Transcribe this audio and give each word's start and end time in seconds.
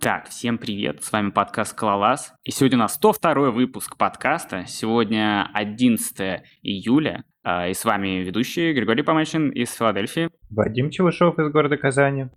Так, 0.00 0.30
всем 0.30 0.56
привет, 0.56 1.04
с 1.04 1.12
вами 1.12 1.28
подкаст 1.28 1.76
«Скалалаз». 1.76 2.32
И 2.44 2.50
сегодня 2.50 2.78
у 2.78 2.80
нас 2.80 2.94
102 2.94 3.50
выпуск 3.50 3.98
подкаста. 3.98 4.64
Сегодня 4.66 5.50
11 5.52 6.42
июля. 6.62 7.24
А, 7.42 7.68
и 7.68 7.74
с 7.74 7.84
вами 7.84 8.22
ведущий 8.22 8.72
Григорий 8.72 9.02
Помадчин 9.02 9.50
из 9.50 9.74
Филадельфии. 9.74 10.30
Вадим 10.48 10.88
Челышов 10.88 11.38
из 11.38 11.52
города 11.52 11.76
Казани. 11.76 12.28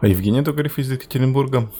А 0.00 0.06
Евгений 0.06 0.42
Токарев 0.44 0.78
из 0.78 0.92
Екатеринбурга 0.92 1.70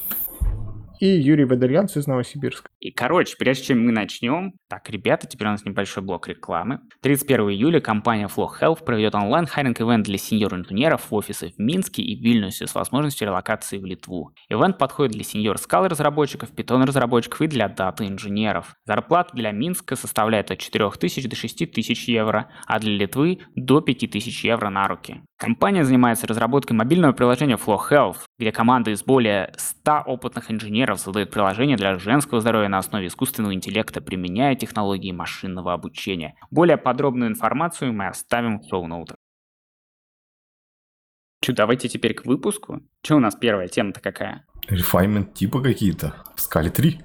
и 1.01 1.07
Юрий 1.07 1.45
Бадальянц 1.45 1.97
из 1.97 2.07
Новосибирска. 2.07 2.71
И, 2.81 2.91
короче, 2.91 3.37
прежде 3.39 3.65
чем 3.65 3.85
мы 3.85 3.93
начнем, 3.93 4.55
так, 4.69 4.89
ребята, 4.91 5.27
теперь 5.27 5.49
у 5.49 5.51
нас 5.53 5.65
небольшой 5.65 6.03
блок 6.03 6.29
рекламы. 6.29 6.81
31 7.03 7.51
июля 7.51 7.81
компания 7.81 8.29
Flo 8.29 8.49
Health 8.61 8.85
проведет 8.85 9.15
онлайн-hiring-event 9.15 10.05
для 10.05 10.19
senior-инженеров 10.19 11.11
в 11.11 11.15
офисы 11.15 11.53
в 11.57 11.59
Минске 11.59 12.03
и 12.03 12.21
Вильнюсе 12.21 12.67
с 12.67 12.75
возможностью 12.75 13.27
релокации 13.27 13.79
в 13.79 13.85
Литву. 13.85 14.33
Event 14.49 14.79
подходит 14.79 15.13
для 15.13 15.25
senior 15.25 15.59
Scala 15.59 15.87
разработчиков, 15.87 16.51
Python 16.51 16.83
разработчиков 16.85 17.43
и 17.43 17.47
для 17.47 17.69
data 17.69 18.07
инженеров. 18.07 18.75
Зарплата 18.85 19.31
для 19.35 19.53
Минска 19.53 19.97
составляет 19.97 20.51
от 20.51 20.59
4000 20.59 21.29
до 21.29 21.37
6000 21.37 22.09
евро, 22.09 22.51
а 22.67 22.79
для 22.79 22.93
Литвы 22.93 23.41
до 23.55 23.81
5000 23.81 24.45
евро 24.45 24.69
на 24.71 24.89
руки. 24.89 25.23
Компания 25.39 25.85
занимается 25.85 26.27
разработкой 26.27 26.77
мобильного 26.77 27.13
приложения 27.13 27.57
Flow 27.57 27.79
Health, 27.91 28.19
где 28.39 28.51
команда 28.51 28.91
из 28.91 29.05
более 29.05 29.53
100 29.57 30.03
опытных 30.07 30.51
инженеров 30.51 30.88
создает 30.97 31.31
приложение 31.31 31.77
для 31.77 31.99
женского 31.99 32.41
здоровья 32.41 32.69
на 32.69 32.79
основе 32.79 33.09
искусственного 33.09 33.55
интеллекта, 33.55 34.01
применяя 34.01 34.55
технологии 34.55 35.13
машинного 35.13 35.73
обучения. 35.75 36.35
Более 36.51 36.77
подробную 36.77 37.31
информацию 37.31 37.93
мы 37.93 38.07
оставим 38.07 38.61
в 38.61 38.69
шоу-ноутах. 38.69 39.17
Че, 41.41 41.53
давайте 41.53 41.89
теперь 41.89 42.15
к 42.15 42.25
выпуску. 42.27 42.83
Че 43.03 43.17
у 43.17 43.21
нас 43.21 43.37
первая 43.37 43.69
тема-то 43.69 44.01
какая? 44.01 44.45
Refinement 44.69 45.33
типа 45.33 45.61
какие-то. 45.61 46.15
В 46.35 46.41
скале 46.41 46.71
3. 46.71 47.01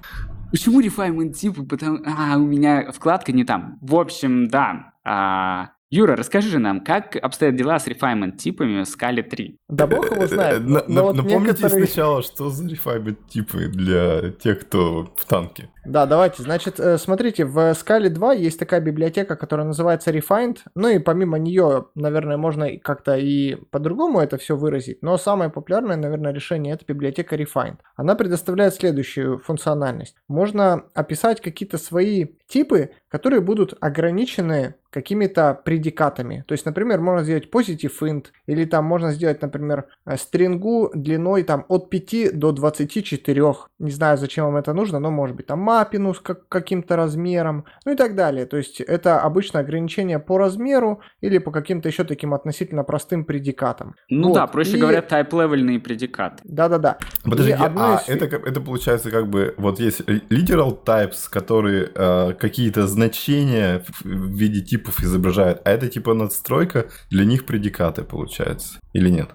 Почему 0.50 0.80
refinement 0.80 1.32
типа? 1.32 1.64
Потому... 1.64 1.98
А, 2.04 2.36
у 2.36 2.46
меня 2.46 2.90
вкладка 2.92 3.32
не 3.32 3.44
там. 3.44 3.78
В 3.80 3.94
общем, 3.94 4.48
да. 4.48 4.94
А, 5.04 5.70
Юра, 5.96 6.16
расскажи 6.16 6.58
нам, 6.58 6.80
как 6.80 7.14
обстоят 7.14 7.54
дела 7.54 7.78
с 7.78 7.86
refinement 7.86 8.36
типами 8.36 8.82
в 8.82 8.84
скале 8.84 9.22
3? 9.22 9.60
Да 9.68 9.86
бог 9.86 10.10
его 10.10 10.26
знает. 10.26 10.66
Напомните 10.66 11.68
сначала, 11.68 12.20
что 12.20 12.50
за 12.50 12.64
refinement 12.64 13.16
типы 13.28 13.68
для 13.68 14.32
тех, 14.32 14.62
кто 14.62 15.14
в 15.16 15.24
танке. 15.24 15.70
Да, 15.84 16.06
давайте. 16.06 16.42
Значит, 16.42 16.80
э, 16.80 16.96
смотрите, 16.96 17.44
в 17.44 17.74
скале 17.74 18.08
2 18.08 18.32
есть 18.34 18.58
такая 18.58 18.80
библиотека, 18.80 19.36
которая 19.36 19.66
называется 19.66 20.10
Refined. 20.10 20.58
Ну 20.74 20.88
и 20.88 20.98
помимо 20.98 21.38
нее, 21.38 21.86
наверное, 21.94 22.36
можно 22.36 22.78
как-то 22.78 23.16
и 23.16 23.56
по-другому 23.70 24.20
это 24.20 24.38
все 24.38 24.56
выразить. 24.56 25.02
Но 25.02 25.18
самое 25.18 25.50
популярное, 25.50 25.96
наверное, 25.96 26.32
решение 26.32 26.74
это 26.74 26.84
библиотека 26.86 27.36
Refined. 27.36 27.78
Она 27.96 28.14
предоставляет 28.14 28.74
следующую 28.74 29.38
функциональность. 29.38 30.16
Можно 30.26 30.84
описать 30.94 31.42
какие-то 31.42 31.76
свои 31.76 32.28
типы, 32.48 32.90
которые 33.08 33.40
будут 33.40 33.74
ограничены 33.80 34.74
какими-то 34.94 35.60
предикатами. 35.64 36.44
То 36.46 36.52
есть, 36.52 36.64
например, 36.66 37.00
можно 37.00 37.24
сделать 37.24 37.50
positive 37.50 37.92
int, 38.02 38.26
или 38.46 38.64
там 38.64 38.84
можно 38.84 39.12
сделать, 39.12 39.42
например, 39.42 39.86
э, 40.06 40.16
стрингу 40.16 40.92
длиной 40.94 41.42
там 41.42 41.64
от 41.68 41.90
5 41.90 42.30
до 42.32 42.52
24. 42.52 43.54
Не 43.80 43.90
знаю, 43.90 44.18
зачем 44.18 44.44
вам 44.44 44.56
это 44.56 44.72
нужно, 44.72 45.00
но 45.00 45.10
может 45.10 45.34
быть 45.34 45.46
там 45.46 45.58
маппину 45.74 46.14
с 46.14 46.20
как, 46.20 46.48
каким-то 46.48 46.96
размером, 46.96 47.64
ну 47.84 47.92
и 47.92 47.96
так 47.96 48.14
далее. 48.14 48.46
То 48.46 48.56
есть 48.56 48.80
это 48.80 49.20
обычно 49.20 49.60
ограничение 49.60 50.18
по 50.18 50.38
размеру 50.38 51.00
или 51.20 51.38
по 51.38 51.50
каким-то 51.50 51.88
еще 51.88 52.04
таким 52.04 52.34
относительно 52.34 52.84
простым 52.84 53.24
предикатам. 53.24 53.94
Ну 54.08 54.28
вот. 54.28 54.34
да, 54.34 54.46
проще 54.46 54.76
и... 54.76 54.80
говоря, 54.80 55.00
type-левельные 55.00 55.80
предикаты. 55.80 56.42
Да-да-да. 56.44 56.98
Подождите, 57.24 57.58
а 57.60 58.00
из... 58.06 58.08
это, 58.08 58.36
это 58.36 58.60
получается 58.60 59.10
как 59.10 59.28
бы, 59.28 59.54
вот 59.56 59.80
есть 59.80 60.00
literal 60.00 60.78
types, 60.84 61.28
которые 61.28 61.90
э, 61.94 62.34
какие-то 62.34 62.86
значения 62.86 63.82
в 64.00 64.36
виде 64.36 64.60
типов 64.60 65.00
изображают, 65.00 65.60
а 65.64 65.70
это 65.70 65.88
типа 65.88 66.14
надстройка, 66.14 66.86
для 67.10 67.24
них 67.24 67.46
предикаты 67.46 68.02
получается, 68.02 68.78
или 68.92 69.08
нет? 69.08 69.30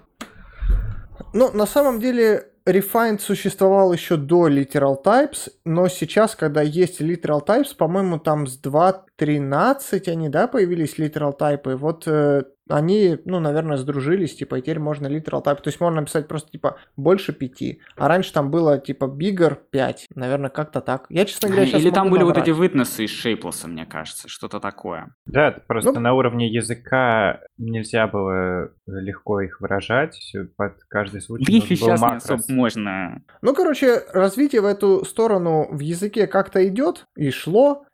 Ну, 1.32 1.52
на 1.52 1.66
самом 1.66 2.00
деле, 2.00 2.49
Refined 2.66 3.20
существовал 3.20 3.92
еще 3.92 4.16
до 4.16 4.48
Literal 4.48 5.02
Types, 5.02 5.50
но 5.64 5.88
сейчас, 5.88 6.36
когда 6.36 6.60
есть 6.62 7.00
Literal 7.00 7.44
Types, 7.44 7.74
по-моему, 7.76 8.18
там 8.18 8.46
с 8.46 8.60
2.13 8.60 10.08
они, 10.08 10.28
да, 10.28 10.46
появились 10.46 10.98
Literal 10.98 11.36
Types. 11.38 11.76
Вот 11.76 12.06
э, 12.06 12.44
они, 12.68 13.18
ну, 13.24 13.40
наверное, 13.40 13.76
сдружились, 13.76 14.36
типа, 14.36 14.56
и 14.56 14.62
теперь 14.62 14.78
можно 14.78 15.06
literal 15.06 15.42
type, 15.44 15.56
то 15.62 15.68
есть 15.68 15.80
можно 15.80 16.00
написать 16.00 16.28
просто, 16.28 16.50
типа, 16.50 16.78
больше 16.96 17.32
пяти, 17.32 17.80
а 17.96 18.08
раньше 18.08 18.32
там 18.32 18.50
было, 18.50 18.78
типа, 18.78 19.04
bigger 19.04 19.58
5, 19.70 20.08
наверное, 20.14 20.50
как-то 20.50 20.80
так. 20.80 21.06
Я, 21.08 21.24
честно 21.24 21.48
говоря, 21.48 21.66
сейчас 21.66 21.82
Или 21.82 21.90
там 21.90 22.10
были 22.10 22.20
набрать. 22.20 22.38
вот 22.38 22.42
эти 22.48 22.50
вытносы 22.50 23.04
из 23.04 23.10
шейплоса, 23.10 23.68
мне 23.68 23.86
кажется, 23.86 24.28
что-то 24.28 24.60
такое. 24.60 25.14
Да, 25.26 25.56
просто 25.66 25.92
ну, 25.92 26.00
на 26.00 26.14
уровне 26.14 26.48
языка 26.48 27.40
нельзя 27.58 28.06
было 28.06 28.70
легко 28.86 29.40
их 29.40 29.60
выражать, 29.60 30.18
под 30.56 30.74
каждый 30.88 31.20
случай 31.20 31.52
Их 31.52 31.66
сейчас 31.66 32.00
макрос. 32.00 32.28
не 32.28 32.34
особо 32.34 32.52
можно. 32.52 33.22
Ну, 33.42 33.54
короче, 33.54 34.02
развитие 34.12 34.60
в 34.62 34.66
эту 34.66 35.04
сторону 35.04 35.68
в 35.70 35.80
языке 35.80 36.26
как-то 36.26 36.66
идет 36.66 37.06
и 37.16 37.30
шло, 37.30 37.84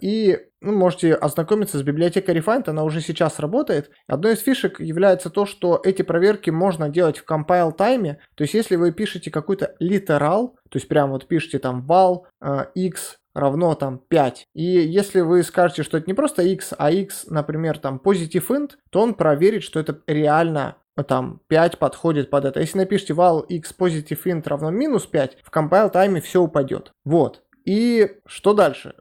и 0.00 0.38
ну, 0.64 0.72
можете 0.72 1.14
ознакомиться 1.14 1.78
с 1.78 1.82
библиотекой 1.82 2.36
Refined, 2.36 2.70
она 2.70 2.84
уже 2.84 3.02
сейчас 3.02 3.38
работает. 3.38 3.90
Одной 4.06 4.32
из 4.32 4.40
фишек 4.40 4.80
является 4.80 5.28
то, 5.28 5.44
что 5.44 5.80
эти 5.84 6.02
проверки 6.02 6.48
можно 6.48 6.88
делать 6.88 7.18
в 7.18 7.30
compile 7.30 7.72
тайме. 7.72 8.18
То 8.34 8.42
есть, 8.42 8.54
если 8.54 8.76
вы 8.76 8.92
пишете 8.92 9.30
какой-то 9.30 9.74
литерал, 9.78 10.56
то 10.70 10.76
есть 10.76 10.88
прям 10.88 11.10
вот 11.10 11.26
пишете 11.28 11.58
там 11.58 11.84
val 11.86 12.22
э, 12.40 12.66
x 12.74 13.18
равно 13.34 13.74
там 13.74 13.98
5. 14.08 14.48
И 14.54 14.62
если 14.62 15.20
вы 15.20 15.42
скажете, 15.42 15.82
что 15.82 15.98
это 15.98 16.06
не 16.06 16.14
просто 16.14 16.42
x, 16.42 16.72
а 16.78 16.90
x, 16.90 17.26
например, 17.28 17.78
там 17.78 18.00
positive 18.02 18.46
int, 18.48 18.72
то 18.90 19.00
он 19.00 19.14
проверит, 19.14 19.64
что 19.64 19.80
это 19.80 20.00
реально 20.06 20.76
там 21.06 21.40
5 21.48 21.78
подходит 21.78 22.30
под 22.30 22.46
это. 22.46 22.60
Если 22.60 22.78
напишите 22.78 23.12
val 23.12 23.44
x 23.46 23.74
positive 23.76 24.22
int 24.24 24.48
равно 24.48 24.70
минус 24.70 25.06
5, 25.06 25.38
в 25.42 25.50
compile 25.50 25.90
тайме 25.90 26.20
все 26.20 26.40
упадет. 26.40 26.92
Вот. 27.04 27.42
И 27.64 28.10
что 28.26 28.52
дальше? 28.52 28.94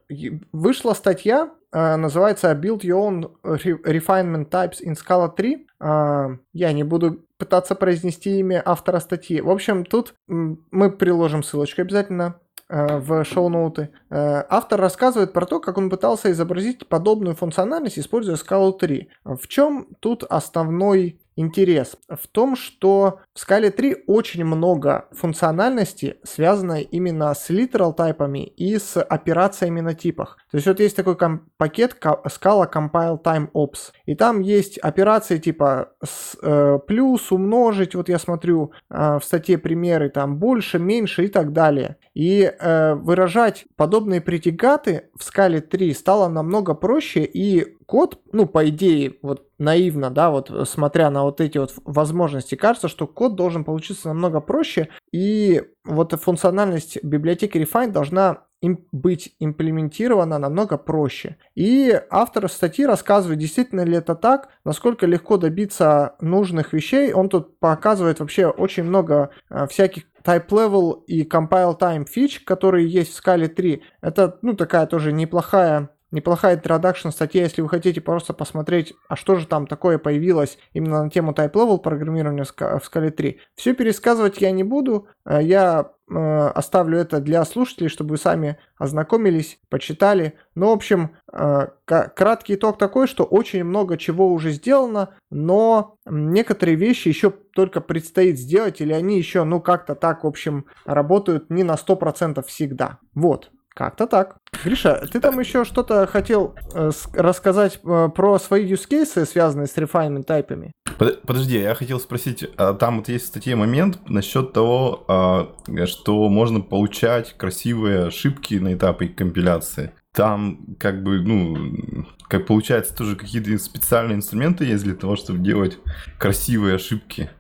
Вышла 0.52 0.94
статья, 0.94 1.52
э, 1.72 1.96
называется 1.96 2.52
Build 2.52 2.82
Your 2.82 3.10
Own 3.10 3.32
Refinement 3.44 4.50
Types 4.50 4.82
in 4.84 4.96
Scala 4.96 5.34
3. 5.36 5.68
Э, 5.80 6.38
я 6.54 6.72
не 6.72 6.84
буду 6.84 7.26
пытаться 7.38 7.76
произнести 7.76 8.40
имя 8.40 8.62
автора 8.66 9.00
статьи. 9.00 9.42
В 9.42 9.50
общем, 9.50 9.84
тут 9.84 10.16
мы 10.28 10.92
приложим 10.92 11.44
ссылочку 11.44 11.82
обязательно 11.82 12.40
э, 12.70 13.00
в 13.00 13.26
шоу-ноуты. 13.26 13.90
Автор 14.10 14.80
рассказывает 14.80 15.34
про 15.34 15.46
то, 15.46 15.60
как 15.60 15.78
он 15.78 15.90
пытался 15.90 16.32
изобразить 16.32 16.88
подобную 16.88 17.36
функциональность, 17.36 18.00
используя 18.00 18.38
Scala 18.38 18.72
3. 18.78 19.10
В 19.26 19.48
чем 19.50 19.88
тут 20.00 20.24
основной 20.24 21.20
интерес 21.36 21.98
в 22.10 22.28
том, 22.28 22.56
что 22.56 23.20
в 23.34 23.40
Scala 23.40 23.72
3 23.72 24.04
очень 24.08 24.44
много 24.46 25.08
функциональности, 25.12 26.18
связанной 26.24 26.82
именно 26.84 27.34
с 27.34 27.50
literal 27.50 27.94
тайпами 27.94 28.46
и 28.46 28.78
с 28.78 29.02
операциями 29.02 29.82
на 29.82 29.94
типах. 29.94 30.38
То 30.52 30.58
есть 30.58 30.68
вот 30.68 30.80
есть 30.80 30.96
такой 30.96 31.18
пакет 31.58 31.98
Scala 32.02 32.72
Compile 32.72 33.22
Time 33.22 33.50
Ops, 33.54 33.92
и 34.06 34.16
там 34.16 34.40
есть 34.40 34.78
операции 34.78 35.38
типа 35.38 35.90
с, 36.04 36.38
э, 36.42 36.80
плюс, 36.88 37.32
умножить, 37.32 37.96
вот 37.96 38.10
я 38.10 38.20
смотрю 38.20 38.72
э, 38.90 39.20
в 39.20 39.24
статье 39.24 39.58
примеры, 39.58 40.10
там 40.10 40.38
больше, 40.38 40.80
меньше 40.80 41.26
и 41.26 41.28
так 41.28 41.54
далее. 41.54 41.98
И 42.14 42.44
э, 42.44 42.94
выражать 42.96 43.66
подобные 43.76 44.22
предикаты 44.22 45.10
в 45.16 45.22
Scala 45.22 45.62
3 45.62 45.94
стало 45.94 46.28
намного 46.30 46.74
проще, 46.74 47.24
и 47.24 47.78
код, 47.86 48.20
ну, 48.32 48.46
по 48.46 48.68
идее, 48.70 49.18
вот 49.22 49.48
наивно, 49.58 50.10
да, 50.10 50.30
вот 50.30 50.52
смотря 50.68 51.10
на 51.10 51.24
вот 51.24 51.42
эти 51.42 51.58
вот 51.58 51.74
возможности, 51.86 52.56
кажется, 52.56 52.88
что 52.88 53.08
код 53.08 53.36
должен 53.36 53.64
получиться 53.64 54.10
намного 54.10 54.40
проще, 54.42 54.90
и 55.12 55.64
вот 55.86 56.14
функциональность 56.14 57.04
библиотеки 57.04 57.58
Refine 57.58 57.92
должна 57.92 58.44
им 58.64 58.88
быть 58.94 59.36
имплементирована 59.40 60.38
намного 60.38 60.78
проще. 60.78 61.36
И 61.54 62.02
автор 62.10 62.50
статьи 62.50 62.86
рассказывает, 62.86 63.40
действительно 63.40 63.82
ли 63.82 63.98
это 63.98 64.16
так, 64.16 64.48
насколько 64.64 65.06
легко 65.06 65.36
добиться 65.36 66.16
нужных 66.22 66.72
вещей. 66.72 67.12
Он 67.12 67.28
тут 67.28 67.60
показывает 67.60 68.22
вообще 68.22 68.48
очень 68.48 68.84
много 68.84 69.32
э, 69.50 69.68
всяких 69.68 70.04
type 70.24 70.48
level 70.48 71.04
и 71.08 71.24
compile 71.24 71.78
time 71.78 72.06
фич, 72.06 72.40
которые 72.40 72.88
есть 72.88 73.12
в 73.12 73.16
скале 73.16 73.50
3. 73.50 73.84
Это, 74.02 74.40
ну, 74.42 74.54
такая 74.54 74.88
тоже 74.88 75.12
неплохая 75.12 75.90
неплохая 76.14 76.56
introduction 76.58 77.12
статья, 77.12 77.42
если 77.44 77.62
вы 77.62 77.70
хотите 77.70 78.00
просто 78.00 78.34
посмотреть, 78.34 78.94
а 79.10 79.16
что 79.16 79.36
же 79.36 79.48
там 79.48 79.68
такое 79.68 79.98
появилось 79.98 80.58
именно 80.72 81.04
на 81.04 81.10
тему 81.10 81.32
Type 81.32 81.54
Level 81.54 81.80
программирования 81.80 82.44
в 82.44 82.52
Scala 82.54 83.10
3. 83.10 83.40
Все 83.56 83.74
пересказывать 83.74 84.40
я 84.40 84.52
не 84.52 84.64
буду, 84.64 85.08
э, 85.26 85.40
я 85.42 85.92
э, 86.08 86.16
оставлю 86.16 87.00
это 87.00 87.20
для 87.20 87.44
слушателей, 87.46 87.90
чтобы 87.90 88.12
вы 88.12 88.18
сами 88.18 88.60
ознакомились, 88.78 89.60
почитали. 89.70 90.34
Ну, 90.54 90.68
в 90.68 90.74
общем, 90.74 91.16
э, 91.32 91.68
краткий 91.86 92.56
итог 92.56 92.78
такой, 92.78 93.08
что 93.08 93.24
очень 93.24 93.64
много 93.64 93.98
чего 93.98 94.32
уже 94.32 94.52
сделано, 94.52 95.16
но 95.32 95.98
некоторые 96.06 96.76
вещи 96.76 97.08
еще 97.08 97.32
только 97.32 97.82
предстоит 97.82 98.38
сделать, 98.38 98.82
или 98.82 98.94
они 98.94 99.18
еще, 99.18 99.46
ну, 99.46 99.60
как-то 99.60 99.96
так, 99.96 100.24
в 100.24 100.28
общем, 100.28 100.66
работают 100.86 101.50
не 101.50 101.64
на 101.64 101.76
100% 101.76 102.46
всегда. 102.46 103.00
Вот. 103.16 103.50
Как-то 103.76 104.06
так. 104.06 104.38
Гриша, 104.64 105.08
ты 105.12 105.20
там 105.20 105.40
еще 105.40 105.66
что-то 105.66 106.06
хотел 106.06 106.56
э, 106.74 106.92
рассказать 107.14 107.80
э, 107.84 108.10
про 108.14 108.38
свои 108.38 108.72
use 108.72 108.88
cases, 108.88 109.26
связанные 109.26 109.68
с 109.68 109.76
refinement 109.78 110.24
тайпами? 110.24 110.72
Подожди, 110.98 111.60
я 111.60 111.74
хотел 111.76 112.00
спросить, 112.00 112.46
а 112.58 112.74
там 112.74 112.98
вот 112.98 113.10
есть 113.10 113.26
в 113.26 113.28
статье 113.30 113.56
момент 113.56 114.00
насчет 114.08 114.54
того, 114.54 115.04
а, 115.08 115.56
что 115.88 116.30
можно 116.30 116.62
получать 116.62 117.36
красивые 117.36 118.06
ошибки 118.08 118.56
на 118.56 118.74
этапе 118.74 119.08
компиляции. 119.08 119.92
Там 120.14 120.76
как 120.80 121.04
бы, 121.04 121.20
ну, 121.22 122.06
как 122.28 122.46
получается, 122.46 122.96
тоже 122.96 123.16
какие-то 123.16 123.58
специальные 123.58 124.18
инструменты 124.18 124.66
есть 124.66 124.84
для 124.84 124.96
того, 124.96 125.16
чтобы 125.16 125.40
делать 125.40 125.80
красивые 126.20 126.76
ошибки. 126.76 127.32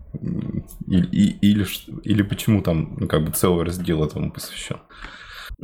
Или, 0.87 1.07
или, 1.41 1.65
или 2.03 2.21
почему 2.23 2.61
там 2.61 2.97
ну, 2.99 3.07
как 3.07 3.23
бы 3.23 3.31
целый 3.31 3.65
раздел 3.65 4.03
этому 4.03 4.31
посвящен? 4.31 4.77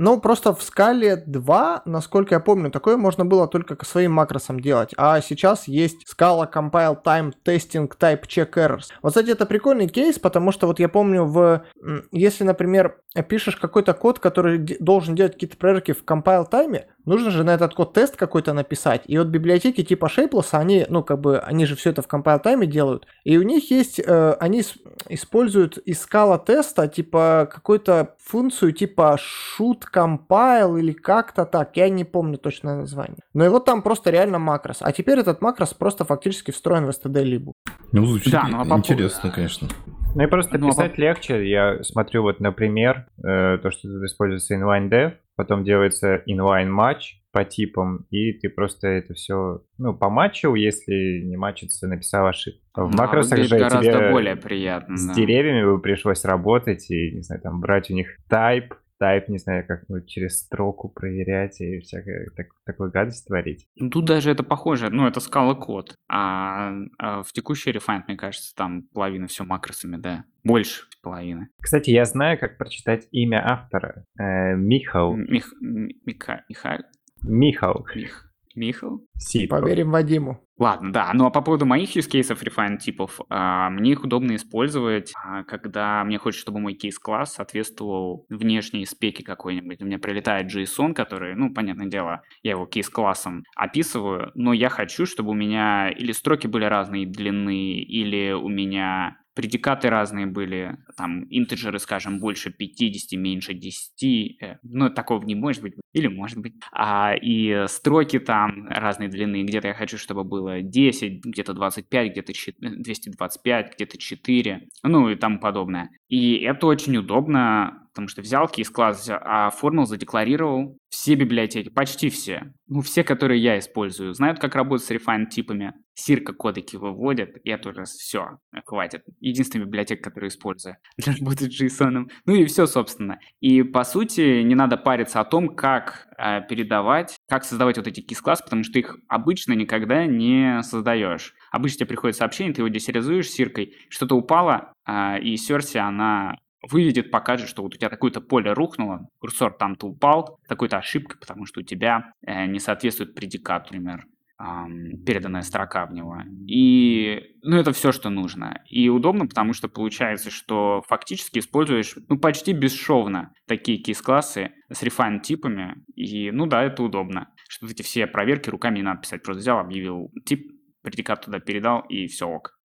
Ну, 0.02 0.18
просто 0.22 0.56
в 0.56 0.64
скале 0.64 1.18
2, 1.18 1.82
насколько 1.84 2.34
я 2.34 2.40
помню, 2.40 2.72
такое 2.72 2.96
можно 2.96 3.26
было 3.26 3.50
только 3.50 3.76
к 3.76 3.86
своим 3.86 4.14
макросам 4.14 4.62
делать. 4.62 4.94
А 4.96 5.20
сейчас 5.20 5.68
есть 5.68 6.08
скала 6.08 6.50
Compile 6.50 7.04
Time 7.04 7.34
Testing 7.44 7.92
Type 8.00 8.22
Check 8.26 8.54
Errors. 8.54 8.86
Вот, 9.02 9.10
кстати, 9.10 9.32
это 9.32 9.46
прикольный 9.46 9.90
кейс, 9.90 10.18
потому 10.18 10.54
что 10.54 10.68
вот 10.68 10.80
я 10.80 10.88
помню, 10.88 11.26
в, 11.26 11.66
если, 12.14 12.46
например, 12.46 13.02
пишешь 13.28 13.58
какой-то 13.58 13.94
код, 13.94 14.20
который 14.20 14.60
должен 14.80 15.16
делать 15.16 15.34
какие-то 15.34 15.58
проверки 15.58 15.92
в 15.92 16.06
compile 16.06 16.48
тайме, 16.50 16.88
нужно 17.06 17.32
же 17.32 17.44
на 17.44 17.54
этот 17.54 17.74
код 17.74 17.94
тест 17.94 18.16
какой-то 18.16 18.54
написать. 18.54 19.02
И 19.06 19.18
вот 19.18 19.28
библиотеки 19.28 19.84
типа 19.84 20.06
Shapeless, 20.06 20.50
они, 20.52 20.86
ну, 20.90 21.04
как 21.04 21.20
бы, 21.20 21.40
они 21.40 21.66
же 21.66 21.76
все 21.76 21.90
это 21.90 22.02
в 22.02 22.08
compile 22.08 22.40
тайме 22.40 22.68
делают. 22.68 23.06
И 23.26 23.38
у 23.38 23.42
них 23.42 23.72
есть, 23.72 24.00
э, 24.00 24.34
они 24.40 24.64
используют 25.10 25.78
из 25.80 26.02
скала 26.02 26.38
теста, 26.38 26.88
типа, 26.88 27.50
какую-то 27.52 28.16
функцию 28.20 28.72
типа 28.72 29.18
shoot 29.18 29.89
compile 29.94 30.80
или 30.80 30.92
как-то 30.92 31.46
так. 31.46 31.78
Я 31.78 31.90
не 31.90 32.04
помню 32.04 32.38
точное 32.38 32.76
название. 32.76 33.20
Но 33.34 33.44
его 33.44 33.60
там 33.60 33.82
просто 33.82 34.10
реально 34.10 34.40
макрос. 34.40 34.78
А 34.82 34.92
теперь 34.92 35.20
этот 35.20 35.42
макрос 35.42 35.74
просто 35.74 36.06
фактически 36.06 36.52
встроен 36.52 36.86
в 36.86 36.90
std-либу. 36.90 37.54
Ну, 37.92 38.06
звучит 38.06 38.32
да, 38.32 38.48
ну, 38.48 38.62
а 38.62 38.78
интересно, 38.78 39.32
конечно. 39.32 39.68
Ну 40.16 40.24
и 40.24 40.28
просто 40.28 40.58
ну, 40.58 40.68
а 40.68 40.70
писать 40.72 40.96
по... 40.96 41.02
легче. 41.02 41.50
Я 41.50 41.84
смотрю 41.84 42.24
вот, 42.24 42.40
например, 42.40 43.08
э, 43.18 43.58
то, 43.62 43.72
что 43.72 43.88
тут 43.88 44.04
используется 44.04 44.56
inline 44.56 44.90
dev, 44.90 45.14
потом 45.36 45.64
делается 45.64 46.22
inline 46.28 46.70
match 46.70 47.20
по 47.32 47.46
типам, 47.46 48.08
и 48.10 48.34
ты 48.34 48.50
просто 48.50 48.88
это 48.88 49.14
все, 49.14 49.62
ну, 49.78 49.94
поматчил, 49.94 50.56
если 50.56 51.22
не 51.24 51.38
матчится, 51.38 51.88
написал 51.88 52.26
ошибку. 52.26 52.60
В 52.76 52.96
макросах 52.96 53.38
же 53.40 53.48
тебе 53.48 54.12
более 54.12 54.36
приятно, 54.36 54.98
с 54.98 55.06
да. 55.06 55.14
деревьями 55.14 55.64
бы 55.64 55.80
пришлось 55.80 56.26
работать 56.26 56.90
и, 56.90 57.12
не 57.12 57.22
знаю, 57.22 57.42
там, 57.42 57.60
брать 57.62 57.92
у 57.92 57.94
них 57.94 58.18
type, 58.32 58.72
тайп, 59.00 59.30
не 59.30 59.38
знаю, 59.38 59.66
как 59.66 59.86
ну, 59.88 60.02
через 60.02 60.40
строку 60.40 60.90
проверять 60.90 61.60
и 61.62 61.80
всякое 61.80 62.28
так, 62.36 62.48
такое 62.66 62.90
гадость 62.90 63.28
творить. 63.28 63.68
Ну, 63.76 63.90
тут 63.90 64.06
даже 64.06 64.30
это 64.30 64.44
похоже, 64.44 64.90
ну, 64.90 65.08
это 65.08 65.20
скала 65.20 65.56
код. 65.56 65.96
А, 66.08 66.74
а 67.00 67.24
в 67.24 67.32
текущей 67.32 67.72
Refinement, 67.72 68.04
мне 68.08 68.18
кажется, 68.18 68.54
там 68.56 68.84
половина 68.94 69.28
все 69.28 69.44
макросами, 69.44 69.98
да. 69.98 70.26
Больше 70.44 70.84
половины. 71.02 71.50
Кстати, 71.62 71.92
я 71.92 72.06
знаю, 72.06 72.38
как 72.38 72.58
прочитать 72.58 73.08
имя 73.12 73.44
автора. 73.46 74.06
Э, 74.20 74.56
Михал. 74.56 75.16
Мих... 75.16 75.54
Миха... 75.62 76.44
Михаль? 76.50 76.84
Михал. 77.22 77.86
Мих... 77.96 78.29
Михал? 78.60 79.02
Сипов. 79.18 79.62
Поверим 79.62 79.92
Вадиму. 79.92 80.40
Ладно, 80.58 80.92
да. 80.92 81.12
Ну 81.14 81.26
а 81.26 81.30
по 81.30 81.42
поводу 81.42 81.66
моих 81.66 81.96
use 81.96 82.10
cases 82.12 82.38
refine 82.44 82.78
типов, 82.78 83.22
а, 83.30 83.70
мне 83.70 83.94
их 83.94 84.04
удобно 84.04 84.36
использовать, 84.36 85.14
а, 85.16 85.46
когда 85.46 86.04
мне 86.04 86.18
хочется, 86.18 86.42
чтобы 86.42 86.60
мой 86.60 86.74
кейс-класс 86.74 87.36
соответствовал 87.36 88.26
внешней 88.30 88.86
спеке 88.86 89.24
какой-нибудь. 89.24 89.82
У 89.82 89.86
меня 89.86 90.00
прилетает 90.00 90.54
JSON, 90.54 90.94
который, 90.94 91.36
ну, 91.36 91.54
понятное 91.54 91.88
дело, 91.88 92.24
я 92.44 92.52
его 92.52 92.66
кейс-классом 92.66 93.44
описываю, 93.56 94.32
но 94.36 94.52
я 94.52 94.68
хочу, 94.68 95.06
чтобы 95.06 95.32
у 95.32 95.36
меня 95.36 95.90
или 95.92 96.12
строки 96.12 96.48
были 96.48 96.66
разной 96.66 97.06
длины, 97.06 97.80
или 97.80 98.34
у 98.34 98.50
меня 98.50 99.16
предикаты 99.40 99.90
разные 99.90 100.26
были, 100.26 100.76
там, 100.98 101.26
интеджеры, 101.30 101.80
скажем, 101.80 102.20
больше 102.20 102.52
50, 102.52 103.18
меньше 103.18 103.54
10, 103.54 104.38
э, 104.42 104.58
ну, 104.64 104.90
такого 104.90 105.24
не 105.24 105.34
может 105.34 105.62
быть, 105.62 105.76
или 105.94 106.08
может 106.08 106.40
быть, 106.40 106.56
а, 106.74 107.14
и 107.16 107.64
строки 107.70 108.20
там 108.20 108.68
разной 108.68 109.08
длины, 109.08 109.44
где-то 109.44 109.70
я 109.70 109.74
хочу, 109.74 109.98
чтобы 109.98 110.26
было 110.26 110.62
10, 110.62 111.24
где-то 111.24 111.54
25, 111.54 112.12
где-то 112.12 112.34
225, 112.60 113.76
где-то 113.76 113.98
4, 113.98 114.68
ну, 114.84 115.10
и 115.10 115.16
тому 115.16 115.40
подобное. 115.40 115.90
И 116.10 116.40
это 116.40 116.68
очень 116.68 116.98
удобно, 116.98 117.88
потому 117.90 118.08
что 118.08 118.22
взял 118.22 118.48
кейс-класс, 118.48 119.10
оформил, 119.10 119.86
задекларировал. 119.86 120.78
Все 120.90 121.16
библиотеки, 121.16 121.70
почти 121.70 122.10
все, 122.10 122.54
ну, 122.68 122.82
все, 122.82 123.04
которые 123.04 123.42
я 123.42 123.60
использую, 123.60 124.14
знают, 124.14 124.40
как 124.40 124.56
работать 124.56 124.86
с 124.86 124.92
refine-типами. 124.92 125.74
Сирка 125.94 126.34
кодеки 126.34 126.78
выводят, 126.78 127.32
и 127.44 127.50
это 127.50 127.70
уже 127.70 127.84
все, 127.84 128.40
хватит. 128.66 129.04
Единственная 129.20 129.66
библиотека, 129.66 130.02
которую 130.02 130.30
использую 130.30 130.78
для 130.98 131.14
работы 131.14 131.52
с 131.52 131.62
JSON. 131.62 132.10
Ну 132.26 132.36
и 132.36 132.46
все, 132.46 132.66
собственно. 132.66 133.20
И, 133.40 133.64
по 133.64 133.84
сути, 133.84 134.42
не 134.44 134.56
надо 134.56 134.78
париться 134.78 135.20
о 135.20 135.26
том, 135.26 135.56
как 135.56 136.08
э, 136.18 136.42
передавать, 136.48 137.18
как 137.28 137.44
создавать 137.44 137.78
вот 137.78 137.88
эти 137.88 138.02
кейс-классы, 138.02 138.44
потому 138.44 138.64
что 138.64 138.80
их 138.80 138.98
обычно 139.08 139.54
никогда 139.54 140.06
не 140.06 140.64
создаешь. 140.64 141.34
Обычно 141.52 141.80
тебе 141.80 141.88
приходит 141.88 142.16
сообщение, 142.16 142.54
ты 142.54 142.62
его 142.62 142.70
десеризуешь 142.70 143.30
сиркой, 143.30 143.76
что-то 143.90 144.16
упало, 144.16 144.74
э, 144.88 145.20
и 145.22 145.36
серси, 145.38 145.78
она 145.78 146.38
выведет, 146.68 147.12
покажет, 147.12 147.50
что 147.50 147.64
вот 147.64 147.76
у 147.76 147.78
тебя 147.78 147.90
такое-то 147.90 148.22
поле 148.22 148.54
рухнуло, 148.54 149.08
курсор 149.20 149.54
там-то 149.54 149.88
упал, 149.88 150.40
такой-то 150.48 150.78
ошибка, 150.78 151.18
потому 151.18 151.46
что 151.46 151.62
у 151.62 151.64
тебя 151.64 152.14
э, 152.26 152.46
не 152.46 152.60
соответствует 152.60 153.16
предикат, 153.16 153.66
например, 153.66 154.06
эм, 154.40 155.04
переданная 155.06 155.42
строка 155.42 155.86
в 155.86 155.94
него. 155.94 156.18
И, 156.48 157.36
ну, 157.44 157.58
это 157.58 157.72
все, 157.72 157.92
что 157.92 158.10
нужно. 158.10 158.62
И 158.70 158.90
удобно, 158.90 159.26
потому 159.28 159.54
что 159.54 159.70
получается, 159.70 160.32
что 160.32 160.84
фактически 160.88 161.40
используешь, 161.40 161.96
ну, 162.08 162.18
почти 162.18 162.54
бесшовно 162.54 163.34
такие 163.48 163.78
кейс-классы 163.78 164.52
с 164.70 164.84
refine 164.84 165.22
типами. 165.22 165.84
И, 165.96 166.32
ну 166.32 166.46
да, 166.46 166.64
это 166.64 166.84
удобно. 166.84 167.30
Что 167.48 167.68
эти 167.68 167.82
все 167.82 168.06
проверки 168.06 168.50
руками 168.50 168.78
не 168.78 168.84
надо 168.84 169.02
писать. 169.02 169.24
Просто 169.24 169.42
взял, 169.42 169.60
объявил 169.60 170.12
тип, 170.26 170.52
предикат 170.82 171.26
туда 171.26 171.40
передал, 171.40 171.82
и 171.82 172.08
все 172.08 172.28
ок. 172.28 172.59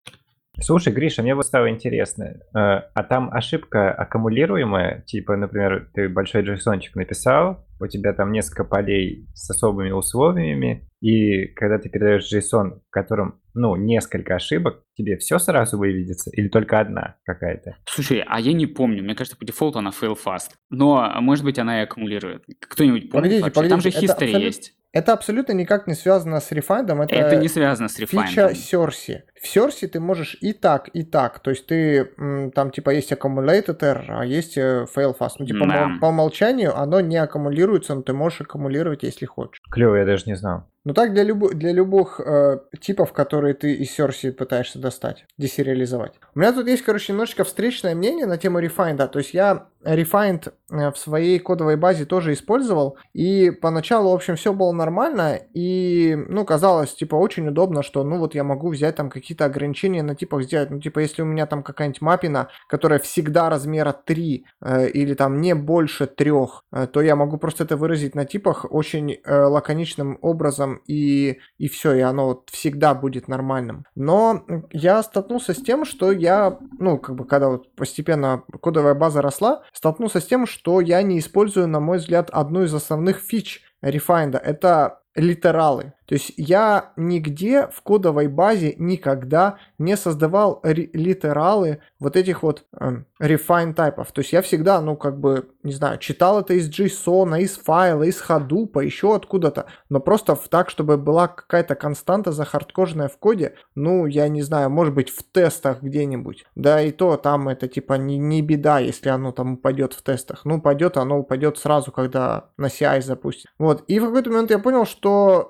Слушай, 0.62 0.94
Гриша, 0.94 1.24
мне 1.24 1.36
вот 1.36 1.46
стало 1.46 1.70
интересно, 1.70 2.24
э, 2.24 2.38
а 2.54 3.04
там 3.04 3.30
ошибка 3.34 3.92
аккумулируемая? 3.92 5.02
Типа, 5.08 5.36
например, 5.36 5.90
ты 5.94 6.08
большой 6.08 6.44
JSON 6.44 6.80
написал, 6.96 7.66
у 7.80 7.88
тебя 7.88 8.14
там 8.14 8.32
несколько 8.32 8.64
полей 8.64 9.28
с 9.34 9.50
особыми 9.50 9.92
условиями, 9.92 10.88
и 11.02 11.48
когда 11.48 11.80
ты 11.80 11.90
передаешь 11.90 12.32
JSON, 12.32 12.82
в 12.88 12.90
котором, 12.92 13.42
ну, 13.56 13.76
несколько 13.76 14.36
ошибок, 14.36 14.84
тебе 14.96 15.18
все 15.18 15.40
сразу 15.40 15.80
выведется 15.80 16.30
или 16.32 16.48
только 16.48 16.80
одна 16.80 17.16
какая-то? 17.26 17.78
Слушай, 17.86 18.24
а 18.28 18.40
я 18.40 18.54
не 18.54 18.68
помню, 18.68 19.04
мне 19.04 19.16
кажется, 19.16 19.38
по 19.38 19.46
дефолту 19.46 19.80
она 19.80 19.90
fail 19.90 20.16
fast, 20.16 20.52
но, 20.70 21.12
может 21.22 21.44
быть, 21.44 21.58
она 21.58 21.82
и 21.82 21.84
аккумулирует. 21.84 22.44
Кто-нибудь 22.60 23.10
помнит 23.10 23.42
погодите, 23.42 23.42
вообще? 23.42 23.56
Погодите, 23.56 23.70
там 23.70 23.82
же 23.82 23.90
history 23.90 24.26
абсолют... 24.26 24.44
есть. 24.44 24.74
Это 24.94 25.14
абсолютно 25.14 25.54
никак 25.54 25.88
не 25.88 25.94
связано 25.94 26.40
с 26.42 26.52
рефайндом. 26.52 27.02
Это, 27.02 27.16
это 27.16 27.38
не 27.38 27.48
связано 27.48 27.88
с 27.88 27.98
рефайндом. 27.98 28.50
Фича 28.50 28.56
Серси. 28.56 29.24
В 29.42 29.48
Серси 29.48 29.88
ты 29.88 30.00
можешь 30.00 30.38
и 30.42 30.54
так, 30.54 30.90
и 30.94 31.04
так. 31.04 31.40
То 31.40 31.52
есть 31.52 31.66
ты 31.68 32.12
там 32.54 32.72
типа 32.72 32.90
есть 32.90 33.12
accumulated 33.12 33.80
error, 33.80 34.06
а 34.10 34.26
есть 34.26 34.58
э, 34.58 34.86
fail 34.94 35.18
fast. 35.18 35.36
Ну 35.40 35.46
типа 35.46 35.66
да. 35.66 35.92
по 36.02 36.08
умолчанию 36.08 36.78
оно 36.78 37.00
не 37.00 37.18
аккумулируется, 37.18 37.96
но 37.96 38.02
ты 38.02 38.14
можешь 38.14 38.42
аккумулировать, 38.42 39.04
если 39.04 39.26
хочешь. 39.26 39.62
Клево, 39.72 39.96
я 39.96 40.06
даже 40.06 40.26
не 40.26 40.36
знал. 40.36 40.66
Ну 40.84 40.94
так 40.94 41.14
для, 41.14 41.24
люб... 41.24 41.54
для 41.54 41.72
любых 41.72 42.20
э, 42.20 42.60
типов, 42.80 43.14
которые 43.14 43.54
ты 43.54 43.74
из 43.74 43.92
серси 43.92 44.32
пытаешься 44.32 44.80
достать, 44.80 45.26
десериализовать. 45.38 46.14
У 46.34 46.40
меня 46.40 46.52
тут 46.54 46.68
есть, 46.68 46.84
короче, 46.84 47.14
немножечко 47.14 47.44
встречное 47.44 47.94
мнение 47.94 48.26
на 48.26 48.38
тему 48.38 48.60
Refined. 48.60 48.96
Да. 48.96 49.08
То 49.08 49.20
есть 49.20 49.34
я 49.34 49.68
Refined 49.84 50.48
э, 50.48 50.52
в 50.72 50.96
своей 50.96 51.38
кодовой 51.40 51.76
базе 51.76 52.06
тоже 52.06 52.34
использовал, 52.34 52.98
и 53.14 53.52
поначалу, 53.52 54.12
в 54.12 54.16
общем, 54.16 54.36
все 54.36 54.54
было 54.54 54.72
нормально, 54.72 55.40
и, 55.54 56.18
ну, 56.30 56.46
казалось, 56.46 56.96
типа, 56.96 57.16
очень 57.16 57.48
удобно, 57.48 57.84
что, 57.84 58.04
ну, 58.04 58.18
вот 58.18 58.36
я 58.36 58.44
могу 58.44 58.70
взять 58.70 58.96
там 58.96 59.10
какие-то 59.10 59.46
ограничения 59.46 60.04
на 60.04 60.16
типах 60.16 60.44
сделать, 60.44 60.70
ну, 60.70 60.80
типа, 60.80 61.00
если 61.00 61.22
у 61.22 61.26
меня 61.26 61.46
там 61.46 61.64
какая-нибудь 61.64 62.02
мапина, 62.02 62.48
которая 62.68 63.00
всегда 63.00 63.50
размера 63.50 63.92
3, 63.92 64.46
э, 64.62 64.90
или 64.90 65.14
там 65.14 65.42
не 65.42 65.56
больше 65.56 66.08
3, 66.08 66.32
э, 66.72 66.88
то 66.88 67.02
я 67.02 67.16
могу 67.16 67.38
просто 67.38 67.66
это 67.66 67.76
выразить 67.76 68.16
на 68.16 68.26
типах 68.26 68.66
очень 68.70 69.12
э, 69.12 69.44
лаконичным 69.44 70.18
образом, 70.22 70.82
и, 70.88 71.40
и 71.58 71.68
все, 71.68 71.94
и 71.94 72.02
оно 72.02 72.28
вот 72.28 72.50
всегда 72.52 72.94
будет 72.94 73.28
нормальным. 73.28 73.86
Но 73.96 74.46
я 74.72 75.04
столкнулся 75.04 75.54
с 75.54 75.58
тем, 75.58 75.86
что 75.86 76.12
я, 76.12 76.58
ну, 76.80 76.98
как 76.98 77.16
бы, 77.16 77.26
когда 77.26 77.50
вот 77.50 77.74
постепенно 77.76 78.44
кодовая 78.62 78.94
база 78.94 79.22
росла, 79.22 79.64
столкнулся 79.74 80.20
с 80.20 80.26
тем, 80.26 80.46
что 80.46 80.61
я 80.82 81.02
не 81.02 81.20
использую, 81.20 81.68
на 81.68 81.80
мой 81.80 81.98
взгляд, 81.98 82.30
одну 82.32 82.64
из 82.64 82.74
основных 82.74 83.20
фич 83.20 83.64
Refined. 83.84 84.38
Это 84.38 85.02
литералы. 85.16 85.94
То 86.12 86.16
есть 86.16 86.34
я 86.36 86.92
нигде 86.98 87.68
в 87.68 87.82
кодовой 87.84 88.28
базе 88.28 88.76
никогда 88.78 89.60
не 89.78 89.96
создавал 89.96 90.60
литералы 90.64 91.80
вот 92.00 92.18
этих 92.18 92.44
вот 92.44 92.66
э, 92.78 93.04
refine 93.22 93.74
тайпов. 93.74 94.12
То 94.12 94.20
есть 94.20 94.34
я 94.34 94.42
всегда, 94.42 94.82
ну 94.82 94.98
как 94.98 95.18
бы, 95.18 95.48
не 95.64 95.72
знаю, 95.72 96.00
читал 96.00 96.42
это 96.42 96.54
из 96.54 96.70
JSON, 96.70 97.40
из 97.40 97.58
файла, 97.58 98.04
из 98.04 98.22
Hadoop, 98.22 98.84
еще 98.84 99.16
откуда-то. 99.16 99.68
Но 99.88 100.02
просто 100.02 100.38
так, 100.50 100.70
чтобы 100.70 100.98
была 100.98 101.30
какая-то 101.30 101.76
константа 101.76 102.34
захардкоженная 102.34 103.08
в 103.08 103.18
коде, 103.18 103.56
ну 103.76 104.06
я 104.06 104.28
не 104.28 104.42
знаю, 104.42 104.70
может 104.70 104.94
быть 104.94 105.10
в 105.10 105.24
тестах 105.24 105.82
где-нибудь. 105.82 106.44
Да 106.56 106.82
и 106.82 106.92
то 106.92 107.16
там 107.16 107.48
это 107.48 107.70
типа 107.70 107.94
не, 107.94 108.18
не 108.18 108.42
беда, 108.42 108.80
если 108.80 109.08
оно 109.08 109.32
там 109.32 109.54
упадет 109.54 109.94
в 109.94 110.02
тестах. 110.02 110.42
Ну 110.44 110.56
упадет, 110.56 110.98
оно 110.98 111.20
упадет 111.20 111.58
сразу, 111.58 111.94
когда 111.94 112.50
на 112.58 112.66
CI 112.66 113.02
запустит. 113.02 113.50
Вот. 113.58 113.86
И 113.88 113.98
в 113.98 114.08
какой-то 114.08 114.30
момент 114.30 114.52
я 114.52 114.60
понял, 114.60 114.86
что 114.86 115.01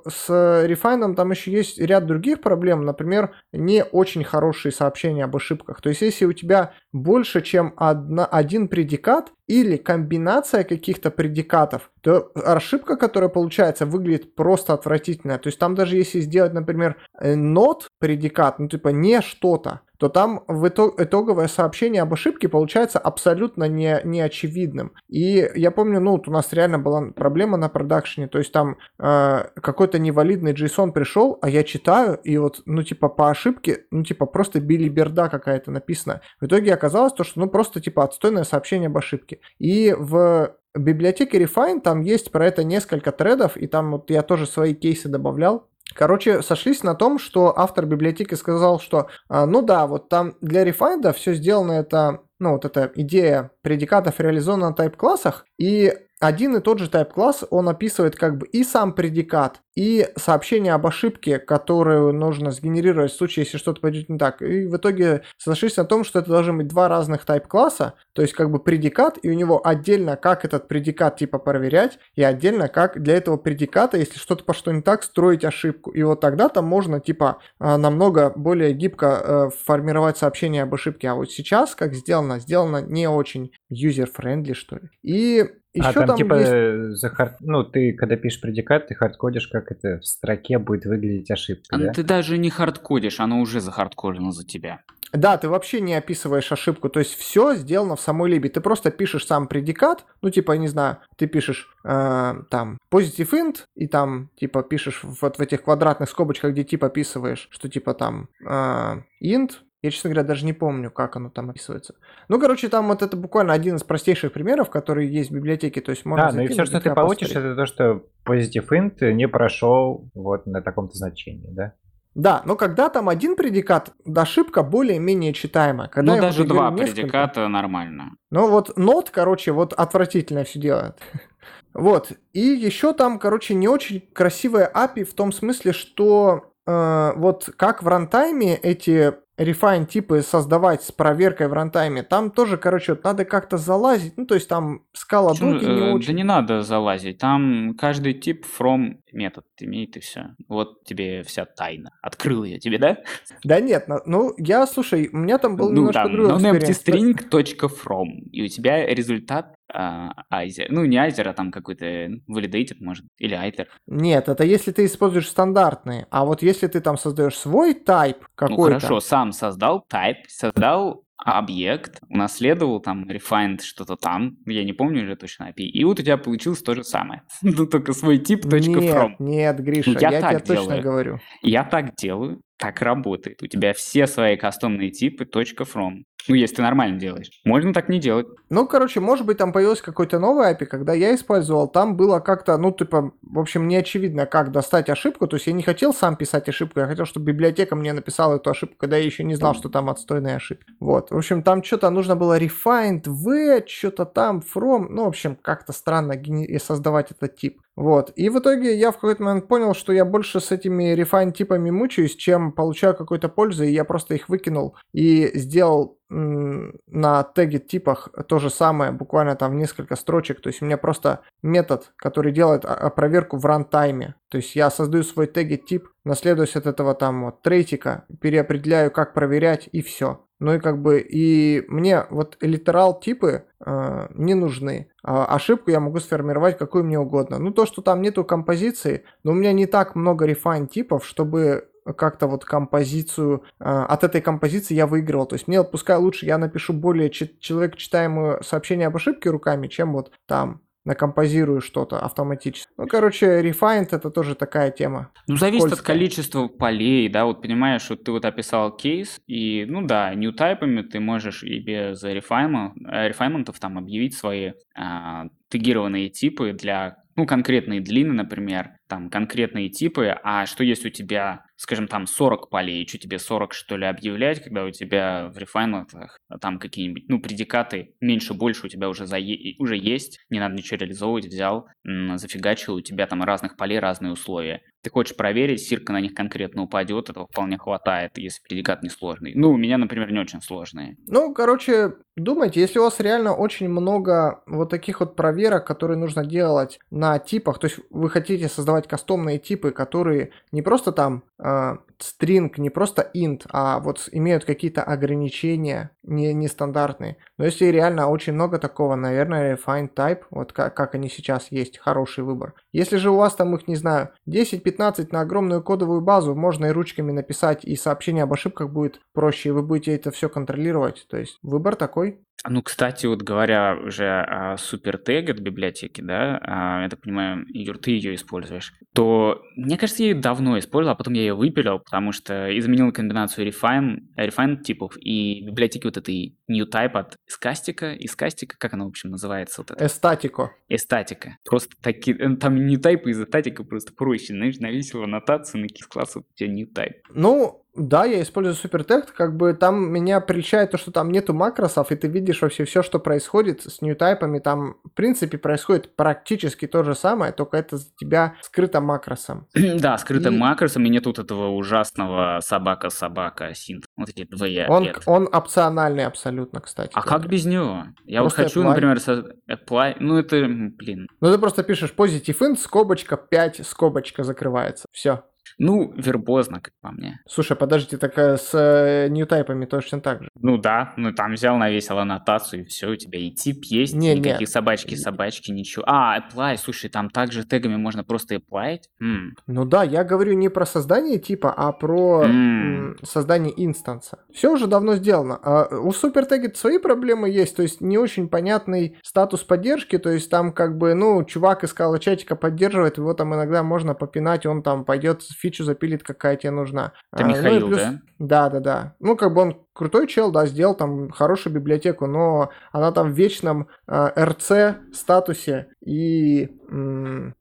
с 0.08 0.30
Refine 0.30 1.16
там 1.16 1.32
еще 1.32 1.52
есть 1.52 1.80
ряд 1.80 2.06
других 2.06 2.42
проблем, 2.42 2.86
например, 2.86 3.32
не 3.52 3.84
очень 3.84 4.24
хорошие 4.24 4.72
сообщения 4.72 5.26
об 5.26 5.36
ошибках. 5.36 5.82
То 5.82 5.90
есть, 5.90 6.02
если 6.02 6.26
у 6.26 6.34
тебя 6.34 6.74
больше, 6.92 7.42
чем 7.42 7.74
одна, 7.78 8.26
один 8.26 8.68
предикат 8.68 9.32
или 9.48 9.78
комбинация 9.78 10.64
каких-то 10.64 11.12
предикатов, 11.12 11.92
то 12.02 12.32
ошибка, 12.36 12.96
которая 12.96 13.30
получается, 13.30 13.86
выглядит 13.86 14.36
просто 14.36 14.74
отвратительно. 14.74 15.38
То 15.38 15.48
есть, 15.48 15.60
там 15.60 15.76
даже 15.76 15.98
если 15.98 16.22
сделать, 16.22 16.54
например, 16.54 16.98
э, 17.20 17.36
not 17.36 17.82
предикат, 18.00 18.60
ну 18.60 18.68
типа 18.68 18.90
не 18.90 19.22
что-то, 19.22 19.82
то 20.02 20.10
там 20.10 20.44
в 20.48 20.68
итог, 20.68 21.00
итоговое 21.00 21.48
сообщение 21.48 22.02
об 22.02 22.12
ошибке 22.12 22.50
получается 22.50 22.98
абсолютно 22.98 23.66
не, 23.66 24.02
не 24.04 24.20
очевидным. 24.22 24.94
И 25.08 25.48
я 25.54 25.70
помню, 25.70 26.00
ну, 26.00 26.14
вот 26.14 26.28
у 26.28 26.32
нас 26.32 26.52
реально 26.54 26.80
была 26.80 27.12
проблема 27.12 27.56
на 27.56 27.70
продакшене, 27.70 28.28
то 28.28 28.40
есть 28.40 28.52
там 28.52 28.78
э, 28.98 29.44
какой-то 29.62 30.00
невалидный 30.00 30.54
JSON 30.54 30.92
пришел, 30.92 31.38
а 31.44 31.50
я 31.52 31.64
читаю, 31.64 32.16
и 32.24 32.36
вот, 32.40 32.64
ну, 32.66 32.82
типа, 32.82 33.10
по 33.10 33.30
ошибке, 33.30 33.86
ну, 33.92 34.04
типа, 34.04 34.26
просто 34.26 34.60
билиберда 34.60 35.30
какая-то 35.30 35.70
написана. 35.70 36.22
В 36.40 36.48
итоге 36.48 36.74
оказалось 36.74 37.14
то, 37.14 37.24
что, 37.24 37.40
ну, 37.40 37.48
просто, 37.48 37.80
типа, 37.80 38.04
отстойное 38.04 38.44
сообщение 38.44 38.88
об 38.88 38.98
ошибке. 38.98 39.38
И 39.60 39.96
в 39.96 40.56
библиотеке 40.76 41.40
Refine 41.40 41.82
там 41.82 42.02
есть 42.02 42.32
про 42.32 42.46
это 42.48 42.64
несколько 42.64 43.12
тредов, 43.12 43.58
и 43.58 43.68
там 43.68 43.92
вот 43.92 44.10
я 44.10 44.22
тоже 44.22 44.46
свои 44.46 44.74
кейсы 44.74 45.10
добавлял. 45.10 45.68
Короче, 45.94 46.42
сошлись 46.42 46.84
на 46.84 46.96
том, 46.96 47.20
что 47.20 47.54
автор 47.58 47.86
библиотеки 47.86 48.36
сказал, 48.36 48.80
что, 48.80 49.08
а, 49.28 49.46
ну 49.46 49.62
да, 49.62 49.88
вот 49.88 50.08
там 50.10 50.36
для 50.42 50.64
рефайнда 50.64 51.12
все 51.12 51.34
сделано 51.34 51.74
это, 51.74 52.22
ну 52.40 52.54
вот 52.54 52.66
эта 52.66 52.92
идея 52.96 53.52
предикатов 53.62 54.20
реализована 54.20 54.70
на 54.70 54.76
тайп-классах, 54.76 55.46
и 55.58 55.94
один 56.22 56.56
и 56.56 56.62
тот 56.62 56.78
же 56.78 56.88
type-класс, 56.88 57.46
он 57.50 57.68
описывает 57.68 58.16
как 58.16 58.38
бы 58.38 58.46
и 58.48 58.64
сам 58.64 58.94
предикат, 58.94 59.60
и 59.76 60.08
сообщение 60.16 60.74
об 60.74 60.86
ошибке, 60.86 61.40
которую 61.40 62.14
нужно 62.14 62.52
сгенерировать 62.52 63.12
в 63.12 63.16
случае, 63.16 63.46
если 63.46 63.58
что-то 63.58 63.82
пойдет 63.82 64.08
не 64.08 64.20
так. 64.20 64.42
И 64.42 64.68
в 64.68 64.78
итоге 64.78 65.24
сошлись 65.38 65.78
на 65.78 65.86
том, 65.86 66.04
что 66.04 66.20
это 66.20 66.30
должны 66.30 66.54
быть 66.54 66.68
два 66.68 66.90
разных 66.90 67.26
type-класса, 67.26 67.94
то 68.14 68.22
есть 68.22 68.34
как 68.34 68.52
бы 68.52 68.60
предикат, 68.60 69.18
и 69.24 69.32
у 69.32 69.34
него 69.34 69.66
отдельно 69.66 70.16
как 70.16 70.46
этот 70.46 70.68
предикат 70.68 71.18
типа 71.18 71.40
проверять, 71.40 71.98
и 72.16 72.22
отдельно 72.22 72.68
как 72.68 73.02
для 73.02 73.16
этого 73.16 73.38
предиката, 73.38 73.98
если 73.98 74.20
что-то 74.20 74.44
пошло 74.44 74.72
не 74.72 74.84
так, 74.84 75.02
строить 75.04 75.44
ошибку. 75.44 75.90
И 75.90 76.04
вот 76.04 76.22
тогда 76.22 76.50
там 76.50 76.66
можно 76.66 77.00
типа 77.00 77.40
а, 77.60 77.78
намного 77.78 78.32
более 78.36 78.74
гибко 78.74 79.22
э, 79.24 79.50
формировать 79.66 80.18
сообщение 80.18 80.64
об 80.64 80.74
ошибке. 80.74 81.10
А 81.10 81.16
вот 81.16 81.32
сейчас 81.32 81.74
как 81.74 81.96
сделано, 81.96 82.40
сделано 82.40 82.82
не 82.82 83.10
очень 83.10 83.52
user-friendly, 83.72 84.54
что 84.54 84.76
ли. 84.76 84.90
И 85.02 85.50
еще 85.74 85.90
а 85.90 85.94
там, 85.94 86.08
там 86.08 86.18
типа, 86.18 86.34
есть... 86.36 87.00
за 87.02 87.10
хард... 87.10 87.36
ну, 87.40 87.64
ты 87.64 87.94
когда 87.94 88.18
пишешь 88.18 88.42
предикат, 88.42 88.88
ты 88.88 88.96
хардкодишь, 88.96 89.48
как 89.48 89.72
это 89.72 90.00
в 90.00 90.06
строке 90.06 90.58
будет 90.58 90.86
выглядеть 90.86 91.32
ошибка, 91.32 91.76
а, 91.76 91.80
да? 91.80 91.94
Ты 91.94 92.04
даже 92.04 92.38
не 92.38 92.50
хардкодишь, 92.50 93.20
оно 93.20 93.40
уже 93.40 93.62
захардкодено 93.62 94.32
за 94.32 94.46
тебя. 94.46 94.82
Да, 95.14 95.38
ты 95.38 95.50
вообще 95.50 95.82
не 95.82 95.94
описываешь 95.94 96.52
ошибку, 96.52 96.90
то 96.90 97.00
есть 97.00 97.16
все 97.16 97.56
сделано 97.56 97.96
в 97.96 98.02
самой 98.02 98.30
либе. 98.30 98.50
Ты 98.50 98.62
просто 98.62 98.92
пишешь 98.92 99.26
сам 99.26 99.48
предикат, 99.48 100.06
ну, 100.22 100.30
типа, 100.30 100.54
не 100.54 100.68
знаю, 100.68 101.00
ты 101.18 101.28
пишешь 101.28 101.68
э, 101.84 102.34
там 102.50 102.78
positive 102.92 103.30
int, 103.32 103.58
и 103.76 103.88
там, 103.88 104.30
типа, 104.36 104.64
пишешь 104.64 105.02
вот 105.04 105.38
в 105.38 105.42
этих 105.42 105.64
квадратных 105.64 106.10
скобочках, 106.10 106.52
где 106.52 106.64
типа 106.64 106.88
описываешь, 106.88 107.50
что 107.52 107.68
типа 107.68 107.94
там 107.94 108.30
э, 108.46 109.02
int, 109.22 109.52
я, 109.82 109.90
честно 109.90 110.12
говоря, 110.12 110.28
даже 110.28 110.46
не 110.46 110.54
помню, 110.54 110.92
как 110.92 111.16
оно 111.16 111.30
там 111.30 111.50
описывается. 111.50 111.96
Ну, 112.28 112.40
короче, 112.40 112.70
там 112.70 112.88
вот 112.88 113.02
это 113.02 113.18
буквально 113.18 113.54
один 113.54 113.78
из 113.78 113.84
простейших 113.84 114.32
примеров, 114.32 114.70
которые 114.70 115.12
есть 115.12 115.32
в 115.32 115.34
библиотеке. 115.34 115.82
То 115.82 115.92
есть 115.92 116.06
можно 116.06 116.28
да, 116.28 116.36
ну 116.36 116.44
и 116.44 116.48
все, 116.48 116.66
что 116.66 116.80
ты 116.80 116.94
получишь, 116.94 117.32
это 117.32 117.56
то, 117.56 117.66
что 117.66 118.04
positive 118.26 118.68
int 118.70 119.12
не 119.12 119.28
прошел 119.28 120.10
вот 120.14 120.46
на 120.46 120.62
таком-то 120.62 120.96
значении, 120.96 121.50
да? 121.52 121.74
Да, 122.14 122.42
но 122.46 122.56
когда 122.56 122.90
там 122.90 123.10
один 123.10 123.36
предикат, 123.36 123.94
ошибка 124.16 124.64
более-менее 124.64 125.34
читаемая. 125.34 125.88
Когда 125.88 126.16
ну, 126.16 126.22
даже 126.22 126.44
два 126.44 126.70
несколько, 126.70 126.96
предиката 126.96 127.48
нормально. 127.48 128.18
Ну, 128.30 128.50
вот 128.50 128.78
нот, 128.78 129.10
короче, 129.10 129.52
вот 129.54 129.74
отвратительно 129.74 130.44
все 130.44 130.60
делает. 130.60 131.00
вот. 131.74 132.12
И 132.34 132.42
еще 132.42 132.94
там, 132.94 133.18
короче, 133.18 133.54
не 133.54 133.70
очень 133.70 134.02
красивая 134.14 134.70
API 134.72 135.06
в 135.06 135.14
том 135.14 135.32
смысле, 135.32 135.72
что 135.72 136.52
э, 136.68 137.14
вот 137.16 137.50
как 137.56 137.82
в 137.82 137.88
рантайме 137.88 138.56
эти 138.58 139.14
refine 139.38 139.86
типы 139.86 140.22
создавать 140.22 140.84
с 140.84 140.92
проверкой 140.92 141.48
в 141.48 141.54
рантайме, 141.54 142.04
там 142.04 142.32
тоже, 142.32 142.58
короче, 142.58 142.94
вот 142.94 143.04
надо 143.04 143.26
как-то 143.26 143.58
залазить, 143.58 144.18
ну, 144.18 144.26
то 144.26 144.36
есть 144.36 144.48
там 144.48 144.82
скала 144.94 145.34
блоки 145.34 145.66
не 145.66 145.90
э, 145.90 145.94
очень. 145.94 146.08
Да 146.08 146.14
не 146.14 146.24
надо 146.24 146.62
залазить, 146.62 147.18
там 147.18 147.74
каждый 147.78 148.14
тип 148.14 148.46
from 148.60 148.98
метод 149.12 149.46
имеет 149.60 149.98
и 149.98 150.00
все. 150.00 150.36
Вот 150.48 150.84
тебе 150.84 151.24
вся 151.24 151.46
тайна. 151.46 151.92
Открыл 152.02 152.44
я 152.44 152.60
тебе, 152.60 152.78
да? 152.78 152.98
Да 153.44 153.60
нет, 153.60 153.88
ну, 154.06 154.34
я, 154.38 154.66
слушай, 154.68 155.10
у 155.12 155.18
меня 155.18 155.38
там 155.38 155.56
был 155.56 155.70
ну, 155.70 155.78
немножко 155.78 156.04
там, 156.04 156.12
другой 156.14 156.42
nonemptystring.from, 156.42 158.30
и 158.32 158.44
у 158.44 158.48
тебя 158.48 158.86
результат 158.86 159.56
а, 159.74 160.12
айзер. 160.30 160.68
Ну, 160.70 160.86
не 160.86 160.98
айзер, 160.98 161.28
а 161.28 161.34
там 161.34 161.52
какой-то 161.52 161.86
validated, 162.30 162.78
может, 162.80 163.06
или 163.18 163.36
айтер. 163.36 163.68
Нет, 163.88 164.30
это 164.30 164.44
если 164.44 164.72
ты 164.72 164.86
используешь 164.86 165.30
стандартные. 165.30 166.08
А 166.12 166.26
вот 166.26 166.42
если 166.42 166.68
ты 166.68 166.82
там 166.82 166.98
создаешь 166.98 167.38
свой 167.38 167.74
type 167.74 168.18
ну, 168.20 168.28
какой-то... 168.36 168.76
Ну, 168.76 168.80
хорошо, 168.80 169.00
сам 169.00 169.32
создал 169.32 169.86
type, 169.92 170.24
создал 170.28 171.06
объект, 171.24 172.00
унаследовал 172.10 172.80
там 172.80 173.10
refined 173.10 173.62
что-то 173.62 173.96
там, 173.96 174.38
я 174.46 174.64
не 174.64 174.74
помню 174.74 175.04
уже 175.04 175.16
точно 175.16 175.50
API, 175.50 175.66
и 175.66 175.84
вот 175.84 176.00
у 176.00 176.04
тебя 176.04 176.18
получилось 176.18 176.62
то 176.62 176.74
же 176.74 176.84
самое. 176.84 177.22
Ну, 177.42 177.68
только 177.68 177.94
свой 177.94 178.18
тип 178.18 178.46
from. 178.46 179.16
Нет, 179.20 179.20
нет, 179.20 179.60
Гриша, 179.60 179.92
я, 180.00 180.12
я 180.12 180.22
тебе 180.22 180.42
делаю. 180.44 180.68
точно 180.68 180.82
говорю. 180.82 181.20
Я 181.42 181.64
так 181.64 181.96
делаю, 181.96 182.42
так 182.62 182.80
работает. 182.82 183.42
У 183.42 183.48
тебя 183.48 183.74
все 183.74 184.06
свои 184.06 184.38
кастомные 184.38 184.92
типы 184.92 185.26
.from. 185.26 186.04
Ну, 186.28 186.36
если 186.36 186.58
ты 186.58 186.62
нормально 186.62 187.00
делаешь. 187.00 187.32
Можно 187.44 187.74
так 187.74 187.90
не 187.90 188.00
делать. 188.00 188.28
Ну, 188.52 188.68
короче, 188.68 189.00
может 189.00 189.26
быть, 189.26 189.40
там 189.40 189.52
появился 189.52 189.84
какой-то 189.84 190.20
новый 190.20 190.54
API, 190.54 190.68
когда 190.68 190.94
я 190.94 191.16
использовал, 191.16 191.68
там 191.68 191.98
было 191.98 192.20
как-то, 192.20 192.56
ну, 192.58 192.72
типа, 192.72 193.14
в 193.24 193.40
общем, 193.40 193.68
не 193.68 193.76
очевидно, 193.76 194.28
как 194.28 194.52
достать 194.52 194.90
ошибку. 194.90 195.28
То 195.28 195.38
есть 195.38 195.48
я 195.48 195.54
не 195.54 195.64
хотел 195.64 195.94
сам 195.94 196.16
писать 196.16 196.48
ошибку, 196.48 196.80
я 196.80 196.86
хотел, 196.86 197.06
чтобы 197.06 197.26
библиотека 197.26 197.76
мне 197.76 197.94
написала 197.94 198.36
эту 198.36 198.52
ошибку, 198.52 198.76
когда 198.78 198.98
я 198.98 199.04
еще 199.04 199.24
не 199.24 199.34
знал, 199.34 199.56
что 199.56 199.70
там 199.70 199.90
отстойная 199.90 200.36
ошибка. 200.36 200.72
Вот. 200.80 201.10
В 201.10 201.18
общем, 201.18 201.42
там 201.42 201.64
что-то 201.64 201.90
нужно 201.90 202.16
было 202.16 202.40
refined, 202.40 203.04
v, 203.08 203.64
что-то 203.68 204.06
там, 204.06 204.40
from. 204.40 204.90
Ну, 204.90 205.06
в 205.06 205.08
общем, 205.08 205.36
как-то 205.36 205.74
странно 205.74 206.14
создавать 206.60 207.10
этот 207.10 207.36
тип. 207.36 207.60
Вот. 207.76 208.12
И 208.16 208.30
в 208.30 208.40
итоге 208.40 208.76
я 208.76 208.92
в 208.92 208.96
какой-то 208.96 209.24
момент 209.24 209.48
понял, 209.48 209.74
что 209.74 209.94
я 209.94 210.04
больше 210.04 210.40
с 210.40 210.52
этими 210.52 210.94
refine 210.94 211.32
типами 211.32 211.70
мучаюсь, 211.70 212.16
чем 212.16 212.52
получаю 212.52 212.96
какой-то 212.96 213.30
пользы, 213.30 213.70
и 213.70 213.74
я 213.74 213.86
просто 213.86 214.14
их 214.16 214.30
выкинул 214.30 214.76
и 214.94 215.32
сделал 215.34 215.98
на 216.10 217.24
теге 217.24 217.60
типах 217.60 218.10
то 218.28 218.38
же 218.40 218.50
самое, 218.50 218.92
буквально 218.92 219.38
там 219.38 219.58
несколько 219.58 219.96
строчек. 219.96 220.42
То 220.42 220.50
есть 220.50 220.62
у 220.62 220.66
меня 220.66 220.78
просто 220.78 221.22
метод, 221.42 221.94
который 221.96 222.34
делает 222.34 222.66
проверку 222.96 223.38
в 223.38 223.46
рантайме. 223.46 224.16
То 224.30 224.38
есть 224.38 224.54
я 224.56 224.70
создаю 224.70 225.04
свой 225.04 225.28
теги 225.28 225.56
тип, 225.56 225.88
наследуюсь 226.04 226.58
от 226.58 226.66
этого 226.66 226.96
там 226.96 227.24
вот 227.24 227.42
трейтика, 227.42 228.06
переопределяю, 228.20 228.92
как 228.92 229.14
проверять 229.14 229.70
и 229.72 229.82
все. 229.82 230.26
Ну 230.42 230.56
и 230.56 230.60
как 230.60 230.82
бы, 230.82 231.00
и 231.00 231.64
мне 231.68 232.08
вот 232.10 232.36
литерал 232.42 233.00
типы 233.00 233.46
э, 233.64 234.08
не 234.16 234.34
нужны. 234.34 234.90
А 235.04 235.26
ошибку 235.26 235.70
я 235.70 235.80
могу 235.80 236.00
сформировать 236.00 236.58
какую 236.58 236.84
мне 236.84 236.98
угодно. 236.98 237.38
Ну 237.38 237.52
то, 237.52 237.68
что 237.68 237.84
там 237.84 238.02
нету 238.02 238.26
композиции, 238.26 239.04
но 239.24 239.34
у 239.34 239.36
меня 239.36 239.54
не 239.54 239.68
так 239.68 239.96
много 239.96 240.28
refine 240.28 240.68
типов, 240.68 241.06
чтобы 241.06 241.70
как-то 241.96 242.26
вот 242.26 242.44
композицию, 242.44 243.44
э, 243.60 243.66
от 243.66 244.04
этой 244.04 244.20
композиции 244.20 244.74
я 244.74 244.88
выигрывал. 244.88 245.28
То 245.28 245.36
есть 245.36 245.48
мне 245.48 245.60
вот 245.60 245.70
пускай 245.70 245.98
лучше 245.98 246.26
я 246.26 246.40
напишу 246.40 246.74
более 246.74 247.12
человек 247.12 247.76
читаемое 247.76 248.42
сообщение 248.42 248.88
об 248.88 248.96
ошибке 248.96 249.30
руками, 249.30 249.68
чем 249.68 249.94
вот 249.94 250.12
там 250.26 250.62
накомпозирую 250.86 251.62
что-то 251.62 252.00
автоматически. 252.00 252.72
Ну, 252.78 252.88
короче, 252.88 253.42
refined 253.42 253.90
это 253.92 254.10
тоже 254.10 254.36
такая 254.36 254.72
тема. 254.72 255.12
Ну, 255.28 255.38
зависит 255.38 255.68
Скользкая. 255.68 255.82
от 255.82 255.86
количества 255.86 256.48
полей, 256.48 257.08
да, 257.10 257.26
вот 257.26 257.42
понимаешь, 257.42 257.90
вот 257.90 258.04
ты 258.04 258.12
вот 258.12 258.26
описал 258.26 258.76
кейс, 258.76 259.20
и, 259.28 259.66
ну 259.68 259.86
да, 259.86 260.14
new 260.16 260.32
тайпами 260.32 260.82
ты 260.82 261.00
можешь 261.00 261.44
и 261.44 261.60
без 261.60 262.04
рефайментов, 262.04 262.78
рефайментов 262.84 263.60
там 263.60 263.78
объявить 263.78 264.16
свои 264.16 264.54
а, 264.76 265.28
тегированные 265.50 266.10
типы 266.10 266.54
для 266.54 266.98
ну, 267.16 267.26
конкретные 267.26 267.82
длины, 267.82 268.14
например, 268.14 268.72
там 268.92 269.10
конкретные 269.10 269.70
типы, 269.70 270.14
а 270.22 270.46
что 270.46 270.66
если 270.66 270.90
у 270.90 270.92
тебя, 270.92 271.46
скажем, 271.56 271.88
там 271.88 272.08
40 272.08 272.50
полей, 272.50 272.86
что 272.86 272.98
тебе 272.98 273.20
40 273.20 273.54
что 273.54 273.78
ли 273.78 273.86
объявлять, 273.86 274.44
когда 274.44 274.66
у 274.66 274.70
тебя 274.70 275.32
в 275.34 275.38
рефайнментах 275.38 276.18
там 276.42 276.60
какие-нибудь, 276.60 277.06
ну, 277.08 277.22
предикаты 277.22 277.96
меньше-больше 278.02 278.66
у 278.66 278.70
тебя 278.70 278.90
уже, 278.90 279.06
за, 279.06 279.16
уже 279.60 279.78
есть, 279.78 280.20
не 280.30 280.42
надо 280.42 280.56
ничего 280.56 280.78
реализовывать, 280.78 281.28
взял, 281.28 281.70
зафигачил, 281.86 282.76
у 282.76 282.82
тебя 282.82 283.08
там 283.08 283.24
разных 283.24 283.56
полей 283.56 283.80
разные 283.80 284.12
условия. 284.12 284.62
Ты 284.84 284.90
хочешь 284.90 285.16
проверить, 285.16 285.62
сирка 285.62 285.94
на 285.94 286.02
них 286.02 286.14
конкретно 286.14 286.64
упадет, 286.64 287.10
этого 287.10 287.28
вполне 287.28 287.58
хватает, 287.58 288.18
если 288.18 288.42
предикат 288.42 288.84
не 288.84 288.90
сложный. 288.90 289.34
Ну, 289.36 289.52
у 289.52 289.58
меня, 289.58 289.78
например, 289.78 290.12
не 290.12 290.20
очень 290.20 290.42
сложные. 290.42 290.98
Ну, 291.08 291.34
короче, 291.34 291.94
думайте, 292.18 292.60
если 292.60 292.80
у 292.80 292.84
вас 292.84 293.00
реально 293.00 293.34
очень 293.36 293.70
много 293.70 294.42
вот 294.48 294.70
таких 294.70 295.00
вот 295.00 295.16
проверок, 295.16 295.66
которые 295.68 295.98
нужно 295.98 296.26
делать 296.26 296.80
на 296.90 297.20
типах, 297.20 297.60
то 297.60 297.68
есть 297.68 297.80
вы 297.92 298.10
хотите 298.10 298.50
создавать 298.50 298.81
кастомные 298.88 299.40
типы, 299.40 299.72
которые 299.72 300.32
не 300.52 300.62
просто 300.62 300.92
там 300.92 301.24
э, 301.40 301.78
string, 302.02 302.52
не 302.58 302.70
просто 302.70 303.10
int, 303.14 303.46
а 303.50 303.80
вот 303.80 304.10
имеют 304.12 304.46
какие-то 304.46 304.84
ограничения 304.84 305.92
не, 306.04 306.34
нестандартные. 306.34 307.18
Но 307.38 307.46
если 307.46 307.66
реально 307.66 308.10
очень 308.10 308.34
много 308.34 308.58
такого, 308.60 308.96
наверное, 308.96 309.56
refine 309.56 309.90
type, 309.94 310.22
вот 310.30 310.54
как, 310.54 310.76
как 310.76 310.96
они 310.96 311.10
сейчас 311.10 311.48
есть, 311.52 311.78
хороший 311.78 312.24
выбор. 312.24 312.54
Если 312.72 312.98
же 312.98 313.12
у 313.12 313.18
вас 313.18 313.36
там 313.36 313.56
их, 313.56 313.68
не 313.68 313.76
знаю, 313.76 314.10
10-15 314.28 315.10
на 315.12 315.22
огромную 315.22 315.64
кодовую 315.64 316.02
базу, 316.02 316.36
можно 316.36 316.68
и 316.68 316.72
ручками 316.72 317.12
написать, 317.12 317.64
и 317.64 317.76
сообщение 317.76 318.24
об 318.24 318.34
ошибках 318.34 318.70
будет 318.70 319.00
проще, 319.14 319.50
и 319.50 319.52
вы 319.52 319.62
будете 319.62 319.96
это 319.96 320.12
все 320.12 320.30
контролировать. 320.30 321.06
То 321.10 321.18
есть 321.18 321.38
выбор 321.42 321.76
такой. 321.76 322.22
Ну, 322.48 322.64
кстати, 322.64 323.06
вот 323.06 323.22
говоря 323.22 323.76
уже 323.76 324.08
о 324.08 324.56
SuperTag 324.56 325.32
от 325.32 325.40
библиотеки, 325.40 326.02
да, 326.02 326.40
а, 326.42 326.82
я 326.84 326.90
так 326.90 327.02
понимаю, 327.02 327.46
Юр, 327.50 327.78
ты 327.78 327.92
ее 327.92 328.16
используешь, 328.16 328.74
то, 328.94 329.44
мне 329.56 329.78
кажется, 329.78 330.04
я 330.04 330.10
ее 330.10 330.16
давно 330.16 330.58
использовал, 330.58 330.94
а 330.94 330.98
потом 330.98 331.14
я 331.14 331.22
ее 331.22 331.34
выпилил, 331.36 331.80
потому 331.80 332.12
что 332.12 332.58
изменил 332.58 332.92
комбинацию 332.92 333.48
refine, 333.48 334.00
refine 334.18 334.62
типов 334.62 334.98
и 334.98 335.46
библиотеки 335.46 335.86
вот 335.86 335.98
этой 335.98 336.36
new 336.48 336.66
type 336.68 336.94
от 336.94 337.16
Искастика, 337.28 337.94
Искастика, 337.94 338.56
как 338.58 338.74
она, 338.74 338.86
в 338.86 338.90
общем, 338.90 339.12
называется? 339.12 339.62
Вот 339.62 339.72
это? 339.72 339.86
Эстатико. 339.86 340.52
Эстатика. 340.68 341.38
Просто 341.46 341.76
такие, 341.82 342.18
э, 342.18 342.36
там 342.38 342.56
new 342.56 342.80
type 342.80 343.04
и 343.06 343.12
эстатика 343.12 343.64
просто 343.64 343.94
проще, 343.94 344.34
знаешь, 344.34 344.58
навесил 344.58 345.04
аннотацию 345.04 345.62
на 345.62 345.66
KISS-класс, 345.68 346.16
вот 346.16 346.26
у 346.30 346.34
тебя 346.34 346.52
new 346.52 346.68
type. 346.68 347.02
Ну, 347.14 347.61
да, 347.74 348.04
я 348.04 348.22
использую 348.22 348.56
SuperText, 348.56 349.10
как 349.16 349.38
бы 349.38 349.54
там 349.54 349.92
меня 349.92 350.20
прельщает 350.20 350.72
то, 350.72 350.78
что 350.78 350.92
там 350.92 351.10
нету 351.10 351.34
макросов, 351.34 351.92
и 351.92 351.96
ты 351.96 352.08
видишь 352.08 352.42
вообще 352.42 352.66
все, 352.66 352.84
что 352.84 353.00
происходит 353.00 353.64
с 353.64 353.82
ньютайпами, 353.82 354.40
там 354.40 354.76
в 354.84 354.90
принципе 354.90 355.38
происходит 355.38 355.96
практически 355.96 356.68
то 356.68 356.84
же 356.84 356.96
самое, 356.96 357.32
только 357.32 357.58
это 357.58 357.78
за 357.78 357.86
тебя 357.98 358.36
скрыто 358.42 358.82
макросом. 358.82 359.48
Да, 359.82 359.98
скрыто 359.98 360.30
и... 360.30 360.38
макросом, 360.38 360.86
и 360.86 360.90
нет 360.90 361.06
вот 361.06 361.18
этого 361.18 361.50
ужасного 361.50 362.40
собака-собака 362.42 363.54
синт, 363.56 363.86
вот 363.96 364.10
эти 364.10 364.26
двое. 364.26 364.68
Он, 364.68 364.90
он 365.06 365.30
опциональный 365.32 366.06
абсолютно, 366.06 366.60
кстати. 366.60 366.92
А 366.94 367.02
как 367.02 367.28
без 367.28 367.46
него? 367.46 367.86
Я 368.06 368.20
просто 368.22 368.42
вот 368.42 368.50
хочу, 368.50 368.64
apply. 368.64 368.68
например, 368.68 369.00
со... 369.00 369.36
apply, 369.50 369.96
ну 370.00 370.18
это, 370.18 370.46
блин. 370.48 371.08
Ну 371.22 371.32
ты 371.32 371.38
просто 371.38 371.64
пишешь 371.64 371.94
positive 371.96 372.38
int, 372.40 372.58
скобочка 372.58 373.16
5, 373.16 373.66
скобочка 373.66 374.24
закрывается, 374.24 374.88
все. 374.92 375.24
Ну, 375.58 375.94
вербозно, 375.96 376.60
как 376.60 376.74
по 376.82 376.92
мне. 376.92 377.20
Слушай, 377.28 377.56
подождите, 377.56 377.98
так 377.98 378.18
э, 378.18 378.38
с 378.38 378.52
э, 378.54 379.10
ньютайпами 379.10 379.66
точно 379.66 380.02
так 380.02 380.24
же? 380.24 380.30
Ну 380.40 380.58
да, 380.58 380.94
ну 380.98 381.14
там 381.14 381.34
взял, 381.34 381.58
навесил 381.58 382.00
аннотацию, 382.00 382.62
и 382.62 382.66
все, 382.66 382.90
у 382.90 382.96
тебя 382.96 383.20
и 383.20 383.30
тип 383.32 383.64
есть, 383.66 383.94
не, 383.94 384.16
никаких 384.16 384.48
собачки-собачки, 384.48 385.52
ничего. 385.52 385.84
А, 385.88 386.20
apply, 386.20 386.58
слушай, 386.58 386.90
там 386.90 387.10
также 387.10 387.46
тегами 387.46 387.76
можно 387.76 388.04
просто 388.04 388.36
apply. 388.36 388.80
М. 389.02 389.36
Ну 389.48 389.66
да, 389.66 389.84
я 389.84 390.04
говорю 390.04 390.34
не 390.34 390.50
про 390.50 390.66
создание 390.66 391.20
типа, 391.20 391.54
а 391.56 391.72
про 391.72 392.24
м. 392.24 392.98
создание 393.04 393.54
инстанса. 393.56 394.20
Все 394.34 394.52
уже 394.52 394.68
давно 394.68 394.96
сделано. 394.96 395.40
А 395.44 395.68
у 395.78 395.92
супертеги 395.92 396.52
свои 396.56 396.78
проблемы 396.80 397.30
есть, 397.30 397.56
то 397.56 397.64
есть 397.64 397.82
не 397.82 397.98
очень 397.98 398.30
понятный 398.30 398.98
статус 399.04 399.44
поддержки, 399.44 399.98
то 399.98 400.10
есть 400.10 400.30
там 400.30 400.54
как 400.54 400.78
бы, 400.78 400.94
ну, 400.94 401.24
чувак 401.24 401.64
из 401.64 401.74
чатика 402.00 402.36
поддерживает, 402.36 402.98
его 402.98 403.14
там 403.14 403.34
иногда 403.34 403.64
можно 403.64 403.94
попинать, 403.94 404.46
он 404.46 404.64
там 404.64 404.86
пойдет 404.86 405.22
фичу 405.34 405.64
запилит, 405.64 406.04
какая 406.04 406.36
тебе 406.36 406.52
нужна. 406.52 406.94
Это 407.12 407.24
а, 407.24 407.28
Михаил, 407.28 407.62
ну, 407.62 407.68
плюс... 407.68 407.80
да? 407.80 408.02
Да, 408.20 408.50
да, 408.50 408.60
да. 408.60 408.96
Ну, 409.00 409.16
как 409.16 409.34
бы 409.34 409.42
он 409.42 409.62
крутой 409.74 410.08
чел, 410.08 410.32
да, 410.32 410.46
сделал 410.46 410.76
там 410.76 411.10
хорошую 411.10 411.54
библиотеку, 411.54 412.08
но 412.08 412.52
она 412.72 412.92
там 412.92 413.12
в 413.12 413.16
вечном 413.16 413.64
э, 413.64 413.66
а, 413.88 414.14
RC 414.16 414.94
статусе 414.94 415.68
и... 415.84 416.58
М- 416.70 417.36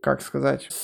как 0.00 0.22
сказать, 0.22 0.66
с, 0.70 0.82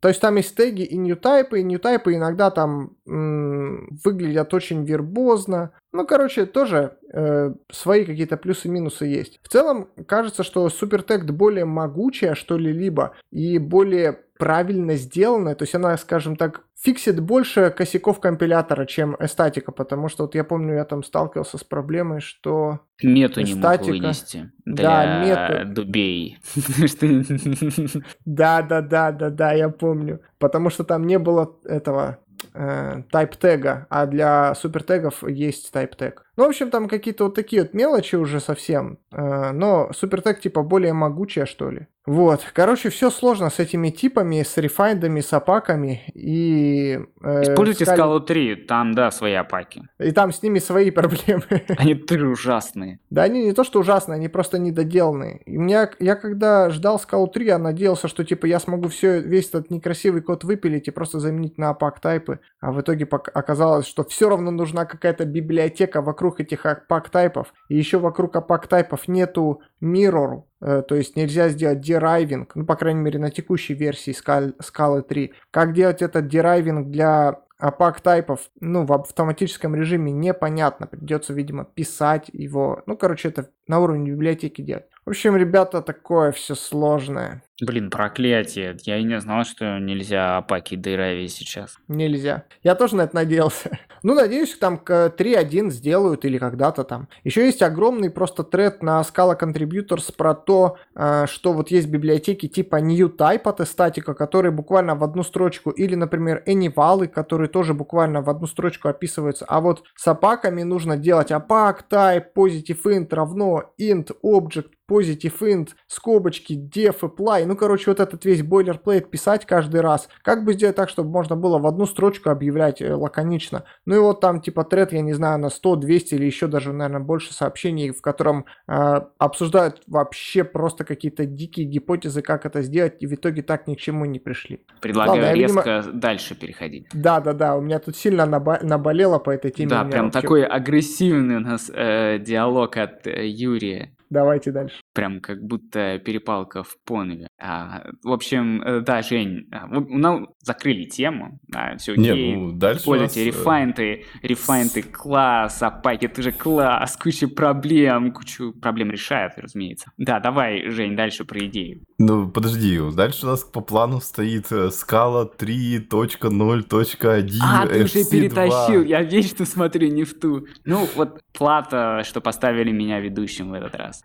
то 0.00 0.08
есть 0.08 0.20
там 0.20 0.36
есть 0.36 0.56
теги 0.56 0.82
и 0.82 0.96
ньютайпы, 0.96 1.60
и 1.60 1.62
ньютайпы 1.64 2.14
иногда 2.14 2.50
там 2.50 2.96
м, 3.06 3.88
выглядят 4.04 4.52
очень 4.54 4.84
вербозно. 4.84 5.72
Ну, 5.92 6.06
короче, 6.06 6.46
тоже 6.46 6.96
э, 7.12 7.52
свои 7.70 8.04
какие-то 8.04 8.36
плюсы-минусы 8.36 9.06
есть. 9.06 9.40
В 9.42 9.48
целом, 9.48 9.88
кажется, 10.06 10.42
что 10.42 10.68
супертект 10.68 11.30
более 11.30 11.64
могучая, 11.64 12.34
что 12.34 12.58
ли, 12.58 12.72
либо, 12.72 13.14
и 13.30 13.58
более 13.58 14.20
правильно 14.40 14.96
сделанная, 14.96 15.54
то 15.54 15.64
есть 15.64 15.74
она, 15.74 15.96
скажем 15.98 16.34
так, 16.34 16.64
фиксит 16.74 17.20
больше 17.20 17.70
косяков 17.70 18.20
компилятора, 18.20 18.86
чем 18.86 19.14
эстатика, 19.20 19.70
потому 19.70 20.08
что 20.08 20.24
вот 20.24 20.34
я 20.34 20.44
помню, 20.44 20.74
я 20.74 20.84
там 20.86 21.04
сталкивался 21.04 21.58
с 21.58 21.64
проблемой, 21.64 22.20
что 22.20 22.80
мету 23.02 23.42
эстатика... 23.42 23.92
не 23.92 24.00
мог 24.00 24.02
вынести 24.02 24.50
для 24.64 24.84
да, 24.84 25.58
мету... 25.58 25.74
дубей. 25.74 26.38
Да, 28.24 28.62
да, 28.62 28.80
да, 28.80 29.12
да, 29.12 29.30
да, 29.30 29.52
я 29.52 29.68
помню, 29.68 30.20
потому 30.38 30.70
что 30.70 30.84
там 30.84 31.06
не 31.06 31.18
было 31.18 31.54
этого 31.64 32.18
э, 32.54 33.02
type 33.12 33.34
тега, 33.38 33.86
а 33.90 34.06
для 34.06 34.54
супер 34.54 34.82
тегов 34.82 35.22
есть 35.28 35.74
type 35.74 35.96
тег. 35.96 36.24
Ну, 36.36 36.46
в 36.46 36.48
общем, 36.48 36.70
там 36.70 36.88
какие-то 36.88 37.24
вот 37.24 37.34
такие 37.34 37.62
вот 37.62 37.74
мелочи 37.74 38.16
уже 38.16 38.40
совсем, 38.40 38.98
э, 39.12 39.52
но 39.52 39.92
супер 39.92 40.22
тег 40.22 40.40
типа 40.40 40.62
более 40.62 40.94
могучая, 40.94 41.44
что 41.44 41.70
ли. 41.70 41.88
Вот, 42.10 42.44
короче, 42.52 42.90
все 42.90 43.08
сложно 43.08 43.50
с 43.50 43.60
этими 43.60 43.90
типами, 43.90 44.42
с 44.42 44.56
рефайндами, 44.56 45.20
с 45.20 45.32
опаками 45.32 46.02
и... 46.12 46.98
Э, 47.22 47.42
Используйте 47.42 47.84
скали... 47.84 47.98
скалу 47.98 48.18
3, 48.18 48.56
там, 48.66 48.94
да, 48.94 49.12
свои 49.12 49.34
opaque 49.34 49.72
и. 49.72 49.84
И 50.00 50.10
там 50.10 50.32
с 50.32 50.42
ними 50.42 50.58
свои 50.58 50.90
проблемы. 50.90 51.44
Они 51.78 51.94
три 51.94 52.24
ужасные. 52.24 52.98
Да, 53.10 53.22
они 53.22 53.44
не 53.44 53.52
то, 53.52 53.62
что 53.62 53.78
ужасные, 53.78 54.16
они 54.16 54.26
просто 54.26 54.58
недоделанные. 54.58 55.42
И 55.46 55.56
у 55.56 55.60
меня, 55.60 55.88
я 56.00 56.16
когда 56.16 56.70
ждал 56.70 56.98
Scala 56.98 57.23
у 57.23 57.28
3, 57.28 57.46
я 57.46 57.58
надеялся, 57.58 58.08
что, 58.08 58.24
типа, 58.24 58.46
я 58.46 58.58
смогу 58.58 58.88
все, 58.88 59.20
весь 59.20 59.50
этот 59.50 59.70
некрасивый 59.70 60.22
код 60.22 60.42
выпилить 60.42 60.88
и 60.88 60.90
просто 60.90 61.20
заменить 61.20 61.58
на 61.58 61.70
opaque 61.70 62.00
type 62.00 62.27
ы. 62.27 62.40
А 62.60 62.72
в 62.72 62.80
итоге 62.80 63.06
оказалось, 63.08 63.86
что 63.86 64.02
все 64.02 64.28
равно 64.28 64.50
нужна 64.50 64.84
какая-то 64.84 65.26
библиотека 65.26 66.02
вокруг 66.02 66.40
этих 66.40 66.66
opaque 66.66 67.08
type 67.08 67.34
ов. 67.34 67.54
И 67.68 67.76
еще 67.76 67.98
вокруг 67.98 68.34
opaque 68.34 68.66
type 68.66 68.93
ов 68.93 69.06
нету 69.06 69.62
mirror, 69.82 70.42
Э, 70.60 70.82
то 70.86 70.94
есть 70.94 71.16
нельзя 71.16 71.48
сделать 71.48 71.80
deriving, 71.80 72.54
ну, 72.54 72.64
по 72.66 72.76
крайней 72.76 73.00
мере, 73.00 73.18
на 73.18 73.30
текущей 73.30 73.74
версии 73.74 74.14
Scala 74.14 75.02
3. 75.02 75.32
Как 75.50 75.72
делать 75.72 76.02
этот 76.02 76.28
deriving 76.28 76.88
для 76.88 77.40
пак 77.78 78.00
тайпов, 78.00 78.50
ну, 78.60 78.86
в 78.86 78.92
автоматическом 78.92 79.74
режиме 79.74 80.12
непонятно. 80.12 80.86
Придется, 80.86 81.34
видимо, 81.34 81.64
писать 81.64 82.30
его. 82.32 82.82
Ну, 82.86 82.96
короче, 82.96 83.28
это 83.28 83.50
на 83.66 83.80
уровне 83.80 84.10
библиотеки 84.10 84.62
делать. 84.62 84.86
В 85.10 85.12
общем, 85.12 85.36
ребята, 85.36 85.82
такое 85.82 86.30
все 86.30 86.54
сложное. 86.54 87.42
Блин, 87.60 87.90
проклятие. 87.90 88.76
Я 88.84 88.98
и 88.98 89.02
не 89.02 89.20
знал, 89.20 89.44
что 89.44 89.80
нельзя 89.80 90.36
апаки 90.36 90.76
Дейрави 90.76 91.26
сейчас. 91.26 91.76
Нельзя. 91.88 92.44
Я 92.62 92.76
тоже 92.76 92.94
на 92.94 93.02
это 93.02 93.16
надеялся. 93.16 93.76
Ну, 94.02 94.14
надеюсь, 94.14 94.56
там 94.56 94.78
к 94.78 95.12
3.1 95.14 95.68
сделают 95.68 96.24
или 96.24 96.38
когда-то 96.38 96.84
там. 96.84 97.08
Еще 97.22 97.44
есть 97.44 97.60
огромный 97.60 98.08
просто 98.08 98.44
тред 98.44 98.82
на 98.82 99.02
Scala 99.02 99.38
Contributors 99.38 100.10
про 100.16 100.34
то, 100.34 100.78
э, 100.96 101.26
что 101.26 101.52
вот 101.52 101.70
есть 101.70 101.86
библиотеки 101.86 102.48
типа 102.48 102.76
New 102.76 103.08
Type 103.14 103.42
от 103.42 103.68
статика, 103.68 104.14
которые 104.14 104.52
буквально 104.52 104.94
в 104.94 105.04
одну 105.04 105.22
строчку, 105.22 105.68
или, 105.68 105.96
например, 105.96 106.42
Anyval, 106.46 107.08
которые 107.08 107.50
тоже 107.50 107.74
буквально 107.74 108.22
в 108.22 108.30
одну 108.30 108.46
строчку 108.46 108.88
описываются. 108.88 109.44
А 109.46 109.60
вот 109.60 109.82
с 109.96 110.08
апаками 110.08 110.62
нужно 110.62 110.96
делать 110.96 111.30
apac 111.30 111.80
type 111.90 112.28
positive 112.34 112.80
int 112.86 113.14
равно 113.14 113.74
int 113.78 114.12
object 114.24 114.70
positive 114.90 115.38
int, 115.42 115.68
скобочки, 115.86 116.54
def, 116.54 117.00
apply. 117.00 117.46
Ну, 117.46 117.56
короче, 117.56 117.90
вот 117.90 118.00
этот 118.00 118.24
весь 118.24 118.42
бойлерплейт 118.42 119.10
писать 119.10 119.46
каждый 119.46 119.80
раз. 119.80 120.08
Как 120.22 120.44
бы 120.44 120.54
сделать 120.54 120.76
так, 120.76 120.88
чтобы 120.88 121.10
можно 121.10 121.36
было 121.36 121.58
в 121.58 121.66
одну 121.66 121.86
строчку 121.86 122.30
объявлять 122.30 122.82
э, 122.82 122.92
лаконично. 122.92 123.64
Ну 123.86 123.94
и 123.94 123.98
вот 123.98 124.20
там 124.20 124.40
типа 124.40 124.64
тред, 124.64 124.92
я 124.92 125.00
не 125.00 125.12
знаю, 125.12 125.38
на 125.38 125.50
100, 125.50 125.76
200 125.76 126.14
или 126.14 126.24
еще 126.24 126.46
даже, 126.48 126.72
наверное, 126.72 127.00
больше 127.00 127.32
сообщений, 127.32 127.90
в 127.90 128.02
котором 128.02 128.46
э, 128.66 129.00
обсуждают 129.18 129.82
вообще 129.86 130.44
просто 130.44 130.84
какие-то 130.84 131.24
дикие 131.24 131.66
гипотезы, 131.66 132.22
как 132.22 132.44
это 132.46 132.62
сделать, 132.62 132.96
и 133.00 133.06
в 133.06 133.14
итоге 133.14 133.42
так 133.42 133.66
ни 133.66 133.74
к 133.74 133.78
чему 133.78 134.04
не 134.04 134.18
пришли. 134.18 134.64
Предлагаю 134.80 135.22
Ладно, 135.22 135.34
резко 135.34 135.76
видимо... 135.78 136.00
дальше 136.00 136.34
переходить. 136.34 136.86
Да, 136.92 137.20
да, 137.20 137.32
да, 137.32 137.56
у 137.56 137.60
меня 137.60 137.78
тут 137.78 137.96
сильно 137.96 138.22
наба- 138.22 138.64
наболело 138.64 139.18
по 139.18 139.30
этой 139.30 139.50
теме. 139.50 139.70
Да, 139.70 139.84
прям 139.84 140.06
вообще... 140.06 140.20
такой 140.20 140.44
агрессивный 140.44 141.36
у 141.36 141.40
нас 141.40 141.70
э, 141.72 142.18
диалог 142.18 142.76
от 142.76 143.06
э, 143.06 143.26
Юрия. 143.26 143.94
Давайте 144.10 144.50
дальше. 144.50 144.76
Прям 144.92 145.20
как 145.20 145.40
будто 145.42 145.98
перепалка 145.98 146.64
в 146.64 146.76
Понве. 146.84 147.28
А, 147.40 147.84
в 148.02 148.12
общем, 148.12 148.60
э, 148.60 148.80
да, 148.80 149.02
Жень, 149.02 149.46
а, 149.52 149.68
ну, 149.68 150.34
закрыли 150.42 150.84
тему. 150.84 151.38
Да, 151.46 151.76
все 151.78 151.92
окей. 151.92 152.32
Нет, 152.32 152.38
ну, 152.38 152.52
дальше 152.52 152.80
Используйте 152.82 153.26
нас... 153.26 153.26
рефайнты, 153.26 154.04
рефайнты 154.22 154.82
класс, 154.82 155.62
апаки, 155.62 156.06
это 156.06 156.22
же 156.22 156.32
класс, 156.32 156.96
куча 156.96 157.28
проблем, 157.28 158.12
кучу 158.12 158.52
проблем 158.52 158.90
решает, 158.90 159.34
разумеется. 159.36 159.92
Да, 159.96 160.18
давай, 160.18 160.68
Жень, 160.70 160.96
дальше 160.96 161.24
про 161.24 161.46
идею. 161.46 161.84
Ну, 161.98 162.28
подожди, 162.28 162.80
дальше 162.92 163.26
у 163.26 163.28
нас 163.28 163.44
по 163.44 163.60
плану 163.60 164.00
стоит 164.00 164.50
э, 164.50 164.70
скала 164.70 165.24
3.0.1 165.38 167.30
А, 167.42 167.66
ты 167.66 167.84
уже 167.84 168.04
перетащил, 168.10 168.82
я 168.82 169.02
вечно 169.02 169.46
смотрю 169.46 169.86
не 169.88 170.02
в 170.02 170.18
ту. 170.18 170.46
Ну, 170.64 170.88
вот 170.96 171.20
плата, 171.32 172.02
что 172.04 172.20
поставили 172.20 172.72
меня 172.72 172.98
ведущим 172.98 173.50
в 173.50 173.54
этот 173.54 173.76
раз. 173.76 173.99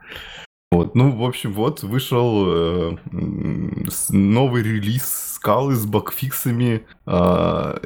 Вот, 0.71 0.93
ну, 0.93 1.11
в 1.11 1.23
общем, 1.23 1.53
вот 1.53 1.83
вышел 1.83 2.45
э, 2.47 2.97
новый 4.09 4.61
релиз 4.61 5.35
скалы 5.35 5.75
с 5.75 5.85
бакфиксами. 5.85 6.85
Э, 7.05 7.77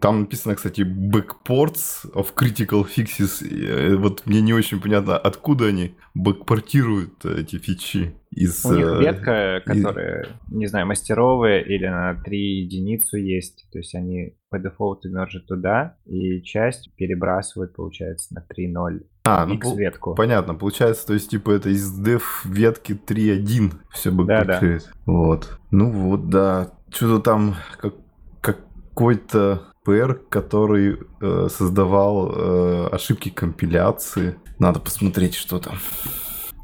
там 0.00 0.20
написано, 0.20 0.54
кстати, 0.54 0.80
backports 0.80 2.10
of 2.14 2.28
critical 2.34 2.86
fixes. 2.86 3.44
Э, 3.44 3.96
вот 3.96 4.22
мне 4.24 4.40
не 4.40 4.54
очень 4.54 4.80
понятно, 4.80 5.18
откуда 5.18 5.66
они 5.66 5.94
бэкпортируют 6.14 7.24
эти 7.26 7.56
фичи. 7.58 8.14
Из, 8.30 8.64
У 8.64 8.72
них 8.72 8.86
э, 8.86 9.00
ветка, 9.00 9.62
которая, 9.66 10.22
из... 10.22 10.54
не 10.54 10.66
знаю, 10.68 10.86
мастеровая 10.86 11.60
или 11.60 11.86
на 11.86 12.14
3 12.14 12.62
единицу 12.62 13.18
есть. 13.18 13.66
То 13.72 13.78
есть 13.78 13.94
они 13.94 14.38
по 14.48 14.58
дефолту 14.58 15.10
мержат 15.10 15.46
туда, 15.46 15.98
и 16.06 16.40
часть 16.42 16.94
перебрасывают, 16.96 17.74
получается, 17.74 18.32
на 18.32 18.40
3.0 18.40 19.02
а, 19.24 19.46
ну, 19.46 19.76
ветку. 19.76 20.14
Понятно, 20.14 20.54
получается, 20.54 21.06
то 21.06 21.14
есть, 21.14 21.30
типа, 21.30 21.52
это 21.52 21.68
из 21.68 22.00
def 22.00 22.22
ветки 22.44 22.92
3.1 22.92 23.72
все 23.90 24.10
бы 24.10 24.24
да, 24.24 24.44
да. 24.44 24.60
Вот. 25.06 25.58
Ну 25.70 25.90
вот, 25.90 26.28
да. 26.28 26.72
Что-то 26.90 27.22
там 27.22 27.54
как, 27.78 27.94
какой-то 28.40 29.62
PR, 29.86 30.14
который 30.28 30.98
э, 31.20 31.48
создавал 31.50 32.32
э, 32.34 32.88
ошибки 32.92 33.28
компиляции. 33.28 34.36
Надо 34.58 34.80
посмотреть, 34.80 35.34
что 35.34 35.58
там. 35.58 35.76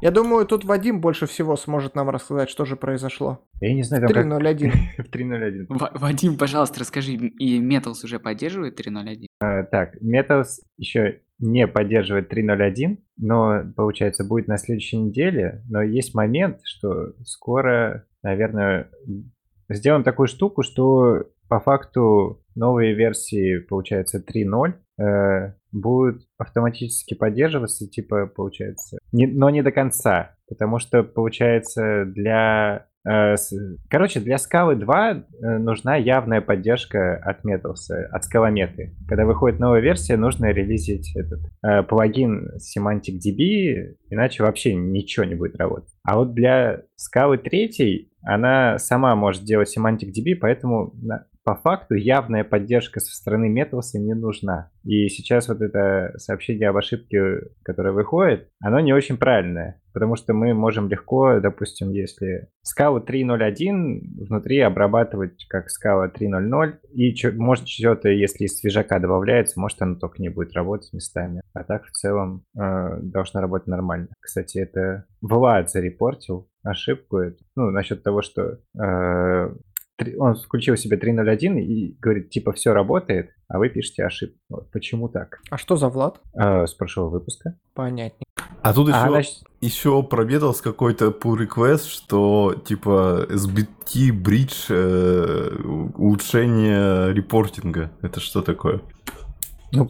Я 0.01 0.11
думаю, 0.11 0.45
тут 0.45 0.63
Вадим 0.63 1.01
больше 1.01 1.25
всего 1.25 1.57
сможет 1.57 1.93
нам 1.95 2.09
рассказать, 2.09 2.49
что 2.49 2.63
же 2.63 2.77
произошло. 2.77 3.45
Я 3.59 3.73
не 3.73 3.83
знаю, 3.83 4.07
там 4.07 4.31
3.01. 4.31 4.71
В 4.97 5.09
3.01. 5.09 5.99
Вадим, 5.99 6.37
пожалуйста, 6.37 6.79
расскажи, 6.79 7.13
и 7.13 7.61
Metals 7.61 8.05
уже 8.05 8.19
поддерживает 8.19 8.79
3.01? 8.79 9.25
А, 9.41 9.63
так, 9.63 9.95
Metals 10.01 10.61
еще 10.77 11.21
не 11.39 11.67
поддерживает 11.67 12.31
3.0.1, 12.31 12.97
но, 13.17 13.63
получается, 13.75 14.23
будет 14.23 14.47
на 14.47 14.57
следующей 14.57 14.97
неделе. 14.97 15.63
Но 15.69 15.81
есть 15.81 16.15
момент, 16.15 16.59
что 16.63 17.13
скоро, 17.25 18.05
наверное, 18.23 18.89
сделаем 19.69 20.03
такую 20.03 20.27
штуку, 20.27 20.63
что 20.63 21.25
по 21.49 21.59
факту 21.59 22.41
новые 22.55 22.93
версии, 22.93 23.59
получается, 23.59 24.23
3.0 24.25 24.75
э, 24.99 25.53
будут 25.71 26.23
автоматически 26.37 27.13
поддерживаться, 27.13 27.87
типа, 27.87 28.27
получается, 28.27 28.97
не, 29.11 29.27
но 29.27 29.49
не 29.49 29.61
до 29.61 29.71
конца. 29.71 30.35
Потому 30.47 30.79
что, 30.79 31.03
получается, 31.03 32.05
для 32.05 32.89
Э, 33.07 33.35
короче, 33.89 34.19
для 34.19 34.37
скалы 34.37 34.75
2 34.75 35.11
э, 35.11 35.57
нужна 35.57 35.95
явная 35.95 36.41
поддержка 36.41 37.15
от 37.15 37.45
Metals, 37.45 37.91
от 38.11 38.23
скалометы. 38.25 38.95
Когда 39.07 39.25
выходит 39.25 39.59
новая 39.59 39.79
версия, 39.79 40.17
нужно 40.17 40.47
релизить 40.47 41.15
этот 41.15 41.39
э, 41.63 41.83
плагин 41.83 42.49
Semantic 42.57 43.19
DB, 43.25 43.95
иначе 44.09 44.43
вообще 44.43 44.75
ничего 44.75 45.25
не 45.25 45.35
будет 45.35 45.55
работать. 45.55 45.89
А 46.03 46.17
вот 46.17 46.33
для 46.33 46.81
скалы 46.95 47.37
3 47.37 48.11
она 48.23 48.77
сама 48.79 49.15
может 49.15 49.43
делать 49.43 49.73
Semantic 49.75 50.09
DB, 50.09 50.35
поэтому 50.35 50.93
по 51.49 51.55
факту 51.55 51.95
явная 51.95 52.43
поддержка 52.43 52.99
со 52.99 53.11
стороны 53.11 53.51
Metals 53.51 53.95
не 53.95 54.13
нужна. 54.13 54.69
И 54.83 55.07
сейчас 55.07 55.47
вот 55.47 55.61
это 55.61 56.13
сообщение 56.17 56.69
об 56.69 56.77
ошибке, 56.77 57.41
которое 57.63 57.91
выходит, 57.91 58.49
оно 58.61 58.79
не 58.81 58.93
очень 58.93 59.17
правильное. 59.17 59.81
Потому 59.91 60.15
что 60.15 60.33
мы 60.33 60.53
можем 60.53 60.87
легко, 60.89 61.39
допустим, 61.39 61.89
если 61.89 62.49
скала 62.61 62.99
3.0.1 62.99 64.27
внутри 64.27 64.59
обрабатывать 64.59 65.43
как 65.49 65.71
скала 65.71 66.07
3.0.0, 66.07 66.73
и 66.93 67.15
чё, 67.15 67.31
может 67.31 67.67
что-то, 67.67 68.09
если 68.09 68.45
из 68.45 68.59
свежака 68.59 68.99
добавляется, 68.99 69.59
может 69.59 69.81
оно 69.81 69.95
только 69.95 70.21
не 70.21 70.29
будет 70.29 70.53
работать 70.53 70.93
местами. 70.93 71.41
А 71.53 71.63
так 71.63 71.85
в 71.85 71.91
целом 71.91 72.43
э, 72.55 72.99
должно 73.01 73.41
работать 73.41 73.67
нормально. 73.67 74.09
Кстати, 74.19 74.59
это 74.59 75.05
Влад 75.21 75.71
зарепортил 75.71 76.47
ошибку, 76.61 77.21
ну, 77.55 77.71
насчет 77.71 78.03
того, 78.03 78.21
что 78.21 78.59
э, 78.79 79.55
он 80.17 80.35
включил 80.35 80.75
себе 80.75 80.97
3.0.1 80.97 81.59
и 81.59 81.97
говорит, 81.99 82.29
типа, 82.29 82.51
все 82.53 82.73
работает, 82.73 83.31
а 83.47 83.57
вы 83.57 83.69
пишете 83.69 84.05
ошибку. 84.05 84.37
Вот, 84.49 84.71
почему 84.71 85.09
так? 85.09 85.39
А 85.49 85.57
что 85.57 85.75
за 85.75 85.89
Влад? 85.89 86.21
А, 86.35 86.65
с 86.65 86.73
прошлого 86.73 87.09
выпуска. 87.09 87.57
Понятнее. 87.73 88.25
А 88.61 88.73
тут 88.73 88.89
еще, 88.89 88.97
а, 88.97 89.09
значит... 89.09 89.43
еще 89.61 90.03
проведал 90.03 90.53
с 90.53 90.61
какой-то 90.61 91.07
pull 91.07 91.37
request, 91.37 91.87
что 91.87 92.55
типа 92.65 93.25
SBT 93.29 94.09
bridge 94.11 94.65
э, 94.69 95.61
улучшение 95.95 97.13
репортинга. 97.13 97.91
Это 98.01 98.19
что 98.19 98.41
такое? 98.41 98.81
Ну, 99.71 99.89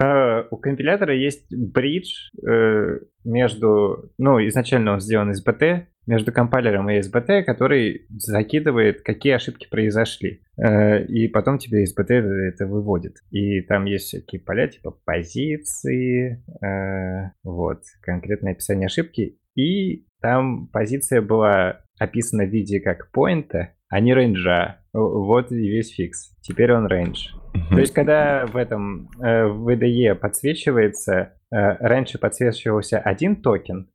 э, 0.00 0.44
у 0.50 0.56
компилятора 0.56 1.14
есть 1.14 1.46
бридж 1.54 2.30
э, 2.46 3.00
между... 3.24 4.10
Ну, 4.18 4.38
изначально 4.46 4.94
он 4.94 5.00
сделан 5.00 5.30
из 5.30 5.44
BT, 5.44 5.86
между 6.06 6.32
компайлером 6.32 6.90
и 6.90 7.00
SBT, 7.00 7.44
который 7.44 8.06
закидывает, 8.10 9.02
какие 9.02 9.34
ошибки 9.34 9.68
произошли. 9.68 10.42
Э, 10.56 11.04
и 11.04 11.28
потом 11.28 11.58
тебе 11.58 11.84
SBT 11.84 12.12
это 12.48 12.66
выводит. 12.66 13.16
И 13.30 13.62
там 13.62 13.84
есть 13.84 14.06
всякие 14.06 14.40
поля, 14.40 14.68
типа 14.68 14.90
позиции, 15.04 16.44
э, 16.62 17.30
вот, 17.42 17.82
конкретное 18.02 18.52
описание 18.52 18.86
ошибки. 18.86 19.38
И 19.54 20.06
там 20.20 20.68
позиция 20.68 21.22
была 21.22 21.80
описана 21.98 22.44
в 22.44 22.50
виде 22.50 22.80
как 22.80 23.10
point 23.10 23.56
а, 23.56 23.74
а 23.94 24.00
не 24.00 24.12
range 24.12 24.61
а. 24.61 24.80
Вот 24.92 25.52
и 25.52 25.70
весь 25.70 25.94
фикс. 25.94 26.36
Теперь 26.40 26.72
он 26.72 26.88
range. 26.88 27.28
То 27.70 27.78
есть, 27.78 27.94
когда 27.94 28.44
в 28.44 28.56
этом 28.56 29.08
э, 29.20 29.46
в 29.46 29.68
IDE 29.68 30.16
подсвечивается, 30.16 31.12
э, 31.12 31.76
раньше 31.78 32.18
подсвечивался 32.18 32.98
один 32.98 33.40
токен, 33.40 33.88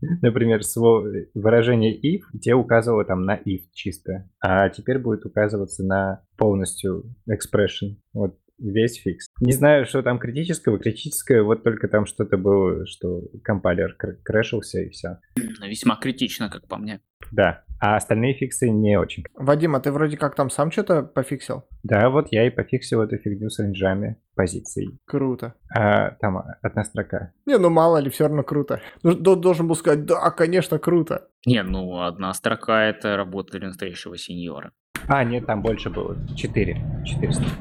например, 0.22 0.62
слово, 0.62 1.10
выражение 1.34 1.96
if, 1.96 2.20
тебе 2.40 2.54
указывало 2.54 3.04
там 3.04 3.24
на 3.24 3.38
if 3.38 3.62
чисто, 3.72 4.30
а 4.40 4.68
теперь 4.68 5.00
будет 5.00 5.26
указываться 5.26 5.82
на 5.82 6.22
полностью 6.38 7.16
expression. 7.28 7.96
Вот 8.12 8.38
весь 8.60 9.02
фикс. 9.02 9.26
Не 9.40 9.50
знаю, 9.50 9.84
что 9.84 10.00
там 10.04 10.20
критического. 10.20 10.78
Критическое, 10.78 11.42
вот 11.42 11.64
только 11.64 11.88
там 11.88 12.06
что-то 12.06 12.36
было, 12.36 12.86
что 12.86 13.22
compiler 13.42 13.96
crash 13.96 14.39
ился 14.39 14.82
и 14.82 14.90
все. 14.90 15.18
Весьма 15.60 15.96
критично, 15.96 16.48
как 16.48 16.68
по 16.68 16.76
мне. 16.76 17.00
Да. 17.32 17.64
А 17.80 17.96
остальные 17.96 18.34
фиксы 18.34 18.68
не 18.68 18.98
очень. 18.98 19.24
Вадим, 19.34 19.74
а 19.74 19.80
ты 19.80 19.90
вроде 19.90 20.16
как 20.16 20.34
там 20.34 20.50
сам 20.50 20.70
что-то 20.70 21.02
пофиксил? 21.02 21.64
Да, 21.82 22.10
вот 22.10 22.28
я 22.30 22.46
и 22.46 22.50
пофиксил 22.50 23.02
эту 23.02 23.16
фигню 23.16 23.48
с 23.48 23.58
рейнджами 23.58 24.16
позиций. 24.34 24.98
Круто. 25.06 25.54
А, 25.74 26.10
там 26.20 26.42
одна 26.62 26.84
строка. 26.84 27.32
Не, 27.46 27.58
ну 27.58 27.70
мало 27.70 27.98
ли, 27.98 28.10
все 28.10 28.24
равно 28.24 28.42
круто. 28.42 28.80
Ну, 29.02 29.14
должен 29.14 29.66
был 29.66 29.74
сказать, 29.74 30.04
да, 30.04 30.30
конечно, 30.30 30.78
круто. 30.78 31.28
Не, 31.46 31.62
ну 31.62 32.02
одна 32.02 32.32
строка 32.34 32.84
это 32.84 33.16
работа 33.16 33.58
для 33.58 33.68
настоящего 33.68 34.16
сеньора. 34.18 34.72
А, 35.08 35.24
нет, 35.24 35.46
там 35.46 35.62
больше 35.62 35.90
было. 35.90 36.16
Четыре. 36.36 36.84
Четыре 37.04 37.32
строки. 37.32 37.52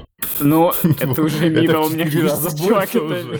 Ну, 0.41 0.71
это 0.99 1.21
уже 1.21 1.49
мидл, 1.49 1.89
мне 1.89 2.05
кажется, 2.05 2.58
чувак, 2.58 2.93
это, 2.93 3.39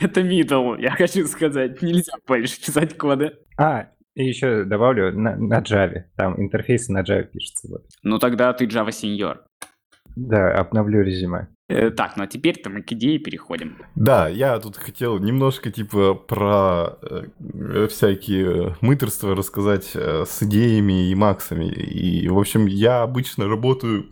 это 0.00 0.22
мидл, 0.22 0.74
я 0.76 0.90
хочу 0.90 1.26
сказать, 1.26 1.82
нельзя 1.82 2.12
больше 2.26 2.60
писать 2.60 2.96
коды. 2.96 3.32
А, 3.56 3.88
и 4.14 4.24
еще 4.24 4.64
добавлю 4.64 5.12
на, 5.16 5.36
на 5.36 5.60
Java. 5.60 6.04
Там 6.16 6.40
интерфейс 6.40 6.88
на 6.88 7.02
Java 7.02 7.24
пишется. 7.24 7.68
Вот. 7.68 7.86
Ну 8.02 8.18
тогда 8.18 8.52
ты 8.52 8.66
Java 8.66 8.88
Senior. 8.88 9.38
Да, 10.16 10.52
обновлю 10.52 11.02
резюме. 11.02 11.48
Э, 11.68 11.90
так, 11.90 12.16
ну 12.16 12.24
а 12.24 12.26
теперь-то 12.26 12.68
мы 12.68 12.82
к 12.82 12.92
идее 12.92 13.18
переходим. 13.20 13.78
Да, 13.94 14.28
я 14.28 14.58
тут 14.58 14.76
хотел 14.76 15.18
немножко 15.20 15.70
типа 15.70 16.14
про 16.14 16.98
э, 17.02 17.86
всякие 17.88 18.76
мыторства 18.80 19.36
рассказать 19.36 19.92
э, 19.94 20.24
с 20.26 20.42
идеями 20.42 21.10
и 21.10 21.14
максами. 21.14 21.66
И, 21.66 22.28
в 22.28 22.38
общем, 22.38 22.66
я 22.66 23.02
обычно 23.02 23.48
работаю 23.48 24.06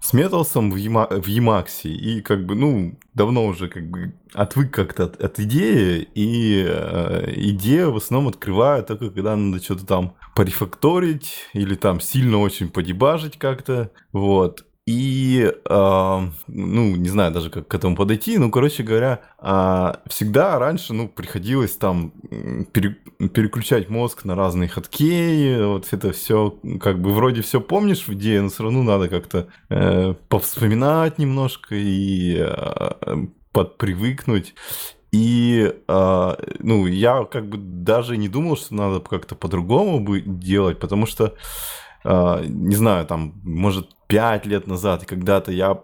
с 0.00 0.12
Металсом 0.12 0.70
в, 0.70 0.76
Ема, 0.76 1.06
в 1.06 1.26
Emacs, 1.26 1.82
и 1.88 2.20
как 2.20 2.46
бы, 2.46 2.54
ну, 2.54 2.98
давно 3.14 3.46
уже 3.46 3.68
как 3.68 3.88
бы 3.90 4.14
отвык 4.32 4.72
как-то 4.72 5.04
от, 5.04 5.20
от 5.20 5.40
идеи, 5.40 6.08
и 6.14 6.64
э, 6.66 7.32
идея 7.36 7.86
в 7.86 7.96
основном 7.96 8.28
открываю 8.28 8.84
только 8.84 9.10
когда 9.10 9.36
надо 9.36 9.62
что-то 9.62 9.86
там 9.86 10.14
порефакторить 10.34 11.48
или 11.52 11.74
там 11.74 12.00
сильно 12.00 12.38
очень 12.38 12.68
подебажить 12.68 13.38
как-то, 13.38 13.90
вот. 14.12 14.64
И, 14.88 15.52
э, 15.68 16.20
ну, 16.46 16.96
не 16.96 17.08
знаю 17.10 17.30
даже, 17.30 17.50
как 17.50 17.68
к 17.68 17.74
этому 17.74 17.94
подойти, 17.94 18.38
ну, 18.38 18.50
короче 18.50 18.82
говоря, 18.82 19.20
э, 19.38 19.92
всегда 20.08 20.58
раньше, 20.58 20.94
ну, 20.94 21.08
приходилось 21.08 21.76
там 21.76 22.10
пере, 22.72 22.96
переключать 23.34 23.90
мозг 23.90 24.24
на 24.24 24.34
разные 24.34 24.70
хоткеи, 24.70 25.62
вот 25.62 25.88
это 25.90 26.12
все, 26.12 26.58
как 26.80 27.02
бы, 27.02 27.12
вроде 27.12 27.42
все 27.42 27.60
помнишь 27.60 28.08
в 28.08 28.14
идее, 28.14 28.40
но 28.40 28.48
все 28.48 28.62
равно 28.62 28.82
надо 28.82 29.10
как-то 29.10 29.48
э, 29.68 30.14
повспоминать 30.30 31.18
немножко 31.18 31.74
и 31.74 32.38
э, 32.38 33.26
подпривыкнуть. 33.52 34.54
И, 35.12 35.70
э, 35.86 36.34
ну, 36.60 36.86
я 36.86 37.24
как 37.24 37.46
бы 37.46 37.58
даже 37.58 38.16
не 38.16 38.30
думал, 38.30 38.56
что 38.56 38.74
надо 38.74 39.00
как-то 39.00 39.34
по-другому 39.34 40.18
делать, 40.18 40.78
потому 40.78 41.04
что, 41.04 41.34
не 42.46 42.74
знаю, 42.74 43.06
там, 43.06 43.34
может, 43.44 43.90
пять 44.06 44.46
лет 44.46 44.66
назад, 44.66 45.04
когда-то 45.04 45.52
я 45.52 45.82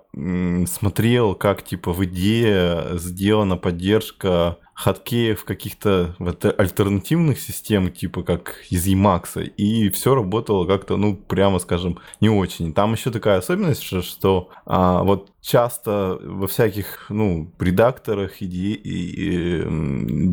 смотрел, 0.67 1.35
как 1.35 1.63
типа 1.63 1.93
в 1.93 2.03
идее 2.05 2.99
сделана 2.99 3.57
поддержка 3.57 4.57
хаткеев 4.75 5.45
каких-то 5.45 6.17
вот, 6.19 6.45
альтернативных 6.45 7.39
систем, 7.39 7.93
типа 7.93 8.23
как 8.23 8.63
из 8.71 8.87
Emacs, 8.87 9.45
и 9.45 9.89
все 9.91 10.15
работало 10.15 10.67
как-то, 10.67 10.97
ну, 10.97 11.17
прямо 11.17 11.59
скажем, 11.59 11.99
не 12.21 12.29
очень. 12.29 12.73
Там 12.75 12.95
еще 12.95 13.11
такая 13.11 13.39
особенность, 13.39 13.83
что 13.83 14.49
а, 14.67 15.05
вот 15.05 15.31
часто 15.45 16.19
во 16.23 16.47
всяких, 16.47 17.07
ну, 17.11 17.53
редакторах 17.61 18.41
и, 18.41 18.47
и, 18.47 19.61
и, 19.63 19.65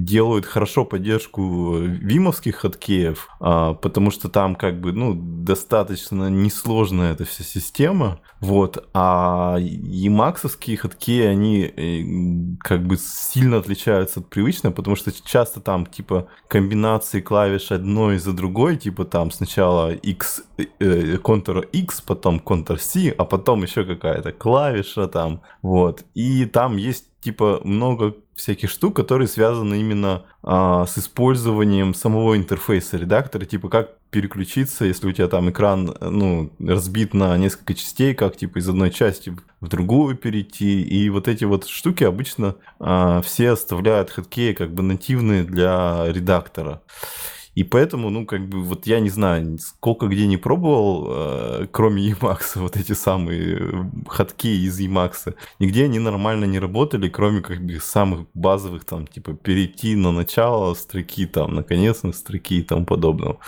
делают 0.04 0.46
хорошо 0.46 0.86
поддержку 0.86 1.80
вимовских 1.80 2.56
хаткеев, 2.56 3.28
а, 3.42 3.74
потому 3.74 4.12
что 4.12 4.30
там 4.30 4.56
как 4.56 4.80
бы, 4.80 4.94
ну, 4.94 5.14
достаточно 5.14 6.30
несложная 6.30 7.12
эта 7.12 7.26
вся 7.26 7.44
система, 7.44 8.20
вот, 8.40 8.88
а 8.94 9.58
емаксовские 9.60 10.78
хаткеи, 10.78 11.26
они 11.26 11.64
э, 11.66 12.58
как 12.62 12.88
бы 12.88 12.98
сильно 12.98 13.58
отличаются 13.58 14.22
от 14.22 14.30
привычного, 14.30 14.74
потому 14.74 14.96
что 14.96 15.12
часто 15.12 15.60
там 15.60 15.86
типа 15.86 16.28
комбинации 16.48 17.20
клавиш 17.20 17.72
одной 17.72 18.18
за 18.18 18.32
другой, 18.32 18.78
типа 18.78 19.04
там 19.04 19.30
сначала 19.32 19.94
X, 19.94 20.44
э, 20.58 21.18
Ctrl-X, 21.18 22.04
потом 22.08 22.42
Ctrl-C, 22.44 23.14
а 23.18 23.26
потом 23.26 23.64
еще 23.64 23.84
какая-то 23.84 24.32
клавиша, 24.32 25.01
монстра 25.02 25.08
там, 25.08 25.42
вот. 25.62 26.04
И 26.14 26.46
там 26.46 26.78
есть 26.78 27.06
типа 27.22 27.62
много 27.64 28.16
всяких 28.34 28.70
штук, 28.70 28.96
которые 28.96 29.28
связаны 29.28 29.80
именно 29.80 30.24
а, 30.42 30.86
с 30.88 30.98
использованием 30.98 31.94
самого 31.94 32.36
интерфейса 32.36 32.98
редактора, 32.98 33.46
типа 33.46 33.70
как 33.70 33.98
переключиться, 34.10 34.86
если 34.86 35.08
у 35.08 35.12
тебя 35.12 35.28
там 35.28 35.50
экран 35.50 35.96
ну, 36.02 36.52
разбит 36.60 37.14
на 37.14 37.38
несколько 37.38 37.76
частей, 37.76 38.16
как 38.16 38.36
типа 38.36 38.58
из 38.58 38.68
одной 38.68 38.90
части 38.90 39.36
в 39.60 39.68
другую 39.68 40.18
перейти. 40.18 40.82
И 40.82 41.10
вот 41.10 41.28
эти 41.28 41.46
вот 41.46 41.68
штуки 41.68 42.04
обычно 42.04 42.56
а, 42.80 43.22
все 43.22 43.52
оставляют 43.52 44.10
хэдкеи 44.10 44.54
как 44.54 44.74
бы 44.74 44.82
нативные 44.82 45.44
для 45.44 46.06
редактора. 46.08 46.82
И 47.54 47.64
поэтому, 47.64 48.10
ну, 48.10 48.26
как 48.26 48.48
бы, 48.48 48.62
вот 48.62 48.88
я 48.88 49.00
не 49.00 49.10
знаю, 49.10 49.58
сколько 49.60 50.08
где 50.08 50.26
не 50.26 50.38
пробовал, 50.38 51.08
э, 51.10 51.68
кроме 51.72 52.12
Emacs, 52.12 52.52
вот 52.56 52.78
эти 52.78 52.94
самые 52.94 53.58
э, 53.60 53.84
ходки 54.08 54.48
из 54.48 54.80
Emacs, 54.80 55.36
нигде 55.60 55.86
они 55.86 56.00
нормально 56.00 56.46
не 56.46 56.60
работали, 56.60 57.10
кроме, 57.10 57.42
как 57.42 57.62
бы, 57.62 57.80
самых 57.80 58.26
базовых, 58.34 58.86
там, 58.86 59.06
типа, 59.06 59.34
перейти 59.34 59.96
на 59.96 60.12
начало 60.12 60.74
строки, 60.76 61.26
там, 61.26 61.56
на 61.56 61.64
конец 61.64 62.04
на 62.04 62.14
строки 62.14 62.60
и 62.60 62.64
тому 62.64 62.86
подобного. 62.86 63.40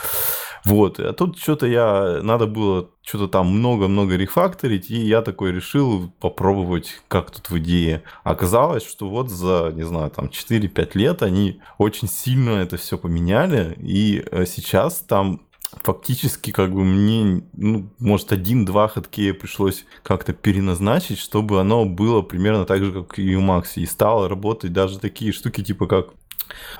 Вот, 0.65 0.99
а 0.99 1.11
тут 1.13 1.37
что-то 1.37 1.67
я, 1.67 2.21
надо 2.23 2.47
было 2.47 2.89
что-то 3.01 3.27
там 3.27 3.47
много-много 3.47 4.15
рефакторить, 4.15 4.89
и 4.89 4.95
я 4.95 5.21
такой 5.21 5.51
решил 5.51 6.11
попробовать, 6.19 7.01
как 7.09 7.31
тут 7.31 7.49
в 7.49 7.57
идее. 7.57 8.03
Оказалось, 8.23 8.87
что 8.87 9.09
вот 9.09 9.29
за, 9.29 9.71
не 9.75 9.83
знаю, 9.83 10.09
там 10.09 10.27
4-5 10.27 10.91
лет 10.93 11.21
они 11.21 11.59
очень 11.77 12.07
сильно 12.07 12.51
это 12.51 12.77
все 12.77 12.97
поменяли, 12.97 13.75
и 13.77 14.23
э, 14.31 14.45
сейчас 14.45 14.99
там 14.99 15.41
фактически 15.81 16.51
как 16.51 16.71
бы 16.71 16.83
мне, 16.83 17.43
ну, 17.53 17.89
может, 17.99 18.31
один-два 18.31 18.87
ходкея 18.87 19.33
пришлось 19.33 19.85
как-то 20.03 20.33
переназначить, 20.33 21.19
чтобы 21.19 21.59
оно 21.59 21.85
было 21.85 22.21
примерно 22.21 22.65
так 22.65 22.83
же, 22.83 22.91
как 22.91 23.19
и 23.19 23.35
у 23.35 23.41
Макси, 23.41 23.79
и 23.79 23.85
стало 23.85 24.29
работать 24.29 24.73
даже 24.73 24.99
такие 24.99 25.31
штуки, 25.31 25.63
типа 25.63 25.87
как 25.87 26.13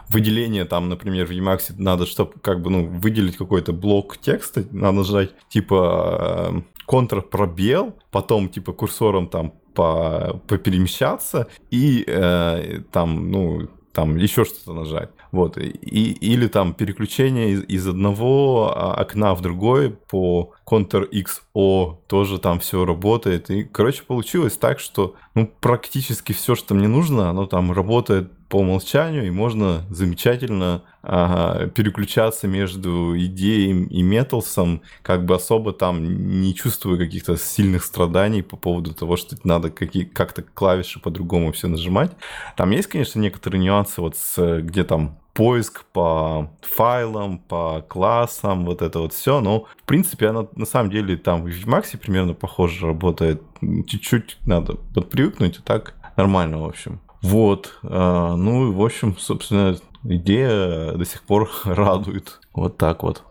выделение 0.10 0.66
там, 0.66 0.90
например, 0.90 1.26
в 1.26 1.32
Emacs 1.32 1.74
надо, 1.78 2.06
чтобы 2.06 2.34
как 2.42 2.62
бы, 2.62 2.70
ну, 2.70 2.86
выделить 2.86 3.38
какой-то 3.38 3.74
блок 3.74 4.18
текста, 4.18 4.64
надо 4.72 4.98
нажать 4.98 5.32
типа 5.50 6.52
э, 6.54 6.62
контр-пробел, 6.86 7.96
потом 8.12 8.50
типа 8.50 8.74
курсором 8.74 9.28
там 9.28 9.54
по, 9.74 10.42
поперемещаться 10.48 11.48
и 11.72 12.04
э, 12.06 12.82
там, 12.92 13.32
ну, 13.32 13.70
там 13.94 14.18
еще 14.18 14.44
что-то 14.44 14.74
нажать. 14.74 15.10
Вот. 15.32 15.58
И, 15.58 16.12
или 16.12 16.48
там 16.48 16.74
переключение 16.74 17.52
из, 17.52 17.64
из 17.64 17.88
одного 17.88 18.74
а, 18.76 18.94
окна 18.96 19.34
в 19.36 19.42
другой 19.42 19.92
по 19.92 20.54
Ctrl-XO 20.66 21.98
тоже 22.08 22.40
там 22.40 22.60
все 22.60 22.86
работает. 22.86 23.50
И, 23.50 23.64
короче, 23.64 24.04
получилось 24.04 24.58
так, 24.58 24.80
что 24.80 25.16
ну, 25.36 25.52
практически 25.62 26.34
все, 26.34 26.56
что 26.56 26.74
мне 26.74 26.88
нужно, 26.88 27.30
оно 27.30 27.46
там 27.46 27.72
работает 27.72 28.32
по 28.54 28.58
умолчанию, 28.58 29.26
и 29.26 29.32
можно 29.32 29.84
замечательно 29.90 30.84
ага, 31.02 31.66
переключаться 31.70 32.48
между 32.48 33.18
идеей 33.18 33.72
и 33.86 34.04
металсом, 34.04 34.84
как 35.02 35.26
бы 35.26 35.34
особо 35.34 35.74
там 35.74 36.40
не 36.40 36.54
чувствуя 36.54 37.00
каких-то 37.00 37.36
сильных 37.36 37.84
страданий 37.84 38.44
по 38.44 38.56
поводу 38.56 38.94
того, 38.94 39.18
что 39.18 39.36
надо 39.44 39.72
какие, 39.72 40.04
как-то 40.04 40.44
клавиши 40.44 41.00
по-другому 41.00 41.52
все 41.52 41.68
нажимать. 41.68 42.12
Там 42.56 42.70
есть, 42.70 42.90
конечно, 42.90 43.18
некоторые 43.18 43.60
нюансы, 43.60 44.02
вот 44.02 44.16
с, 44.18 44.62
где 44.62 44.84
там 44.84 45.18
поиск 45.34 45.86
по 45.86 46.52
файлам, 46.62 47.40
по 47.40 47.84
классам, 47.90 48.66
вот 48.66 48.84
это 48.84 49.00
вот 49.00 49.14
все. 49.14 49.42
Но, 49.42 49.66
в 49.82 49.84
принципе, 49.88 50.28
она 50.28 50.46
на 50.56 50.68
самом 50.68 50.92
деле 50.92 51.18
там 51.18 51.42
в 51.42 51.48
Emacs 51.48 51.98
примерно 51.98 52.36
похоже 52.36 52.86
работает. 52.86 53.42
Чуть-чуть 53.88 54.38
надо 54.46 54.76
подпривыкнуть, 54.94 55.58
а 55.58 55.62
так 55.64 55.96
нормально, 56.18 56.60
в 56.60 56.66
общем. 56.66 57.00
Вот. 57.24 57.80
А, 57.84 58.36
ну 58.36 58.70
и, 58.70 58.74
в 58.74 58.84
общем, 58.84 59.18
собственно, 59.18 59.76
идея 60.04 60.92
до 60.92 61.06
сих 61.06 61.24
пор 61.24 61.50
радует. 61.66 62.40
Вот 62.54 62.78
так 62.78 63.04
вот. 63.04 63.24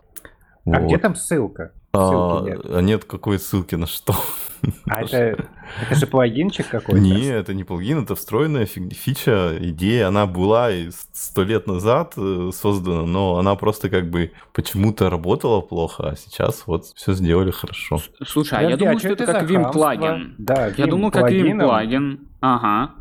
А 0.65 0.79
вот. 0.79 0.87
где 0.87 0.97
там 0.97 1.15
ссылка? 1.15 1.71
А, 1.95 2.41
нет. 2.41 2.61
а 2.65 2.81
нет 2.81 3.05
какой 3.05 3.37
ссылки 3.37 3.75
на 3.75 3.87
что? 3.87 4.15
А 4.89 5.01
это, 5.01 5.45
это 5.81 5.95
же 5.95 6.07
плагинчик 6.07 6.69
какой-то? 6.69 6.97
Не, 6.97 7.27
это 7.27 7.53
не 7.53 7.65
плагин, 7.65 8.03
это 8.03 8.15
встроенная 8.15 8.65
фича, 8.65 9.57
идея, 9.59 10.07
она 10.07 10.25
была 10.25 10.69
сто 11.11 11.43
лет 11.43 11.67
назад 11.67 12.13
э, 12.15 12.49
создана, 12.53 13.05
но 13.05 13.35
она 13.35 13.55
просто 13.55 13.89
как 13.89 14.09
бы 14.09 14.31
почему-то 14.53 15.09
работала 15.09 15.59
плохо, 15.59 16.11
а 16.11 16.15
сейчас 16.15 16.63
вот 16.65 16.85
все 16.95 17.11
сделали 17.11 17.51
хорошо. 17.51 17.99
Слушай, 18.25 18.59
а 18.59 18.69
я 18.69 18.77
думал, 18.77 18.95
а 18.95 18.99
что 18.99 19.09
это 19.09 19.25
как 19.25 19.49
Vim 19.49 19.69
плагин. 19.73 20.35
Да, 20.37 20.67
я 20.77 20.87
думал, 20.87 21.11
как 21.11 21.29
Vim 21.29 21.59
плагин. 21.59 22.29
Ага. 22.39 22.93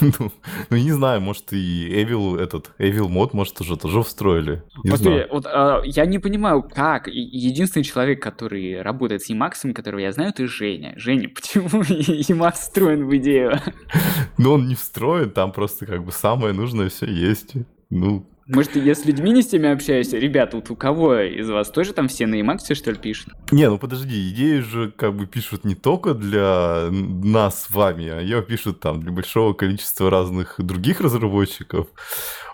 Ну, 0.00 0.32
ну, 0.70 0.76
не 0.76 0.92
знаю, 0.92 1.20
может 1.20 1.52
и 1.52 2.02
Evil 2.02 2.38
этот, 2.38 2.72
Evil 2.78 3.08
мод, 3.08 3.34
может, 3.34 3.60
уже 3.60 3.76
тоже 3.76 4.02
встроили. 4.02 4.62
Не 4.82 4.90
Посмотри, 4.90 5.14
знаю. 5.14 5.28
вот 5.30 5.46
а, 5.46 5.82
я 5.84 6.06
не 6.06 6.18
понимаю, 6.18 6.62
как. 6.62 7.06
Единственный 7.06 7.84
человек, 7.84 8.20
который 8.22 8.82
работает 8.82 9.22
с 9.22 9.30
Emacs, 9.30 9.72
которого 9.72 10.00
я 10.00 10.12
знаю, 10.12 10.30
это 10.30 10.46
Женя. 10.46 10.94
Женя, 10.96 11.28
почему 11.34 11.68
Emacs 11.68 12.54
встроен 12.54 13.06
в 13.06 13.16
идею? 13.16 13.60
Но 14.38 14.54
он 14.54 14.66
не 14.66 14.74
встроен, 14.74 15.30
там 15.30 15.52
просто 15.52 15.86
как 15.86 16.04
бы 16.04 16.12
самое 16.12 16.52
нужное 16.52 16.88
все 16.88 17.06
есть. 17.06 17.54
Ну, 17.90 18.26
Может, 18.54 18.76
я 18.76 18.94
с 18.94 19.04
людьми 19.06 19.30
не 19.32 19.42
с 19.42 19.46
теми 19.48 19.68
общаюсь? 19.70 20.12
Ребята, 20.12 20.56
вот 20.56 20.70
у 20.70 20.76
кого 20.76 21.18
из 21.20 21.48
вас 21.48 21.70
тоже 21.70 21.92
там 21.94 22.08
все 22.08 22.26
на 22.26 22.34
Emacs, 22.40 22.74
что 22.74 22.90
ли, 22.90 22.98
пишут? 22.98 23.32
не, 23.50 23.68
ну 23.68 23.78
подожди, 23.78 24.28
идеи 24.30 24.58
же 24.60 24.90
как 24.90 25.14
бы 25.14 25.26
пишут 25.26 25.64
не 25.64 25.74
только 25.74 26.14
для 26.14 26.88
нас 26.90 27.64
с 27.64 27.70
вами, 27.70 28.08
а 28.08 28.20
ее 28.20 28.42
пишут 28.42 28.80
там 28.80 29.00
для 29.00 29.10
большого 29.10 29.54
количества 29.54 30.10
разных 30.10 30.56
других 30.58 31.00
разработчиков, 31.00 31.86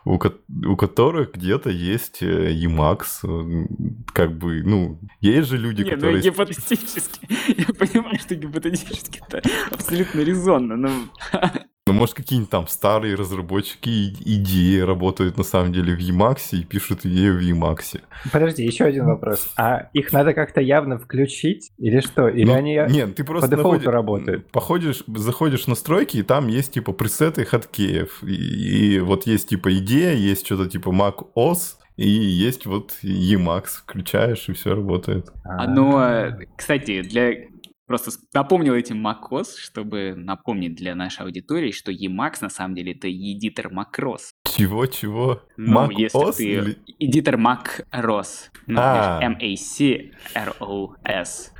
у, 0.04 0.18
ко- 0.18 0.34
у 0.66 0.76
которых 0.76 1.32
где-то 1.34 1.70
есть 1.70 2.22
э, 2.22 2.52
Emacs, 2.52 3.20
э, 3.24 3.66
как 4.12 4.36
бы, 4.38 4.62
ну, 4.62 5.00
есть 5.20 5.48
же 5.48 5.58
люди, 5.58 5.82
Не, 5.82 5.90
ну 5.90 5.96
которые... 5.96 6.20
гипотетически. 6.22 7.20
Я 7.58 7.66
понимаю, 7.74 8.18
что 8.18 8.34
гипотетически 8.36 9.20
это 9.28 9.42
абсолютно 9.70 10.20
резонно, 10.20 10.76
но... 10.76 10.90
Ну, 11.88 11.92
может, 11.94 12.14
какие-нибудь 12.14 12.50
там 12.50 12.68
старые 12.68 13.14
разработчики 13.14 14.14
идеи 14.24 14.80
работают 14.80 15.36
на 15.38 15.44
самом 15.44 15.72
деле 15.72 15.94
в 15.94 15.98
Emacs 15.98 16.48
и 16.52 16.64
пишут 16.64 17.04
идею 17.04 17.38
в 17.38 17.42
Emacs. 17.42 18.00
Подожди, 18.32 18.64
еще 18.64 18.84
один 18.84 19.06
вопрос. 19.06 19.50
А 19.56 19.88
их 19.92 20.12
надо 20.12 20.34
как-то 20.34 20.60
явно 20.60 20.98
включить 20.98 21.70
или 21.78 22.00
что? 22.00 22.28
Или 22.28 22.44
Ну, 22.44 22.54
они... 22.54 22.78
Нет, 22.88 23.14
ты 23.14 23.24
просто 23.24 23.48
дефолту 23.48 23.78
находи- 23.78 23.90
работают. 23.90 24.50
Походишь, 24.50 25.02
заходишь 25.06 25.64
в 25.64 25.68
настройки, 25.68 26.18
и 26.18 26.22
там 26.22 26.48
есть 26.48 26.72
типа 26.74 26.92
пресеты 26.92 27.44
хаткеев. 27.44 28.22
И, 28.22 28.96
и 28.96 29.00
вот 29.00 29.26
есть 29.26 29.48
типа 29.48 29.76
идея, 29.78 30.14
есть 30.14 30.44
что-то 30.46 30.68
типа 30.68 30.90
Mac 30.90 31.26
OS, 31.34 31.76
и 31.96 32.08
есть 32.08 32.66
вот 32.66 32.94
Emacs. 33.02 33.80
Включаешь, 33.82 34.48
и 34.48 34.52
все 34.52 34.74
работает. 34.74 35.30
А, 35.44 35.64
Оно, 35.64 36.00
э, 36.04 36.46
кстати, 36.56 37.02
для... 37.02 37.32
Просто 37.88 38.10
напомнил 38.34 38.74
этим 38.74 39.04
macOS, 39.04 39.56
чтобы 39.56 40.12
напомнить 40.14 40.74
для 40.76 40.94
нашей 40.94 41.24
аудитории, 41.24 41.70
что 41.72 41.90
Emacs 41.90 42.36
на 42.42 42.50
самом 42.50 42.74
деле 42.74 42.92
это 42.92 43.10
эдитор 43.10 43.72
macros. 43.72 44.32
Чего-чего? 44.44 45.42
Ну, 45.56 45.86
Mac 45.86 45.92
если 45.96 46.32
ты... 46.36 46.44
или- 46.44 46.76
Эдитор 46.98 47.36
macros. 47.36 48.50
Ну, 48.66 48.78
А. 48.78 49.18
M-A-C-R-O-S. 50.34 51.52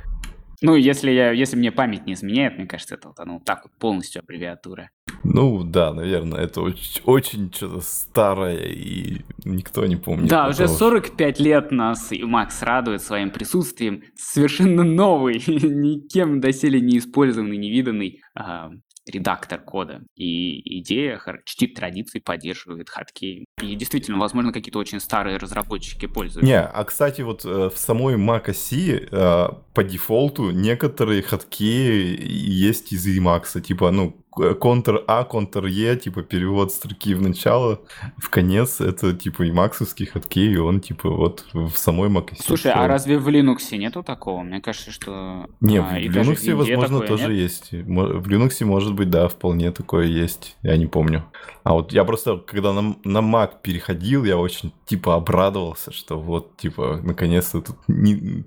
Ну, 0.61 0.75
если, 0.75 1.09
я, 1.11 1.31
если 1.31 1.55
мне 1.55 1.71
память 1.71 2.05
не 2.05 2.13
изменяет, 2.13 2.57
мне 2.57 2.67
кажется, 2.67 2.95
это 2.95 3.07
вот 3.07 3.19
оно 3.19 3.35
вот 3.35 3.45
так 3.45 3.63
вот 3.63 3.71
полностью 3.79 4.19
аббревиатура. 4.21 4.89
Ну 5.23 5.63
да, 5.63 5.93
наверное, 5.93 6.41
это 6.41 6.61
очень, 6.61 7.01
очень 7.05 7.51
что-то 7.53 7.81
старое, 7.81 8.65
и 8.65 9.21
никто 9.43 9.85
не 9.85 9.95
помнит. 9.95 10.29
да, 10.29 10.47
уже 10.47 10.63
этого. 10.63 10.77
45 10.77 11.39
лет 11.39 11.71
нас 11.71 12.11
и 12.11 12.23
Макс 12.23 12.61
радует 12.61 13.01
своим 13.01 13.29
присутствием. 13.29 14.03
Совершенно 14.15 14.83
новый, 14.83 15.43
никем 15.47 16.39
доселе 16.39 16.81
не 16.81 16.97
использованный, 16.97 17.57
невиданный 17.57 18.21
а, 18.35 18.71
редактор 19.09 19.59
кода. 19.59 20.01
И 20.15 20.79
идея 20.79 21.19
чтит 21.45 21.75
традиции, 21.75 22.19
поддерживает 22.19 22.89
хаткей. 22.89 23.45
И 23.61 23.75
действительно, 23.75 24.19
возможно, 24.19 24.53
какие-то 24.53 24.79
очень 24.79 24.99
старые 24.99 25.37
разработчики 25.37 26.05
пользуются. 26.05 26.45
Не, 26.45 26.61
а 26.61 26.83
кстати, 26.83 27.21
вот 27.21 27.45
э, 27.45 27.69
в 27.69 27.77
самой 27.77 28.15
Mac 28.15 28.45
OS 28.45 29.09
э, 29.11 29.49
по 29.73 29.83
дефолту 29.83 30.51
некоторые 30.51 31.21
хатки 31.21 31.63
есть 31.65 32.93
из 32.93 33.07
Emacs, 33.07 33.61
типа, 33.61 33.91
ну, 33.91 34.23
Ctrl-A, 34.39 35.27
Ctrl-E, 35.29 35.95
типа, 35.97 36.23
перевод 36.23 36.71
строки 36.71 37.13
в 37.13 37.21
начало, 37.21 37.81
в 38.17 38.29
конец, 38.29 38.81
это, 38.81 39.13
типа, 39.13 39.47
emacsовский 39.47 40.05
хаткей, 40.05 40.53
и 40.53 40.57
он, 40.57 40.79
типа, 40.79 41.09
вот 41.09 41.45
в 41.53 41.71
самой 41.75 42.09
Mac 42.09 42.31
OS. 42.31 42.43
Слушай, 42.43 42.71
а 42.73 42.87
разве 42.87 43.17
в 43.17 43.27
Linux 43.27 43.75
нету 43.77 44.03
такого? 44.03 44.41
Мне 44.41 44.61
кажется, 44.61 44.91
что... 44.91 45.47
Не, 45.61 45.77
а, 45.77 45.83
в 45.83 45.97
и 45.97 46.07
Linux, 46.07 46.53
возможно, 46.55 46.99
такое 46.99 47.07
тоже 47.07 47.27
нет? 47.29 47.41
есть. 47.41 47.71
В 47.71 48.27
Linux, 48.27 48.65
может 48.65 48.93
быть, 48.93 49.09
да, 49.09 49.27
вполне 49.27 49.71
такое 49.71 50.05
есть. 50.05 50.55
Я 50.61 50.77
не 50.77 50.87
помню. 50.87 51.25
А 51.63 51.73
вот 51.73 51.91
я 51.91 52.03
просто, 52.05 52.37
когда 52.37 52.73
на, 52.73 52.95
на 53.03 53.19
Mac 53.19 53.61
переходил, 53.61 54.23
я 54.23 54.37
очень, 54.37 54.71
типа, 54.85 55.15
обрадовался, 55.15 55.91
что 55.91 56.19
вот, 56.19 56.57
типа, 56.57 56.99
наконец-то 57.03 57.61
тут 57.61 57.77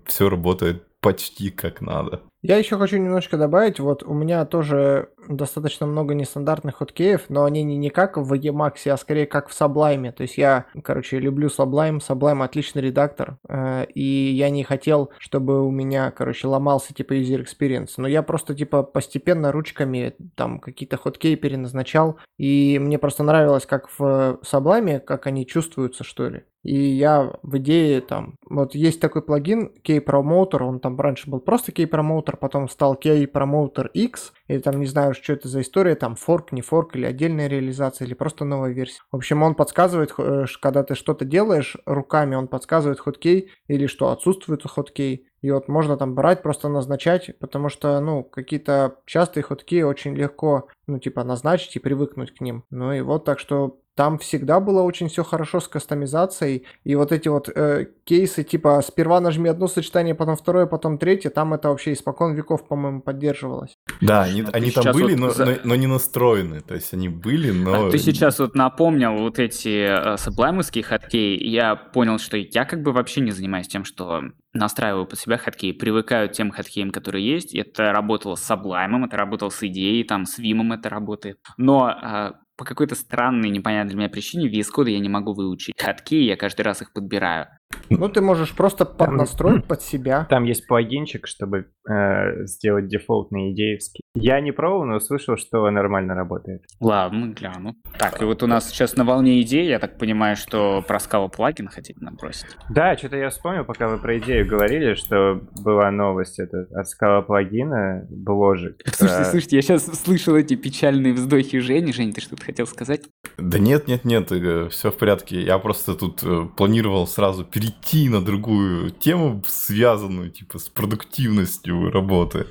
все 0.07 0.29
работает 0.29 0.85
почти 1.01 1.51
как 1.51 1.81
надо. 1.81 2.23
Я 2.43 2.57
еще 2.57 2.77
хочу 2.77 2.97
немножко 2.97 3.37
добавить, 3.39 3.79
вот 3.79 4.03
у 4.03 4.13
меня 4.13 4.45
тоже 4.45 5.11
достаточно 5.29 5.87
много 5.87 6.15
нестандартных 6.15 6.75
хоткеев, 6.75 7.27
но 7.29 7.45
они 7.45 7.63
не, 7.63 7.77
не 7.77 7.89
как 7.89 8.17
в 8.17 8.33
Emacs, 8.33 8.89
а 8.91 8.97
скорее 8.97 9.27
как 9.27 9.49
в 9.49 9.61
Sublime. 9.61 10.11
То 10.11 10.23
есть 10.23 10.39
я, 10.39 10.67
короче, 10.83 11.21
люблю 11.21 11.47
Sublime, 11.47 12.01
Sublime 12.01 12.43
отличный 12.43 12.83
редактор, 12.83 13.39
э, 13.49 13.85
и 13.95 14.33
я 14.33 14.51
не 14.51 14.65
хотел, 14.65 15.11
чтобы 15.19 15.65
у 15.65 15.71
меня, 15.71 16.11
короче, 16.11 16.49
ломался 16.49 16.93
типа 16.93 17.13
user 17.13 17.45
experience, 17.45 17.93
но 17.97 18.09
я 18.09 18.25
просто 18.25 18.57
типа 18.57 18.83
постепенно 18.83 19.53
ручками 19.53 20.17
там 20.35 20.59
какие-то 20.59 20.97
хоткеи 20.97 21.37
переназначал, 21.37 22.19
и 22.39 22.81
мне 22.81 22.99
просто 22.99 23.23
нравилось, 23.23 23.67
как 23.67 23.89
в 23.97 24.41
Sublime, 24.43 24.99
как 24.99 25.29
они 25.29 25.47
чувствуются, 25.47 26.03
что 26.03 26.29
ли. 26.29 26.43
И 26.63 26.77
я 26.77 27.33
в 27.43 27.59
идее 27.59 28.01
там, 28.01 28.37
вот 28.49 28.75
есть 28.75 29.01
такой 29.01 29.23
плагин 29.23 29.73
K-Promoter, 29.85 30.63
он 30.63 30.79
там 30.79 30.99
раньше 31.01 31.29
был 31.29 31.41
просто 31.41 31.73
K-Promoter, 31.73 32.32
потом 32.37 32.69
стал 32.69 32.97
K-Promoter 32.97 33.89
X, 33.93 34.33
или 34.49 34.59
там 34.59 34.81
не 34.81 34.87
знаю, 34.87 35.15
что 35.15 35.33
это 35.33 35.49
за 35.49 35.61
история, 35.61 35.95
там 35.95 36.17
форк, 36.17 36.53
не 36.53 36.63
форк, 36.63 36.97
или 36.97 37.07
отдельная 37.07 37.49
реализация, 37.49 38.07
или 38.07 38.15
просто 38.15 38.45
новая 38.45 38.73
версия. 38.73 39.03
В 39.11 39.17
общем, 39.17 39.43
он 39.43 39.55
подсказывает, 39.55 40.15
э, 40.19 40.45
когда 40.61 40.83
ты 40.83 40.95
что-то 40.95 41.25
делаешь 41.25 41.77
руками, 41.87 42.35
он 42.35 42.49
подсказывает 42.49 43.01
хоткей, 43.01 43.51
или 43.69 43.87
что 43.87 44.11
отсутствует 44.11 44.63
хоткей. 44.63 45.27
И 45.43 45.51
вот 45.51 45.69
можно 45.69 45.97
там 45.97 46.15
брать, 46.15 46.43
просто 46.43 46.69
назначать, 46.69 47.37
потому 47.41 47.69
что, 47.69 47.99
ну, 48.01 48.23
какие-то 48.23 48.97
частые 49.07 49.43
ходки 49.43 49.83
очень 49.83 50.15
легко, 50.15 50.69
ну, 50.87 51.01
типа, 51.01 51.25
назначить 51.25 51.75
и 51.75 51.81
привыкнуть 51.81 52.33
к 52.33 52.41
ним. 52.41 52.65
Ну 52.71 52.93
и 52.93 53.01
вот, 53.01 53.25
так 53.25 53.41
что 53.41 53.81
там 53.95 54.19
всегда 54.19 54.61
было 54.61 54.83
очень 54.83 55.09
все 55.09 55.23
хорошо 55.23 55.61
с 55.61 55.69
кастомизацией. 55.69 56.67
И 56.85 56.95
вот 56.95 57.13
эти 57.13 57.29
вот 57.29 57.49
э, 57.55 57.87
кейсы, 58.05 58.43
типа, 58.43 58.81
сперва 58.87 59.21
нажми 59.21 59.49
одно 59.49 59.69
сочетание, 59.69 60.15
потом 60.15 60.37
второе, 60.37 60.67
потом 60.67 60.99
третье, 60.99 61.31
там 61.31 61.53
это 61.53 61.69
вообще 61.69 61.93
испокон 61.93 62.35
веков, 62.35 62.67
по-моему, 62.67 63.03
поддерживалось. 63.03 63.77
Да, 64.01 64.23
они, 64.23 64.43
ты 64.43 64.53
они 64.53 64.71
там 64.71 64.93
были, 64.93 65.13
вот 65.15 65.21
но, 65.21 65.31
за- 65.31 65.45
но, 65.45 65.53
но 65.65 65.75
не 65.75 65.87
настроены. 65.87 66.61
То 66.61 66.75
есть 66.75 66.95
они 66.95 67.09
были, 67.09 67.51
но... 67.51 67.89
А 67.89 67.91
Ты 67.91 67.99
сейчас 67.99 68.39
вот 68.39 68.55
напомнил 68.55 69.17
вот 69.19 69.39
эти 69.39 70.15
э, 70.15 70.17
саблаймовские 70.17 70.85
хаткеи, 70.85 71.37
и 71.37 71.51
я 71.51 71.77
понял, 71.77 72.19
что 72.19 72.37
я 72.37 72.65
как 72.65 72.83
бы 72.83 72.93
вообще 72.93 73.21
не 73.21 73.31
занимаюсь 73.31 73.69
тем, 73.69 73.85
что 73.85 74.23
настраиваю 74.55 75.07
под 75.07 75.19
себя 75.19 75.39
хаткеи, 75.39 75.73
привыкаю 75.73 76.29
к 76.29 76.33
тем 76.33 76.51
хаткеям, 76.51 76.91
которые 76.91 77.27
есть. 77.27 77.55
Это 77.55 77.93
работало 77.93 78.35
с 78.35 78.51
Sublime, 78.51 79.07
это 79.07 79.17
работало 79.17 79.51
с 79.51 79.63
идеей, 79.63 80.05
там 80.05 80.27
с 80.27 80.39
Vim 80.39 80.75
это 80.75 80.89
работает. 80.89 81.39
Но 81.57 81.91
э, 81.91 82.33
по 82.57 82.65
какой-то 82.65 82.95
странной, 82.95 83.51
непонятной 83.51 83.91
для 83.91 83.99
меня 83.99 84.09
причине 84.09 84.49
VS 84.49 84.69
Code 84.77 84.91
я 84.91 84.99
не 84.99 85.09
могу 85.09 85.33
выучить. 85.33 85.75
Хаткеи, 85.79 86.25
я 86.25 86.37
каждый 86.37 86.63
раз 86.63 86.83
их 86.83 86.93
подбираю. 86.93 87.49
Ну, 87.91 88.09
ты 88.09 88.21
можешь 88.21 88.55
просто 88.55 88.85
поднастроить 88.85 89.67
под 89.67 89.83
себя. 89.83 90.27
Там 90.31 90.45
есть 90.45 90.67
плагинчик, 90.67 91.27
чтобы 91.27 91.67
э, 91.89 92.45
сделать 92.47 92.89
дефолтные 92.89 93.53
идеевские. 93.53 94.03
Я 94.15 94.41
не 94.41 94.53
пробовал, 94.53 94.85
но 94.85 95.01
слышал, 95.01 95.37
что 95.37 95.71
нормально 95.71 96.15
работает. 96.15 96.63
Ладно, 96.81 97.33
гляну. 97.33 97.75
Так, 97.99 98.21
и 98.21 98.25
вот 98.25 98.43
у 98.43 98.47
нас 98.47 98.69
сейчас 98.69 98.97
на 98.97 99.05
волне 99.05 99.41
идей, 99.41 99.67
я 99.69 99.79
так 99.79 99.99
понимаю, 99.99 100.37
что 100.37 100.83
про 100.87 100.99
Scala 100.99 101.31
плагин 101.31 101.69
хотите 101.69 101.99
набросить. 102.01 102.57
Да, 102.71 102.97
что-то 102.97 103.17
я 103.17 103.31
вспомнил, 103.31 103.65
пока 103.65 103.89
вы 103.89 103.99
про 103.99 104.19
идею 104.19 104.47
говорили, 104.47 104.95
что 104.95 105.41
была 105.63 105.91
новость 105.91 106.39
это, 106.39 106.67
от 106.75 106.89
скала 106.89 107.23
плагина, 107.23 108.07
бложик. 108.11 108.83
Слушайте, 108.87 109.17
про- 109.23 109.31
слушайте, 109.31 109.57
я 109.57 109.63
сейчас 109.63 109.87
слышал 110.03 110.37
эти 110.37 110.57
печальные 110.57 111.15
вздохи 111.15 111.59
Жени. 111.59 111.93
Жень, 111.93 112.13
ты 112.13 112.21
что-то 112.21 112.45
хотел 112.45 112.67
сказать? 112.67 113.03
Да 113.39 113.59
нет, 113.59 113.89
нет, 113.89 114.05
нет, 114.05 114.31
все 114.73 114.91
в 114.91 114.97
порядке. 114.97 115.41
Я 115.43 115.59
просто 115.59 115.95
тут 115.95 116.23
э, 116.23 116.47
планировал 116.57 117.07
сразу 117.07 117.45
перейти 117.63 118.09
на 118.09 118.21
другую 118.21 118.91
тему, 118.91 119.43
связанную 119.47 120.31
типа 120.31 120.59
с 120.59 120.69
продуктивностью 120.69 121.91
работы. 121.91 122.47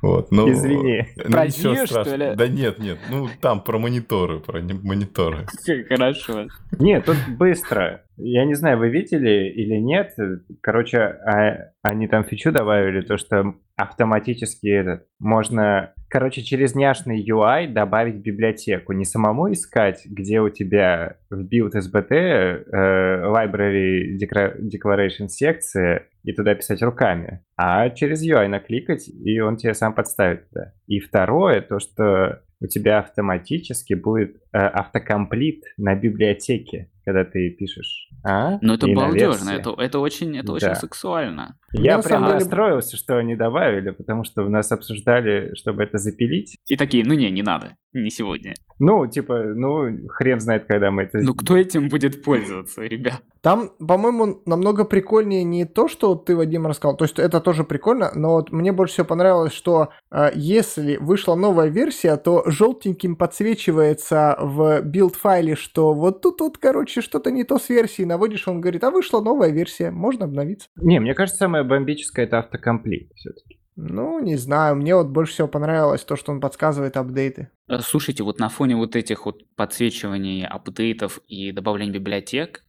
Вот, 0.00 0.30
но... 0.30 0.48
Извини. 0.48 1.06
Ну, 1.16 1.30
Про 1.32 1.46
ничего 1.46 1.86
что 1.86 2.14
ли? 2.14 2.34
Да 2.36 2.46
нет, 2.46 2.78
нет, 2.78 2.98
ну 3.10 3.28
там 3.40 3.60
про 3.60 3.78
мониторы, 3.78 4.38
про 4.38 4.60
не- 4.60 4.74
мониторы. 4.74 5.46
Хорошо. 5.88 6.46
Нет, 6.78 7.04
тут 7.04 7.16
быстро. 7.36 8.04
Я 8.16 8.44
не 8.44 8.54
знаю, 8.54 8.78
вы 8.78 8.90
видели 8.90 9.50
или 9.50 9.74
нет. 9.80 10.14
Короче, 10.60 10.98
а- 10.98 11.72
они 11.82 12.06
там 12.06 12.24
фичу 12.24 12.52
добавили, 12.52 13.00
то, 13.00 13.16
что 13.16 13.54
автоматически 13.76 14.68
этот, 14.68 15.06
можно 15.18 15.92
короче, 16.08 16.42
через 16.42 16.74
няшный 16.74 17.24
UI 17.24 17.68
добавить 17.68 18.16
библиотеку. 18.16 18.92
Не 18.92 19.04
самому 19.04 19.52
искать, 19.52 20.06
где 20.06 20.40
у 20.40 20.48
тебя 20.50 21.16
в 21.30 21.42
build 21.42 21.72
SBT 21.74 22.10
э, 22.10 23.22
library 23.24 24.18
declaration 24.18 25.28
секция, 25.28 26.08
и 26.24 26.32
туда 26.32 26.54
писать 26.54 26.82
руками, 26.82 27.40
а 27.56 27.88
через 27.90 28.22
UI 28.26 28.48
накликать, 28.48 29.08
и 29.08 29.40
он 29.40 29.56
тебе 29.56 29.72
сам 29.72 29.94
подставит 29.94 30.48
туда. 30.50 30.74
И 30.86 31.00
второе, 31.00 31.62
то, 31.62 31.78
что 31.78 32.42
у 32.60 32.66
тебя 32.66 32.98
автоматически 32.98 33.94
будет 33.94 34.36
э, 34.52 34.58
автокомплит 34.58 35.64
на 35.76 35.94
библиотеке, 35.94 36.90
когда 37.08 37.24
ты 37.24 37.50
пишешь. 37.50 38.08
А? 38.22 38.58
Ну 38.60 38.74
это 38.74 38.86
И 38.86 38.94
балдежно, 38.94 39.50
это, 39.50 39.74
это 39.78 39.98
очень, 39.98 40.36
это 40.36 40.48
Да. 40.48 40.52
очень 40.52 40.74
сексуально. 40.74 41.56
Я 41.72 41.96
на 41.98 42.02
прям 42.02 42.22
деле- 42.24 42.34
расстроился, 42.34 42.96
что 42.96 43.16
они 43.16 43.34
добавили, 43.36 43.90
потому 43.90 44.24
что 44.24 44.42
у 44.42 44.48
нас 44.48 44.70
обсуждали, 44.72 45.54
чтобы 45.54 45.82
это 45.84 45.98
запилить. 45.98 46.56
И 46.66 46.76
такие, 46.76 47.04
ну 47.04 47.14
не, 47.14 47.30
не 47.30 47.42
надо, 47.42 47.76
не 47.92 48.10
сегодня. 48.10 48.54
Ну, 48.78 49.06
типа, 49.06 49.42
ну, 49.54 50.06
хрен 50.08 50.40
знает, 50.40 50.66
когда 50.66 50.90
мы 50.90 51.02
это... 51.02 51.18
Ну 51.18 51.34
кто 51.34 51.56
этим 51.56 51.88
будет 51.88 52.22
пользоваться, 52.22 52.82
ребят? 52.82 53.20
Там, 53.40 53.70
по-моему, 53.78 54.40
намного 54.46 54.84
прикольнее 54.84 55.44
не 55.44 55.64
то, 55.64 55.88
что 55.88 56.14
ты, 56.14 56.36
Вадим, 56.36 56.66
рассказал. 56.66 56.96
То 56.96 57.04
есть 57.04 57.18
это 57.18 57.40
тоже 57.40 57.64
прикольно, 57.64 58.10
но 58.14 58.32
вот 58.34 58.52
мне 58.52 58.72
больше 58.72 58.94
всего 58.94 59.06
понравилось, 59.06 59.52
что 59.52 59.88
э, 60.10 60.30
если 60.34 60.96
вышла 60.96 61.34
новая 61.34 61.68
версия, 61.68 62.16
то 62.16 62.44
желтеньким 62.46 63.16
подсвечивается 63.16 64.36
в 64.40 64.80
билд-файле, 64.82 65.56
что 65.56 65.92
вот 65.94 66.20
тут 66.22 66.40
вот, 66.40 66.58
короче, 66.58 66.97
что-то 67.00 67.30
не 67.30 67.44
то 67.44 67.58
с 67.58 67.68
версией. 67.68 68.06
Наводишь, 68.06 68.48
он 68.48 68.60
говорит, 68.60 68.84
а 68.84 68.90
вышла 68.90 69.20
новая 69.20 69.50
версия, 69.50 69.90
можно 69.90 70.24
обновиться. 70.24 70.68
Не, 70.76 71.00
мне 71.00 71.14
кажется, 71.14 71.38
самое 71.38 71.64
бомбическое 71.64 72.26
это 72.26 72.38
автокомплит 72.40 73.10
все-таки. 73.14 73.58
Ну, 73.80 74.18
не 74.18 74.34
знаю, 74.36 74.74
мне 74.74 74.96
вот 74.96 75.06
больше 75.06 75.34
всего 75.34 75.46
понравилось 75.46 76.02
то, 76.02 76.16
что 76.16 76.32
он 76.32 76.40
подсказывает 76.40 76.96
апдейты. 76.96 77.50
Э, 77.68 77.78
Слушайте, 77.78 78.24
вот 78.24 78.40
на 78.40 78.48
фоне 78.48 78.74
вот 78.74 78.96
этих 78.96 79.24
вот 79.24 79.42
подсвечиваний, 79.54 80.44
апдейтов 80.44 81.20
и 81.28 81.52
добавления 81.52 81.94
библиотек, 81.94 82.64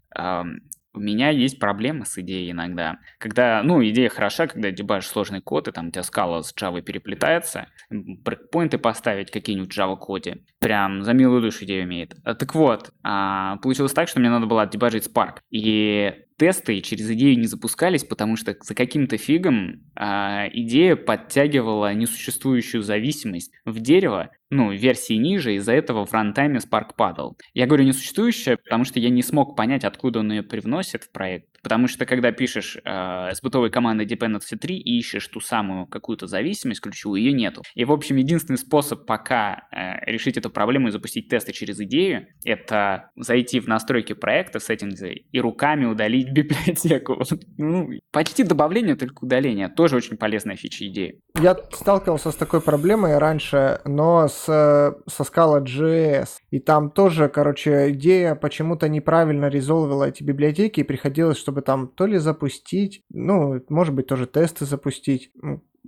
у 0.93 0.99
меня 0.99 1.29
есть 1.29 1.59
проблемы 1.59 2.05
с 2.05 2.17
идеей 2.17 2.51
иногда. 2.51 2.99
Когда, 3.17 3.61
ну, 3.63 3.83
идея 3.85 4.09
хороша, 4.09 4.47
когда 4.47 4.71
дебажишь 4.71 5.09
сложный 5.09 5.41
код, 5.41 5.67
и 5.67 5.71
там 5.71 5.87
у 5.87 5.91
тебя 5.91 6.03
скала 6.03 6.41
с 6.41 6.53
Java 6.53 6.81
переплетается, 6.81 7.67
брейкпоинты 7.89 8.77
поставить 8.77 9.31
какие-нибудь 9.31 9.73
в 9.73 9.77
Java-коде. 9.77 10.43
Прям 10.59 11.03
за 11.03 11.13
милую 11.13 11.41
душу 11.41 11.65
идею 11.65 11.83
имеет. 11.83 12.15
А, 12.23 12.33
Так 12.33 12.55
вот, 12.55 12.91
а, 13.03 13.57
получилось 13.57 13.93
так, 13.93 14.07
что 14.07 14.19
мне 14.19 14.29
надо 14.29 14.45
было 14.47 14.63
отдебажить 14.63 15.07
Spark. 15.07 15.37
И 15.51 16.13
тесты 16.37 16.81
через 16.81 17.09
идею 17.11 17.37
не 17.37 17.47
запускались, 17.47 18.03
потому 18.03 18.35
что 18.35 18.55
за 18.59 18.73
каким-то 18.73 19.17
фигом 19.17 19.83
а, 19.95 20.47
идея 20.51 20.95
подтягивала 20.95 21.93
несуществующую 21.93 22.81
зависимость 22.81 23.51
в 23.65 23.79
дерево, 23.79 24.31
ну, 24.49 24.71
версии 24.71 25.13
ниже, 25.13 25.55
из-за 25.55 25.73
этого 25.73 26.05
в 26.05 26.13
рантайме 26.13 26.59
Spark 26.59 26.95
падал. 26.95 27.37
Я 27.53 27.67
говорю 27.67 27.83
несуществующая, 27.83 28.57
потому 28.57 28.83
что 28.83 28.99
я 28.99 29.09
не 29.09 29.21
смог 29.21 29.55
понять, 29.55 29.83
откуда 29.83 30.19
он 30.19 30.31
ее 30.31 30.43
привносит 30.43 31.03
в 31.03 31.11
проект. 31.11 31.49
Потому 31.61 31.87
что 31.87 32.05
когда 32.05 32.31
пишешь 32.31 32.77
э, 32.83 33.33
с 33.33 33.41
бытовой 33.41 33.69
командой 33.69 34.07
dependency 34.07 34.57
3 34.57 34.77
и 34.77 34.99
ищешь 34.99 35.27
ту 35.27 35.39
самую 35.39 35.87
какую-то 35.87 36.27
зависимость 36.27 36.81
ключевую, 36.81 37.21
ее 37.21 37.33
нету. 37.33 37.63
И, 37.75 37.85
в 37.85 37.91
общем, 37.91 38.15
единственный 38.15 38.57
способ 38.57 39.05
пока 39.05 39.67
э, 39.71 40.05
решить 40.09 40.37
эту 40.37 40.49
проблему 40.49 40.87
и 40.87 40.91
запустить 40.91 41.29
тесты 41.29 41.51
через 41.51 41.79
идею, 41.81 42.27
это 42.43 43.11
зайти 43.15 43.59
в 43.59 43.67
настройки 43.67 44.13
проекта, 44.13 44.59
сеттингсы, 44.59 45.25
и 45.31 45.39
руками 45.41 45.85
удалить 45.85 46.29
библиотеку. 46.31 47.21
Ну, 47.57 47.89
почти 48.11 48.43
добавление, 48.43 48.95
только 48.95 49.23
удаление. 49.23 49.69
Тоже 49.69 49.95
очень 49.97 50.17
полезная 50.17 50.55
фича 50.55 50.87
идеи. 50.87 51.21
Я 51.39 51.55
сталкивался 51.71 52.31
с 52.31 52.35
такой 52.35 52.61
проблемой 52.61 53.17
раньше, 53.17 53.81
но 53.85 54.27
э, 54.47 54.93
со 55.07 55.23
Scala.js. 55.23 56.27
И 56.51 56.59
там 56.59 56.91
тоже, 56.91 57.29
короче, 57.29 57.91
идея 57.91 58.35
почему-то 58.35 58.87
неправильно 58.87 59.47
резолвила 59.47 60.05
эти 60.05 60.23
библиотеки, 60.23 60.81
и 60.81 60.83
приходилось, 60.83 61.37
чтобы 61.37 61.61
там 61.61 61.87
то 61.87 62.05
ли 62.05 62.17
запустить, 62.17 63.03
ну, 63.09 63.61
может 63.69 63.93
быть, 63.93 64.07
тоже 64.07 64.27
тесты 64.27 64.65
запустить, 64.65 65.31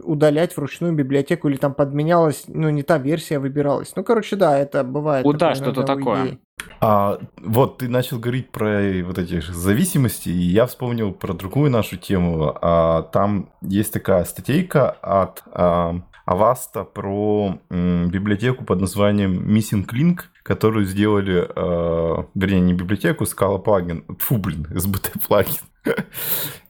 удалять 0.02 0.56
вручную 0.56 0.93
библиотеку, 0.93 1.49
или 1.49 1.58
там 1.58 1.74
подменялась, 1.74 2.45
ну, 2.47 2.70
не 2.70 2.84
та 2.84 2.97
версия 2.97 3.39
выбиралась. 3.39 3.93
Ну, 3.95 4.04
короче, 4.04 4.36
да, 4.36 4.58
это 4.58 4.84
бывает. 4.84 5.26
Да, 5.26 5.54
такое 5.54 5.56
что-то 5.56 5.84
такое. 5.84 6.39
А, 6.80 7.20
вот 7.38 7.80
ты 7.80 7.89
начал 7.89 8.20
говорить 8.20 8.52
про 8.52 8.82
вот 9.04 9.18
эти 9.18 9.41
зависимости, 9.41 10.30
и 10.30 10.32
я 10.32 10.66
вспомнил 10.66 11.12
про 11.12 11.34
другую 11.34 11.70
нашу 11.72 11.97
тему. 11.97 12.58
А, 12.62 13.04
там 13.04 13.49
есть 13.62 13.93
такая 13.93 14.24
статейка 14.26 14.89
от 14.89 15.43
а, 15.52 16.02
Avast 16.32 16.86
про 16.94 17.60
библиотеку 17.70 18.64
под 18.64 18.82
названием 18.82 19.48
Missing 19.54 19.86
Link, 19.88 20.22
которую 20.44 20.86
сделали, 20.86 21.48
а, 21.56 22.26
вернее, 22.36 22.62
не 22.62 22.74
библиотеку, 22.74 23.26
Scala 23.26 23.60
плагин, 23.60 24.04
фу, 24.20 24.38
блин, 24.38 24.68
SBT 24.70 25.20
плагин, 25.28 25.62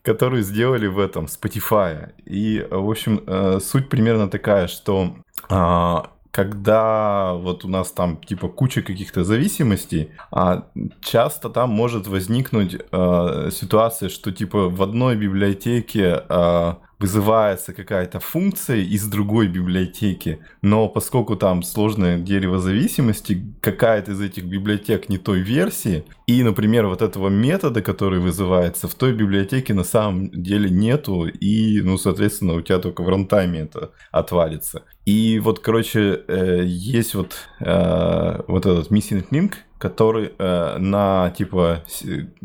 которую 0.01 0.43
сделали 0.43 0.87
в 0.87 0.99
этом 0.99 1.25
Spotify. 1.25 2.11
И, 2.25 2.65
в 2.69 2.89
общем, 2.89 3.21
э, 3.27 3.59
суть 3.59 3.89
примерно 3.89 4.29
такая, 4.29 4.67
что 4.67 5.15
а, 5.49 6.09
когда 6.31 7.33
вот 7.33 7.65
у 7.65 7.67
нас 7.67 7.91
там 7.91 8.17
типа 8.17 8.47
куча 8.47 8.81
каких-то 8.81 9.23
зависимостей, 9.23 10.11
а 10.31 10.67
часто 11.01 11.49
там 11.49 11.69
может 11.69 12.07
возникнуть 12.07 12.75
э, 12.75 13.49
ситуация, 13.51 14.09
что 14.09 14.31
типа 14.31 14.69
в 14.69 14.81
одной 14.81 15.17
библиотеке 15.17 16.23
э, 16.27 16.73
вызывается 17.01 17.73
какая-то 17.73 18.19
функция 18.19 18.77
из 18.77 19.07
другой 19.07 19.47
библиотеки, 19.47 20.39
но 20.61 20.87
поскольку 20.87 21.35
там 21.35 21.63
сложное 21.63 22.19
дерево 22.19 22.59
зависимости, 22.59 23.43
какая-то 23.59 24.11
из 24.11 24.21
этих 24.21 24.45
библиотек 24.45 25.09
не 25.09 25.17
той 25.17 25.39
версии, 25.39 26.03
и, 26.27 26.43
например, 26.43 26.85
вот 26.85 27.01
этого 27.01 27.29
метода, 27.29 27.81
который 27.81 28.19
вызывается, 28.19 28.87
в 28.87 28.93
той 28.93 29.13
библиотеке 29.13 29.73
на 29.73 29.83
самом 29.83 30.29
деле 30.29 30.69
нету, 30.69 31.25
и, 31.25 31.81
ну, 31.81 31.97
соответственно, 31.97 32.53
у 32.53 32.61
тебя 32.61 32.77
только 32.77 33.01
в 33.01 33.09
рантайме 33.09 33.61
это 33.61 33.91
отвалится. 34.11 34.83
И 35.05 35.39
вот, 35.39 35.59
короче, 35.59 36.21
э, 36.27 36.61
есть 36.65 37.15
вот, 37.15 37.33
э, 37.59 38.41
вот 38.47 38.65
этот 38.67 38.91
missing 38.91 39.25
link, 39.31 39.53
который 39.79 40.33
э, 40.37 40.77
на, 40.77 41.33
типа, 41.35 41.83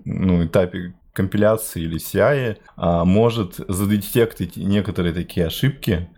ну, 0.07 0.47
этапе 0.47 0.95
компиляции 1.17 1.83
или 1.83 1.97
CI 1.99 2.59
а, 2.77 3.05
может 3.05 3.57
задетектить 3.69 4.57
некоторые 4.57 5.15
такие 5.15 5.47
ошибки 5.47 6.09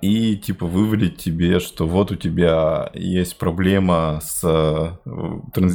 и 0.00 0.36
типа 0.36 0.66
вывалить 0.66 1.16
тебе, 1.16 1.60
что 1.60 1.86
вот 1.86 2.10
у 2.10 2.16
тебя 2.16 2.90
есть 2.94 3.38
проблема 3.38 4.20
с, 4.22 4.42
э, 4.44 5.10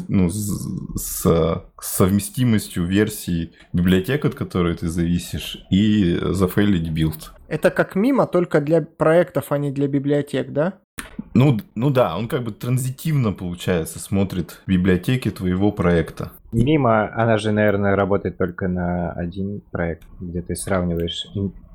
ну, 0.08 0.30
с, 0.30 0.92
с 0.96 1.64
совместимостью 1.80 2.86
версий 2.86 3.54
библиотек, 3.72 4.26
от 4.26 4.36
которой 4.36 4.76
ты 4.76 4.90
зависишь, 4.90 5.66
и 5.72 6.18
зафейлить 6.22 6.90
build. 6.90 7.34
Это 7.48 7.72
как 7.72 7.96
MiMa, 7.96 8.28
только 8.28 8.62
для 8.62 8.82
проектов, 8.82 9.52
а 9.52 9.58
не 9.58 9.72
для 9.72 9.88
библиотек, 9.88 10.52
да? 10.52 10.80
Ну, 11.34 11.58
ну 11.76 11.90
да, 11.90 12.18
он 12.18 12.28
как 12.28 12.44
бы 12.44 12.52
транзитивно, 12.52 13.32
получается, 13.32 14.00
смотрит 14.00 14.62
библиотеки 14.68 15.32
твоего 15.32 15.72
проекта. 15.72 16.32
Мимо, 16.52 17.14
она 17.14 17.38
же, 17.38 17.52
наверное, 17.52 17.96
работает 17.96 18.38
только 18.38 18.68
на 18.68 19.12
один 19.12 19.62
проект, 19.72 20.04
где 20.20 20.42
ты 20.42 20.56
сравниваешь 20.56 21.28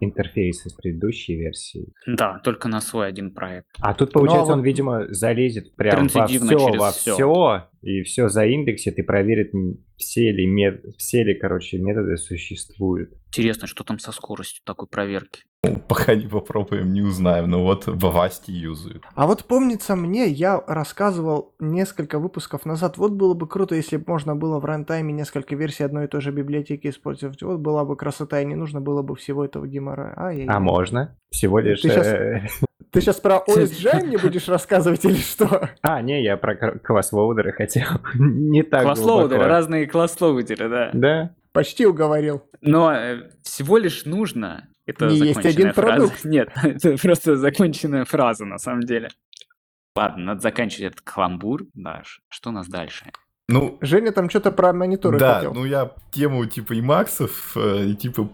ин- 0.04 0.10
интерфейсы 0.10 0.70
с 0.70 0.72
предыдущей 0.72 1.36
версией. 1.36 1.92
Да, 2.06 2.40
только 2.44 2.68
на 2.68 2.80
свой 2.80 3.08
один 3.08 3.32
проект. 3.32 3.66
А 3.80 3.94
тут, 3.94 4.12
получается, 4.12 4.52
а 4.52 4.56
он, 4.56 4.62
видимо, 4.62 5.06
залезет 5.08 5.74
прям 5.76 6.08
во 6.08 6.26
все, 6.26 6.38
через 6.66 6.80
во 6.80 6.90
всё. 6.92 7.14
все, 7.14 7.68
и 7.84 8.02
все 8.02 8.28
заиндексит 8.28 8.98
и 8.98 9.02
проверит, 9.02 9.52
все 9.96 10.32
ли, 10.32 10.46
мет... 10.46 10.82
все 10.96 11.22
ли, 11.22 11.34
короче, 11.34 11.78
методы 11.78 12.16
существуют. 12.16 13.12
Интересно, 13.28 13.66
что 13.66 13.84
там 13.84 13.98
со 13.98 14.10
скоростью 14.12 14.62
такой 14.64 14.88
проверки? 14.88 15.42
Ну, 15.64 15.76
Пока 15.88 16.14
не 16.14 16.26
попробуем, 16.26 16.92
не 16.92 17.02
узнаем, 17.02 17.50
но 17.50 17.62
вот 17.62 17.86
в 17.86 18.06
Авасте 18.06 18.52
юзают. 18.52 19.04
А 19.14 19.26
вот 19.26 19.44
помнится 19.44 19.96
мне, 19.96 20.26
я 20.26 20.62
рассказывал 20.66 21.54
несколько 21.58 22.18
выпусков 22.18 22.64
назад, 22.64 22.96
вот 22.96 23.12
было 23.12 23.34
бы 23.34 23.46
круто, 23.46 23.74
если 23.74 23.96
бы 23.96 24.04
можно 24.06 24.36
было 24.36 24.58
в 24.58 24.64
рантайме 24.64 25.12
несколько 25.12 25.54
версий 25.56 25.84
одной 25.84 26.04
и 26.04 26.08
той 26.08 26.20
же 26.20 26.32
библиотеки 26.32 26.88
использовать. 26.88 27.42
Вот 27.42 27.60
была 27.60 27.84
бы 27.84 27.96
красота, 27.96 28.40
и 28.40 28.44
не 28.44 28.54
нужно 28.54 28.80
было 28.80 29.02
бы 29.02 29.14
всего 29.16 29.44
этого 29.44 29.66
геморроя. 29.66 30.14
Ай-яй-яй. 30.16 30.54
А 30.54 30.60
можно? 30.60 31.18
Всего 31.30 31.58
лишь... 31.58 31.80
Ты 31.80 31.88
щас- 31.88 32.06
э, 32.06 32.46
Ты 32.90 33.00
сейчас 33.00 33.20
про 33.20 33.42
OSGI 33.46 34.04
мне 34.04 34.18
будешь 34.18 34.48
рассказывать 34.48 35.04
или 35.04 35.16
что? 35.16 35.70
А, 35.82 36.00
не, 36.02 36.22
я 36.22 36.36
про 36.36 36.54
класслоудеры 36.78 37.52
хотел. 37.52 37.88
Не 38.14 38.62
так 38.62 38.82
Класслоудеры, 38.82 39.28
глубоко. 39.28 39.48
разные 39.48 39.86
класслоудеры, 39.86 40.68
да. 40.68 40.90
Да? 40.92 41.34
Почти 41.52 41.86
уговорил. 41.86 42.42
Но 42.60 42.92
э, 42.92 43.30
всего 43.42 43.78
лишь 43.78 44.04
нужно... 44.04 44.68
Это 44.86 45.06
Не 45.06 45.16
есть 45.18 45.44
один 45.46 45.72
фраза. 45.72 45.92
продукт. 45.96 46.20
Нет, 46.24 46.50
это 46.62 46.96
просто 47.00 47.36
законченная 47.36 48.04
фраза 48.04 48.44
на 48.44 48.58
самом 48.58 48.80
деле. 48.80 49.08
Ладно, 49.96 50.24
надо 50.24 50.40
заканчивать 50.40 50.92
этот 50.94 51.00
каламбур. 51.02 51.62
Да, 51.74 52.02
ш- 52.04 52.20
что 52.28 52.50
у 52.50 52.52
нас 52.52 52.68
дальше? 52.68 53.06
Ну, 53.46 53.76
Женя 53.82 54.10
там 54.12 54.30
что-то 54.30 54.52
про 54.52 54.72
мониторы 54.72 55.18
да, 55.18 55.34
хотел. 55.34 55.52
ну 55.52 55.66
я 55.66 55.92
тему 56.10 56.46
типа 56.46 56.72
и 56.72 56.80
Максов, 56.80 57.52
э, 57.56 57.88
и 57.88 57.94
типа 57.94 58.30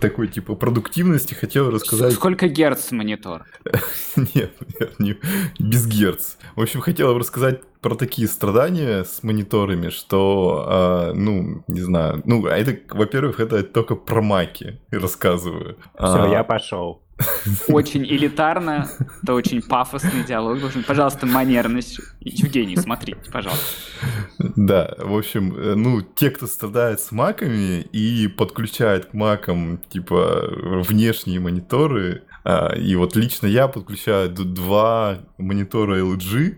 такой 0.00 0.28
типа 0.28 0.54
продуктивности 0.54 1.34
хотел 1.34 1.70
рассказать. 1.70 2.14
Сколько 2.14 2.48
герц 2.48 2.90
монитор? 2.90 3.44
Нет, 4.16 4.52
нет, 4.80 4.98
не, 4.98 5.16
без 5.58 5.86
герц. 5.86 6.36
В 6.56 6.62
общем, 6.62 6.80
хотел 6.80 7.12
бы 7.12 7.18
рассказать 7.18 7.60
про 7.80 7.94
такие 7.94 8.28
страдания 8.28 9.04
с 9.04 9.22
мониторами, 9.22 9.88
что, 9.88 10.64
а, 10.66 11.12
ну, 11.14 11.62
не 11.68 11.80
знаю, 11.80 12.22
ну, 12.24 12.46
а 12.46 12.56
это, 12.56 12.78
во-первых, 12.94 13.40
это 13.40 13.62
только 13.62 13.94
про 13.94 14.20
маки 14.20 14.80
рассказываю. 14.90 15.76
Все, 15.94 16.24
А, 16.24 16.28
я 16.28 16.44
пошел. 16.44 17.02
Очень 17.68 18.04
элитарно, 18.04 18.88
это 19.22 19.34
очень 19.34 19.62
пафосный 19.62 20.24
диалог. 20.24 20.60
должен. 20.60 20.82
Пожалуйста, 20.84 21.26
манерность. 21.26 22.00
Евгений, 22.20 22.76
смотрите, 22.76 23.20
пожалуйста. 23.30 23.64
Да, 24.38 24.94
в 24.98 25.16
общем, 25.16 25.54
э, 25.56 25.74
ну, 25.74 26.02
те, 26.02 26.30
кто 26.30 26.46
страдает 26.46 27.00
с 27.00 27.12
маками 27.12 27.80
и 27.80 28.28
подключает 28.28 29.06
к 29.06 29.14
макам, 29.14 29.78
типа, 29.78 30.48
внешние 30.88 31.40
мониторы, 31.40 32.22
а, 32.44 32.74
и 32.74 32.94
вот 32.96 33.16
лично 33.16 33.46
я 33.46 33.68
подключаю 33.68 34.30
два 34.30 35.18
монитора 35.38 36.00
LG, 36.00 36.56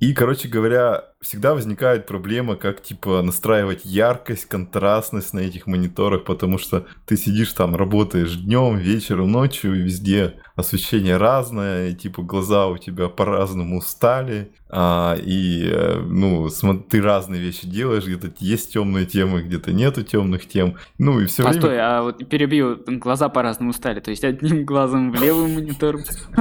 и, 0.00 0.14
короче 0.14 0.48
говоря, 0.48 1.11
всегда 1.22 1.54
возникает 1.54 2.06
проблема, 2.06 2.56
как, 2.56 2.82
типа, 2.82 3.22
настраивать 3.22 3.84
яркость, 3.84 4.46
контрастность 4.46 5.32
на 5.32 5.40
этих 5.40 5.66
мониторах, 5.66 6.24
потому 6.24 6.58
что 6.58 6.86
ты 7.06 7.16
сидишь 7.16 7.52
там, 7.52 7.76
работаешь 7.76 8.36
днем, 8.36 8.76
вечером, 8.76 9.30
ночью, 9.30 9.72
везде 9.72 10.34
освещение 10.56 11.16
разное, 11.16 11.90
и, 11.90 11.94
типа, 11.94 12.22
глаза 12.22 12.66
у 12.66 12.76
тебя 12.76 13.08
по-разному 13.08 13.78
устали, 13.78 14.52
а, 14.74 15.16
и, 15.22 15.68
э, 15.70 16.00
ну, 16.00 16.48
ты 16.88 17.02
разные 17.02 17.42
вещи 17.42 17.66
делаешь, 17.66 18.06
где-то 18.06 18.32
есть 18.38 18.72
темные 18.72 19.04
темы, 19.04 19.42
где-то 19.42 19.70
нету 19.70 20.02
темных 20.02 20.48
тем, 20.48 20.76
ну, 20.96 21.20
и 21.20 21.26
все 21.26 21.42
Постой, 21.42 21.70
время... 21.70 21.98
а 21.98 22.02
вот 22.02 22.26
перебью, 22.26 22.82
глаза 22.86 23.28
по-разному 23.28 23.74
стали. 23.74 24.00
То 24.00 24.10
есть 24.10 24.24
одним 24.24 24.64
глазом 24.64 25.12
в 25.12 25.20
левый 25.20 25.54
монитор. 25.54 25.98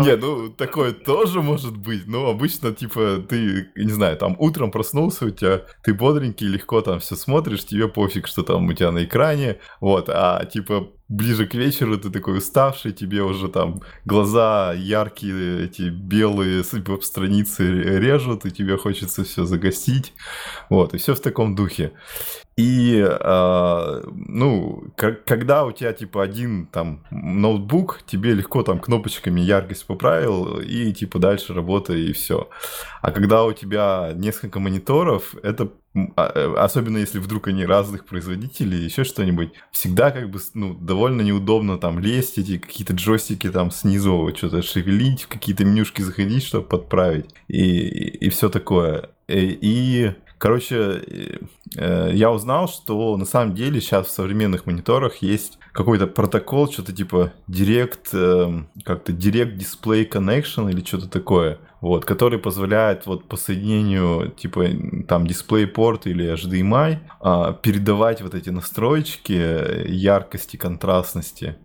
Не, 0.00 0.16
ну, 0.16 0.48
такое 0.48 0.90
тоже 0.92 1.40
может 1.40 1.76
быть, 1.76 2.08
но 2.08 2.28
обычно, 2.28 2.72
типа, 2.72 3.24
ты, 3.28 3.70
не 3.86 3.92
знаю, 3.92 4.16
там, 4.16 4.36
утром 4.38 4.70
проснулся, 4.70 5.26
у 5.26 5.30
тебя, 5.30 5.62
ты 5.82 5.94
бодренький, 5.94 6.46
легко 6.46 6.80
там 6.82 6.98
все 6.98 7.16
смотришь, 7.16 7.64
тебе 7.64 7.88
пофиг, 7.88 8.26
что 8.26 8.42
там 8.42 8.66
у 8.66 8.72
тебя 8.72 8.92
на 8.92 9.04
экране, 9.04 9.58
вот, 9.80 10.08
а, 10.08 10.44
типа, 10.44 10.88
ближе 11.08 11.46
к 11.46 11.54
вечеру 11.54 11.98
ты 11.98 12.10
такой 12.10 12.38
уставший, 12.38 12.92
тебе 12.92 13.22
уже 13.22 13.48
там 13.48 13.82
глаза 14.04 14.72
яркие, 14.72 15.64
эти 15.64 15.88
белые 15.90 16.64
страницы 16.64 17.64
режут, 17.70 18.44
и 18.44 18.50
тебе 18.50 18.76
хочется 18.76 19.24
все 19.24 19.44
загасить, 19.44 20.12
вот, 20.70 20.94
и 20.94 20.98
все 20.98 21.14
в 21.14 21.20
таком 21.20 21.54
духе. 21.54 21.92
И, 22.56 23.04
а, 23.06 24.00
ну, 24.06 24.84
к- 24.96 25.20
когда 25.26 25.64
у 25.66 25.72
тебя, 25.72 25.92
типа, 25.92 26.22
один, 26.22 26.66
там, 26.66 27.04
ноутбук, 27.10 28.00
тебе 28.06 28.32
легко, 28.32 28.62
там, 28.62 28.80
кнопочками 28.80 29.40
яркость 29.42 29.86
поправил, 29.86 30.58
и, 30.60 30.92
типа, 30.92 31.18
дальше 31.18 31.52
работай, 31.52 32.00
и 32.06 32.12
все. 32.14 32.48
А 33.02 33.10
когда 33.10 33.44
у 33.44 33.52
тебя 33.52 34.12
несколько 34.14 34.58
мониторов, 34.58 35.34
это, 35.42 35.64
э, 35.64 35.68
особенно 36.14 36.98
если 36.98 37.18
вдруг 37.18 37.48
они 37.48 37.64
разных 37.64 38.04
производителей, 38.04 38.84
еще 38.84 39.04
что-нибудь, 39.04 39.52
всегда, 39.70 40.10
как 40.10 40.30
бы, 40.30 40.40
ну, 40.54 40.74
довольно 40.74 41.22
неудобно, 41.22 41.78
там, 41.78 41.98
лезть, 41.98 42.38
эти 42.38 42.58
какие-то 42.58 42.92
джойстики, 42.94 43.50
там, 43.50 43.70
снизу 43.70 44.32
что-то 44.36 44.62
шевелить, 44.62 45.22
в 45.22 45.28
какие-то 45.28 45.64
менюшки 45.64 46.02
заходить, 46.02 46.44
чтобы 46.44 46.66
подправить, 46.66 47.26
и, 47.48 47.60
и, 47.60 48.28
все 48.28 48.48
такое. 48.48 49.10
И, 49.28 49.58
и 49.60 50.14
Короче, 50.38 50.76
э, 50.76 51.38
э, 51.76 52.10
я 52.12 52.30
узнал, 52.30 52.68
что 52.68 53.16
на 53.16 53.24
самом 53.24 53.54
деле 53.54 53.80
сейчас 53.80 54.08
в 54.08 54.10
современных 54.10 54.66
мониторах 54.66 55.22
есть 55.22 55.58
какой-то 55.72 56.06
протокол, 56.06 56.70
что-то 56.70 56.92
типа 56.92 57.32
Direct, 57.48 58.08
эм, 58.12 58.68
как-то 58.84 59.12
Direct 59.12 59.56
Display 59.56 60.08
Connection 60.08 60.70
или 60.70 60.84
что-то 60.84 61.08
такое, 61.08 61.58
вот, 61.80 62.04
который 62.04 62.38
позволяет 62.38 63.06
вот 63.06 63.28
по 63.28 63.36
соединению 63.36 64.30
типа 64.30 64.64
там 65.08 65.24
DisplayPort 65.24 66.02
или 66.04 66.34
HDMI 66.34 66.98
а, 67.20 67.52
передавать 67.52 68.20
вот 68.20 68.34
эти 68.34 68.50
настроечки 68.50 69.34
э, 69.34 69.86
яркости, 69.88 70.56
контрастности. 70.56 71.56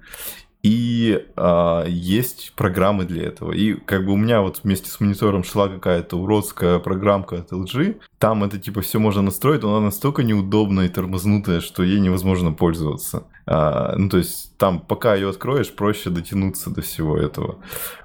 И 0.63 1.25
а, 1.35 1.85
есть 1.87 2.53
программы 2.55 3.05
для 3.05 3.23
этого. 3.23 3.51
И 3.51 3.73
как 3.73 4.05
бы 4.05 4.13
у 4.13 4.17
меня 4.17 4.41
вот 4.41 4.61
вместе 4.63 4.89
с 4.89 4.99
монитором 4.99 5.43
шла 5.43 5.67
какая-то 5.67 6.17
уродская 6.17 6.79
программка 6.79 7.37
от 7.39 7.51
LG. 7.51 7.99
Там 8.19 8.43
это 8.43 8.59
типа 8.59 8.81
все 8.81 8.99
можно 8.99 9.21
настроить, 9.21 9.63
но 9.63 9.75
она 9.75 9.85
настолько 9.85 10.23
неудобная 10.23 10.85
и 10.85 10.89
тормознутая, 10.89 11.61
что 11.61 11.83
ей 11.83 11.99
невозможно 11.99 12.51
пользоваться. 12.51 13.25
А, 13.47 13.95
ну, 13.97 14.09
то 14.09 14.17
есть 14.17 14.55
там, 14.57 14.79
пока 14.79 15.15
ее 15.15 15.29
откроешь, 15.29 15.71
проще 15.71 16.11
дотянуться 16.11 16.69
до 16.69 16.81
всего 16.81 17.17
этого. 17.17 17.59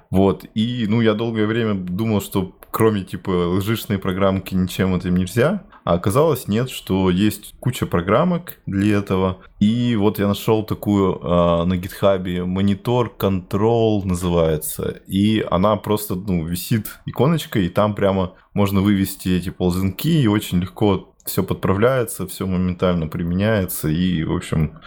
Вот. 0.09 0.45
И, 0.55 0.85
ну, 0.87 1.01
я 1.01 1.13
долгое 1.13 1.45
время 1.45 1.75
думал, 1.75 2.21
что 2.21 2.55
кроме 2.71 3.03
типа 3.03 3.29
лжишной 3.29 3.97
программки 3.97 4.55
ничем 4.55 4.95
этим 4.95 5.15
нельзя. 5.15 5.63
А 5.87 5.93
оказалось 5.93 6.49
нет, 6.49 6.69
что 6.69 7.09
есть 7.09 7.55
куча 7.61 7.85
программок 7.85 8.57
для 8.65 8.97
этого. 8.97 9.37
И 9.61 9.95
вот 9.95 10.19
я 10.19 10.27
нашел 10.27 10.63
такую 10.63 11.15
э, 11.15 11.63
на 11.63 11.77
гитхабе 11.77 12.43
монитор 12.43 13.09
контрол 13.09 14.03
называется. 14.03 14.99
И 15.07 15.45
она 15.49 15.77
просто 15.77 16.15
ну, 16.15 16.43
висит 16.43 16.99
иконочкой, 17.05 17.67
и 17.67 17.69
там 17.69 17.95
прямо 17.95 18.33
можно 18.53 18.81
вывести 18.81 19.29
эти 19.29 19.49
ползунки, 19.49 20.09
и 20.09 20.27
очень 20.27 20.59
легко 20.59 21.13
все 21.23 21.41
подправляется, 21.41 22.27
все 22.27 22.45
моментально 22.45 23.07
применяется, 23.07 23.87
и, 23.87 24.23
в 24.23 24.35
общем, 24.35 24.79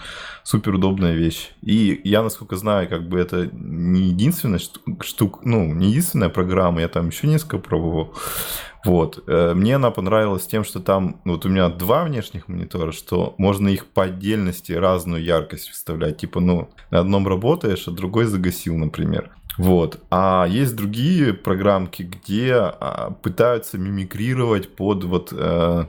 супер 0.43 0.75
удобная 0.75 1.13
вещь. 1.15 1.51
И 1.63 2.01
я, 2.05 2.23
насколько 2.23 2.57
знаю, 2.57 2.89
как 2.89 3.09
бы 3.09 3.19
это 3.19 3.49
не 3.53 4.09
единственная 4.09 4.59
штука, 4.59 5.41
ну, 5.45 5.73
не 5.73 5.89
единственная 5.89 6.29
программа, 6.29 6.81
я 6.81 6.89
там 6.89 7.09
еще 7.09 7.27
несколько 7.27 7.59
пробовал. 7.59 8.15
Вот. 8.85 9.23
Мне 9.27 9.77
она 9.77 9.91
понравилась 9.91 10.47
тем, 10.47 10.65
что 10.65 10.81
там, 10.81 11.21
вот 11.25 11.45
у 11.45 11.49
меня 11.49 11.69
два 11.69 12.05
внешних 12.05 12.49
монитора, 12.49 12.93
что 12.93 13.35
можно 13.37 13.69
их 13.69 13.87
по 13.87 14.05
отдельности 14.05 14.73
разную 14.73 15.23
яркость 15.23 15.69
вставлять. 15.69 16.17
Типа, 16.17 16.41
ну, 16.41 16.71
на 16.91 17.01
одном 17.01 17.29
работаешь, 17.29 17.87
а 17.89 17.91
другой 17.91 18.25
загасил, 18.25 18.77
например. 18.77 19.31
Вот. 19.59 20.01
А 20.11 20.47
есть 20.49 20.75
другие 20.75 21.35
программки, 21.35 22.03
где 22.05 22.73
пытаются 23.23 23.77
мимикрировать 23.77 24.75
под 24.75 25.05
вот 25.05 25.35
э, 25.37 25.85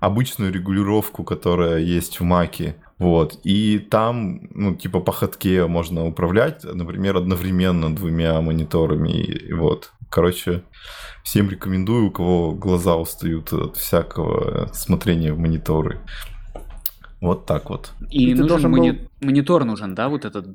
обычную 0.00 0.52
регулировку, 0.52 1.22
которая 1.22 1.78
есть 1.78 2.18
в 2.18 2.24
Маке. 2.24 2.74
Вот. 2.98 3.38
И 3.44 3.78
там, 3.78 4.48
ну, 4.54 4.74
типа 4.74 5.00
по 5.00 5.12
ходке 5.12 5.66
можно 5.66 6.06
управлять, 6.06 6.64
например, 6.64 7.16
одновременно 7.18 7.94
двумя 7.94 8.40
мониторами. 8.40 9.12
И 9.12 9.52
вот. 9.52 9.92
Короче, 10.10 10.62
всем 11.22 11.50
рекомендую, 11.50 12.06
у 12.06 12.10
кого 12.10 12.52
глаза 12.52 12.96
устают 12.96 13.52
от 13.52 13.76
всякого 13.76 14.70
смотрения 14.72 15.32
в 15.32 15.38
мониторы. 15.38 16.00
Вот 17.20 17.46
так 17.46 17.70
вот. 17.70 17.92
И, 18.10 18.30
и 18.30 18.34
нужен 18.34 18.70
мони... 18.70 18.90
был... 18.90 19.08
монитор 19.22 19.64
нужен, 19.64 19.94
да, 19.94 20.08
вот 20.08 20.26
этот, 20.26 20.46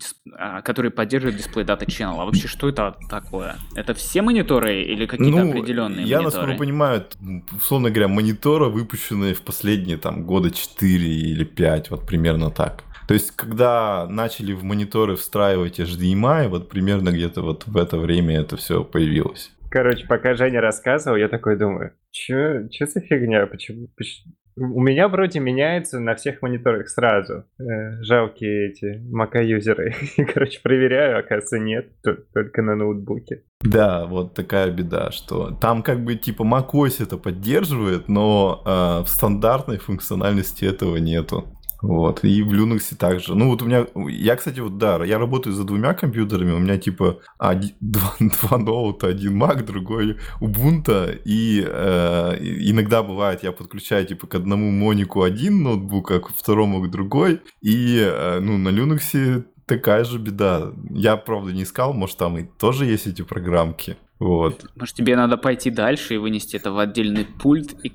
который 0.63 0.91
поддерживает 0.91 1.37
дисплей 1.37 1.65
Data 1.65 1.85
Channel. 1.85 2.21
А 2.21 2.25
вообще 2.25 2.47
что 2.47 2.69
это 2.69 2.95
такое? 3.09 3.57
Это 3.75 3.95
все 3.95 4.21
мониторы 4.21 4.83
или 4.83 5.07
какие-то 5.07 5.43
ну, 5.43 5.49
определенные 5.49 6.05
я, 6.05 6.21
мониторы? 6.21 6.23
насколько 6.23 6.59
понимаю, 6.59 7.05
условно 7.51 7.89
говоря, 7.89 8.07
монитора, 8.07 8.69
выпущенные 8.69 9.33
в 9.33 9.41
последние 9.41 9.97
там 9.97 10.23
года 10.23 10.51
4 10.51 11.03
или 11.03 11.43
5, 11.43 11.89
вот 11.89 12.05
примерно 12.05 12.51
так. 12.51 12.83
То 13.11 13.15
есть, 13.15 13.31
когда 13.31 14.07
начали 14.07 14.53
в 14.53 14.63
мониторы 14.63 15.17
встраивать 15.17 15.81
HDMI, 15.81 16.47
вот 16.47 16.69
примерно 16.69 17.09
где-то 17.09 17.41
вот 17.41 17.67
в 17.67 17.75
это 17.75 17.97
время 17.97 18.39
это 18.39 18.55
все 18.55 18.85
появилось. 18.85 19.51
Короче, 19.69 20.07
пока 20.07 20.33
Женя 20.35 20.61
рассказывал, 20.61 21.17
я 21.17 21.27
такой 21.27 21.57
думаю, 21.57 21.91
чё, 22.11 22.69
чё 22.69 22.85
за 22.85 23.01
фигня? 23.01 23.47
Почему, 23.47 23.89
почему? 23.97 24.33
У 24.55 24.81
меня 24.81 25.09
вроде 25.09 25.41
меняется 25.41 25.99
на 25.99 26.15
всех 26.15 26.41
мониторах 26.41 26.87
сразу. 26.87 27.43
Э, 27.59 28.01
жалкие 28.01 28.69
эти 28.69 29.01
мака-юзеры. 29.11 29.93
Короче, 30.33 30.61
проверяю, 30.63 31.19
оказывается, 31.19 31.59
нет, 31.59 31.87
только 32.01 32.61
на 32.61 32.75
ноутбуке. 32.75 33.43
Да, 33.61 34.05
вот 34.05 34.35
такая 34.35 34.71
беда, 34.71 35.11
что 35.11 35.51
там 35.59 35.83
как 35.83 35.99
бы 36.05 36.15
типа 36.15 36.43
macOS 36.43 37.03
это 37.03 37.17
поддерживает, 37.17 38.07
но 38.07 38.63
э, 38.65 39.03
в 39.03 39.09
стандартной 39.09 39.79
функциональности 39.79 40.63
этого 40.63 40.95
нету. 40.95 41.57
Вот, 41.81 42.23
и 42.23 42.43
в 42.43 42.53
Linux 42.53 42.95
также. 42.95 43.35
Ну, 43.35 43.49
вот 43.49 43.61
у 43.61 43.65
меня, 43.65 43.87
я, 44.09 44.35
кстати, 44.35 44.59
вот, 44.59 44.77
да, 44.77 45.03
я 45.03 45.17
работаю 45.17 45.53
за 45.53 45.63
двумя 45.63 45.93
компьютерами, 45.93 46.51
у 46.51 46.59
меня, 46.59 46.77
типа, 46.77 47.19
один, 47.39 47.71
два, 47.79 48.13
два 48.19 48.57
ноута, 48.57 49.07
один 49.07 49.41
Mac, 49.41 49.63
другой 49.63 50.17
Ubuntu, 50.39 51.19
и 51.25 51.65
э, 51.65 52.37
иногда 52.39 53.01
бывает, 53.01 53.43
я 53.43 53.51
подключаю, 53.51 54.05
типа, 54.05 54.27
к 54.27 54.35
одному 54.35 54.71
Монику 54.71 55.23
один 55.23 55.63
ноутбук, 55.63 56.11
а 56.11 56.19
к 56.19 56.29
второму 56.29 56.81
к 56.81 56.91
другой, 56.91 57.41
и, 57.61 57.99
э, 57.99 58.39
ну, 58.39 58.57
на 58.57 58.69
Linux 58.69 59.43
такая 59.65 60.03
же 60.03 60.17
беда. 60.17 60.73
Я, 60.89 61.17
правда, 61.17 61.51
не 61.51 61.63
искал, 61.63 61.93
может, 61.93 62.17
там 62.17 62.37
и 62.37 62.43
тоже 62.43 62.85
есть 62.85 63.07
эти 63.07 63.21
программки. 63.21 63.97
Вот. 64.21 64.65
Может, 64.75 64.95
тебе 64.95 65.15
надо 65.15 65.35
пойти 65.35 65.71
дальше 65.71 66.13
и 66.13 66.17
вынести 66.17 66.55
это 66.55 66.71
в 66.71 66.77
отдельный 66.77 67.25
пульт, 67.25 67.73
и, 67.81 67.87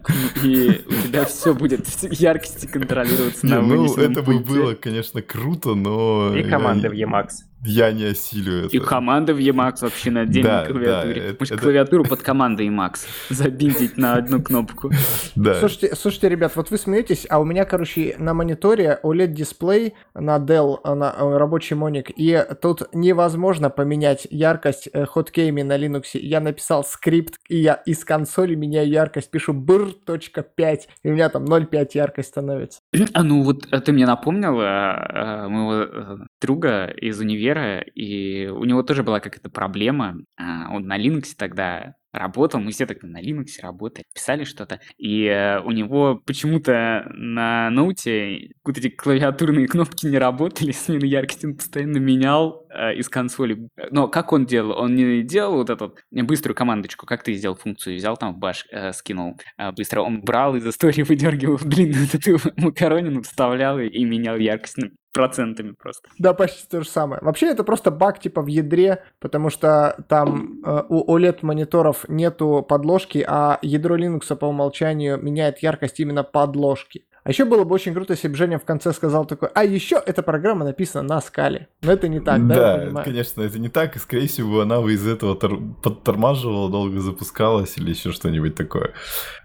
и 0.43 0.83
у 0.85 1.07
тебя 1.07 1.25
все 1.25 1.55
будет 1.55 1.87
яркости 2.03 2.67
контролироваться 2.67 3.47
на 3.47 3.62
ну, 3.62 3.95
это 3.95 4.23
бы 4.23 4.41
было, 4.41 4.75
конечно, 4.75 5.23
круто, 5.23 5.77
но... 5.77 6.35
И 6.35 6.43
я 6.43 6.49
команды 6.49 6.89
в 6.89 6.93
Emacs. 6.95 7.47
Я 7.67 7.93
не 7.93 8.05
осилю 8.05 8.67
это. 8.67 8.77
И 8.77 8.79
команды 8.79 9.35
в 9.35 9.39
Emacs 9.39 9.79
вообще 9.83 10.11
на 10.11 10.21
отдельной 10.23 10.49
Да, 10.51 10.64
да, 10.64 10.71
клавиатуре. 10.71 11.21
это- 11.23 11.37
Может, 11.41 11.53
это- 11.55 11.62
клавиатуру 11.62 12.05
под 12.05 12.23
командой 12.23 12.69
Emacs 12.69 13.07
забиндить 13.31 13.97
на 13.99 14.14
одну 14.14 14.41
кнопку. 14.43 14.91
Да. 15.35 15.55
Слушайте, 15.57 15.95
слушайте, 15.95 16.29
ребят, 16.31 16.53
вот 16.57 16.71
вы 16.71 16.79
смеетесь, 16.79 17.27
а 17.29 17.41
у 17.41 17.45
меня, 17.45 17.64
короче, 17.67 18.14
на 18.19 18.33
мониторе 18.33 18.99
OLED-дисплей 19.03 19.93
на 20.14 20.39
Dell, 20.39 20.79
э, 20.83 20.95
на 20.95 21.14
э, 21.17 21.37
рабочий 21.37 21.77
моник, 21.77 22.11
и 22.17 22.43
тут 22.62 22.83
невозможно 22.95 23.69
поменять 23.69 24.27
яркость 24.31 24.89
э, 24.93 25.05
хоткеями 25.05 25.61
на 25.62 25.77
Linux. 25.77 26.05
Я 26.14 26.41
написал 26.41 26.85
скрипт, 26.85 27.35
и 27.49 27.59
я 27.59 27.75
из 27.75 28.03
консоли 28.05 28.55
меняю 28.55 28.89
яркость, 28.89 29.31
пишу 29.31 29.53
br.5, 29.53 30.79
и 31.03 31.09
у 31.11 31.12
меня 31.12 31.29
там 31.29 31.45
0.5 31.45 31.91
яркость 31.95 32.29
становится. 32.29 32.81
А 33.12 33.23
ну 33.23 33.43
вот 33.43 33.67
э, 33.71 33.81
ты 33.81 33.93
мне 33.93 34.07
напомнил 34.07 34.59
э, 34.61 36.19
друга 36.47 36.86
из 36.86 37.20
универа, 37.20 37.80
и 37.80 38.47
у 38.47 38.64
него 38.64 38.82
тоже 38.82 39.03
была 39.03 39.20
какая-то 39.20 39.51
проблема. 39.51 40.16
А, 40.36 40.70
Он 40.74 40.86
на 40.86 40.99
Linux 40.99 41.34
тогда 41.36 41.94
работал, 42.12 42.61
мы 42.61 42.72
все 42.72 42.86
тогда 42.86 43.07
на 43.07 43.22
Linux 43.22 43.61
работали, 43.62 44.04
писали 44.14 44.44
что-то, 44.44 44.80
и 44.96 45.24
э, 45.24 45.61
у 45.61 45.70
него 45.70 46.20
почему-то 46.24 47.07
на 47.14 47.70
ноуте 47.70 48.50
вот 48.64 48.78
эти 48.78 48.88
клавиатурные 48.88 49.68
кнопки 49.68 50.07
не 50.07 50.18
работали, 50.18 50.70
смену 50.72 51.04
яркости 51.04 51.46
он 51.46 51.57
постоянно 51.57 51.98
менял 51.98 52.66
э, 52.70 52.94
из 52.94 53.09
консоли. 53.09 53.68
Но 53.90 54.09
как 54.09 54.32
он 54.32 54.46
делал? 54.46 54.78
Он 54.78 54.94
не 54.94 55.22
делал 55.22 55.57
вот 55.57 55.70
эту 55.70 55.96
быструю 56.11 56.54
командочку, 56.54 57.07
как 57.07 57.22
ты 57.22 57.34
сделал 57.34 57.57
функцию, 57.57 57.96
взял 57.96 58.16
там 58.16 58.34
в 58.34 58.38
баш, 58.38 58.66
э, 58.70 58.92
скинул 58.92 59.38
э, 59.59 59.72
быстро, 59.72 60.00
он 60.00 60.20
брал 60.22 60.57
из 60.57 60.66
истории, 60.66 61.02
выдергивал 61.09 61.59
длинную 61.59 62.07
эту 62.12 62.38
макаронину, 62.57 63.22
вставлял 63.22 63.78
и, 63.78 63.86
и 63.86 64.04
менял 64.04 64.36
яркость 64.36 64.78
ну, 64.78 64.90
процентами 65.16 65.72
просто. 65.72 66.09
Да, 66.18 66.34
почти 66.34 66.66
то 66.68 66.82
же 66.82 66.88
самое. 66.88 67.22
Вообще 67.22 67.46
это 67.46 67.64
просто 67.64 67.90
баг 67.90 68.20
типа 68.20 68.42
в 68.42 68.48
ядре, 68.48 69.02
потому 69.18 69.48
что 69.48 70.04
там 70.09 70.61
э, 70.62 70.82
у 70.90 71.16
OLED-мониторов 71.16 72.05
нету 72.09 72.64
подложки, 72.68 73.24
а 73.26 73.59
ядро 73.62 73.96
Linux 73.96 74.34
по 74.36 74.46
умолчанию 74.46 75.18
меняет 75.18 75.59
яркость 75.59 76.00
именно 76.00 76.22
подложки. 76.22 77.04
А 77.26 77.30
еще 77.30 77.44
было 77.44 77.64
бы 77.64 77.74
очень 77.74 77.92
круто, 77.92 78.12
если 78.12 78.28
бы 78.28 78.36
Женя 78.36 78.57
в 78.57 78.64
конце 78.64 78.92
сказал 78.92 79.24
такой, 79.24 79.48
а 79.52 79.64
еще 79.64 80.00
эта 80.07 80.22
программа 80.22 80.64
написана 80.64 81.09
на 81.16 81.20
скале. 81.20 81.66
Но 81.82 81.90
это 81.90 82.07
не 82.07 82.20
так, 82.20 82.46
да, 82.46 82.86
да, 82.86 83.02
конечно, 83.02 83.42
это 83.42 83.59
не 83.59 83.68
так, 83.68 83.96
и 83.96 83.98
скорее 83.98 84.28
всего 84.28 84.61
она 84.61 84.80
бы 84.80 84.92
из 84.92 85.04
этого 85.04 85.34
тор- 85.34 85.61
подтормаживала, 85.82 86.70
долго 86.70 87.00
запускалась 87.00 87.78
или 87.78 87.90
еще 87.90 88.12
что-нибудь 88.12 88.54
такое. 88.54 88.92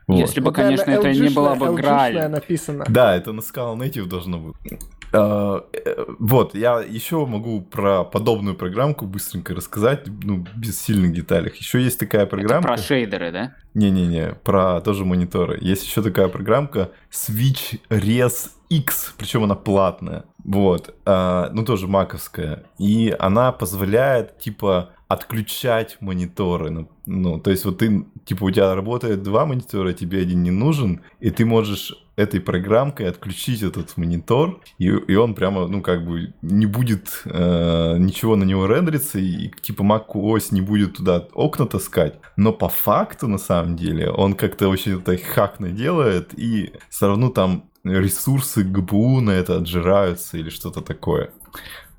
Вот. 0.08 0.20
Если 0.20 0.42
бы, 0.42 0.52
конечно, 0.52 0.92
это 0.92 1.12
не 1.12 1.30
была 1.30 1.56
бы 1.56 1.74
граль. 1.74 2.30
написано. 2.30 2.86
Да, 2.88 3.16
это 3.16 3.32
на 3.32 3.40
Scala 3.40 3.76
Native 3.76 4.06
должно 4.06 4.38
быть. 4.38 4.80
А, 5.14 5.66
э, 5.74 6.06
Вот, 6.20 6.56
я 6.56 6.80
еще 6.82 7.26
могу 7.26 7.62
про 7.62 8.04
подобную 8.04 8.56
программку 8.56 9.06
быстренько 9.06 9.54
рассказать, 9.54 10.06
ну, 10.24 10.46
без 10.56 10.82
сильных 10.82 11.14
деталей. 11.14 11.52
Еще 11.58 11.82
есть 11.82 12.00
такая 12.00 12.24
Это 12.24 12.30
программка. 12.32 12.68
про 12.68 12.78
шейдеры, 12.78 13.32
да? 13.32 13.56
Не-не-не, 13.74 14.36
про 14.44 14.82
тоже 14.82 15.06
мониторы. 15.06 15.58
Есть 15.62 15.86
еще 15.86 16.02
такая 16.02 16.28
программка 16.28 16.92
Switch 17.12 17.80
Res 17.90 18.52
X, 18.70 19.14
причем 19.18 19.44
она 19.44 19.56
платная. 19.56 20.24
Вот, 20.44 20.96
а, 21.06 21.50
ну 21.54 21.64
тоже 21.66 21.88
маковская. 21.88 22.64
И 22.78 23.16
она 23.20 23.52
позволяет, 23.52 24.40
типа, 24.40 24.92
отключать 25.12 25.98
мониторы. 26.00 26.70
Ну, 26.70 26.90
ну, 27.06 27.40
то 27.40 27.52
есть 27.52 27.66
вот 27.66 27.80
ты, 27.80 28.06
типа, 28.24 28.46
у 28.46 28.52
тебя 28.52 28.74
работает 28.74 29.24
два 29.24 29.46
монитора, 29.46 29.92
тебе 29.92 30.22
один 30.22 30.42
не 30.42 30.52
нужен, 30.52 31.02
и 31.20 31.32
ты 31.32 31.46
можешь 31.46 31.94
этой 32.16 32.40
программкой 32.40 33.10
отключить 33.10 33.62
этот 33.62 33.98
монитор, 33.98 34.62
и, 34.78 34.86
и 34.86 35.16
он 35.16 35.34
прямо, 35.34 35.68
ну, 35.68 35.82
как 35.82 36.06
бы 36.06 36.34
не 36.42 36.66
будет 36.66 37.24
э, 37.26 37.98
ничего 37.98 38.38
на 38.38 38.46
него 38.46 38.68
рендериться, 38.68 39.20
и 39.20 39.52
типа 39.62 39.84
macOS 39.84 40.48
не 40.52 40.62
будет 40.62 40.98
туда 40.98 41.28
окна 41.34 41.66
таскать. 41.66 42.20
Но 42.38 42.54
по 42.54 42.70
факту, 42.70 43.28
на 43.28 43.38
самом 43.38 43.76
деле, 43.76 44.10
он 44.12 44.34
как-то 44.34 44.70
очень 44.70 45.00
это 45.00 45.18
хакно 45.18 45.72
делает, 45.72 46.40
и 46.40 46.72
все 46.90 47.08
равно 47.08 47.30
там 47.30 47.66
ресурсы 47.84 48.64
ГПУ 48.64 49.20
на 49.20 49.32
это 49.32 49.58
отжираются 49.58 50.38
или 50.38 50.50
что-то 50.50 50.82
такое. 50.82 51.32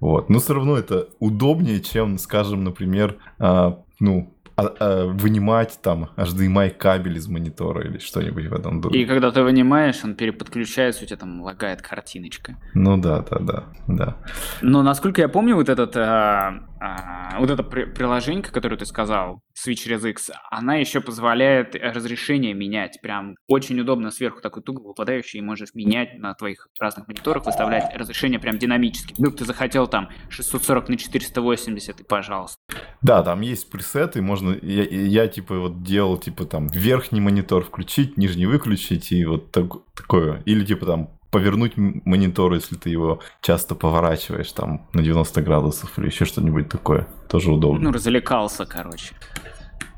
Вот. 0.02 0.28
Но 0.30 0.40
все 0.40 0.54
равно 0.54 0.76
это 0.76 1.10
удобнее, 1.20 1.80
чем, 1.80 2.18
скажем, 2.18 2.64
например, 2.64 3.18
а, 3.38 3.84
ну, 4.00 4.34
а- 4.68 4.74
а, 4.80 5.06
вынимать 5.06 5.78
там 5.82 6.10
HDMI 6.16 6.70
кабель 6.70 7.16
из 7.18 7.28
монитора 7.28 7.84
или 7.86 7.98
что-нибудь 7.98 8.46
в 8.46 8.54
этом 8.54 8.80
духе. 8.80 8.98
И 8.98 9.06
когда 9.06 9.30
ты 9.30 9.42
вынимаешь, 9.42 10.02
он 10.04 10.14
переподключается, 10.14 11.04
у 11.04 11.06
тебя 11.06 11.16
там 11.18 11.40
лагает 11.42 11.82
картиночка. 11.82 12.56
Ну 12.74 12.96
да, 12.96 13.20
да, 13.22 13.38
да, 13.40 13.64
да. 13.88 14.16
Но 14.62 14.82
насколько 14.82 15.20
я 15.20 15.28
помню, 15.28 15.56
вот 15.56 15.68
этот 15.68 15.96
а, 15.96 16.60
а, 16.80 17.38
вот 17.38 17.50
это 17.50 17.62
при- 17.62 17.84
приложение, 17.84 18.42
которое 18.42 18.76
ты 18.76 18.86
сказал, 18.86 19.40
Switch 19.54 19.86
Res 19.88 20.08
X, 20.10 20.30
она 20.50 20.74
еще 20.76 21.00
позволяет 21.00 21.74
разрешение 21.76 22.54
менять. 22.54 22.98
Прям 23.02 23.36
очень 23.46 23.78
удобно 23.80 24.10
сверху 24.10 24.40
такой 24.40 24.62
туго 24.62 24.80
выпадающий, 24.80 25.38
и 25.38 25.42
можешь 25.42 25.74
менять 25.74 26.18
на 26.18 26.34
твоих 26.34 26.66
разных 26.80 27.06
мониторах, 27.08 27.46
выставлять 27.46 27.94
разрешение 27.96 28.40
прям 28.40 28.58
динамически. 28.58 29.14
Вдруг 29.16 29.36
ты 29.36 29.44
захотел 29.44 29.86
там 29.86 30.08
640 30.28 30.88
на 30.88 30.96
480, 30.96 32.00
и 32.00 32.04
пожалуйста. 32.04 32.58
Да, 33.02 33.22
там 33.22 33.40
есть 33.40 33.68
пресеты, 33.70 34.22
можно... 34.22 34.56
Я, 34.62 34.84
я, 34.84 35.26
типа 35.26 35.58
вот 35.58 35.82
делал, 35.82 36.18
типа 36.18 36.44
там 36.44 36.68
верхний 36.68 37.20
монитор 37.20 37.64
включить, 37.64 38.16
нижний 38.16 38.46
выключить 38.46 39.10
и 39.10 39.24
вот 39.24 39.50
так- 39.50 39.82
такое. 39.94 40.42
Или 40.44 40.64
типа 40.64 40.86
там 40.86 41.10
повернуть 41.30 41.72
монитор, 41.76 42.52
если 42.52 42.76
ты 42.76 42.90
его 42.90 43.20
часто 43.40 43.74
поворачиваешь 43.74 44.52
там 44.52 44.86
на 44.92 45.02
90 45.02 45.42
градусов 45.42 45.98
или 45.98 46.06
еще 46.06 46.26
что-нибудь 46.26 46.68
такое. 46.68 47.08
Тоже 47.28 47.50
удобно. 47.50 47.80
Ну, 47.80 47.92
развлекался, 47.92 48.66
короче. 48.66 49.14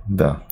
Да. 0.07 0.43